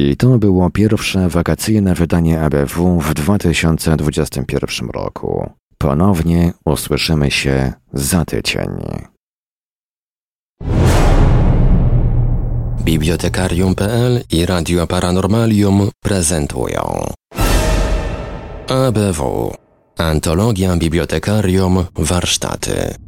I 0.00 0.16
to 0.16 0.38
było 0.38 0.70
pierwsze 0.70 1.28
wakacyjne 1.28 1.94
wydanie 1.94 2.40
ABW 2.40 3.00
w 3.00 3.14
2021 3.14 4.90
roku. 4.90 5.50
Ponownie 5.78 6.52
usłyszymy 6.64 7.30
się 7.30 7.72
za 7.92 8.24
tydzień. 8.24 8.68
Bibliotekarium.pl 12.84 14.20
i 14.32 14.46
Radio 14.46 14.86
Paranormalium 14.86 15.90
prezentują 16.02 17.06
ABW 18.68 19.54
Antologia 19.96 20.76
Bibliotekarium 20.76 21.84
Warsztaty 21.94 23.07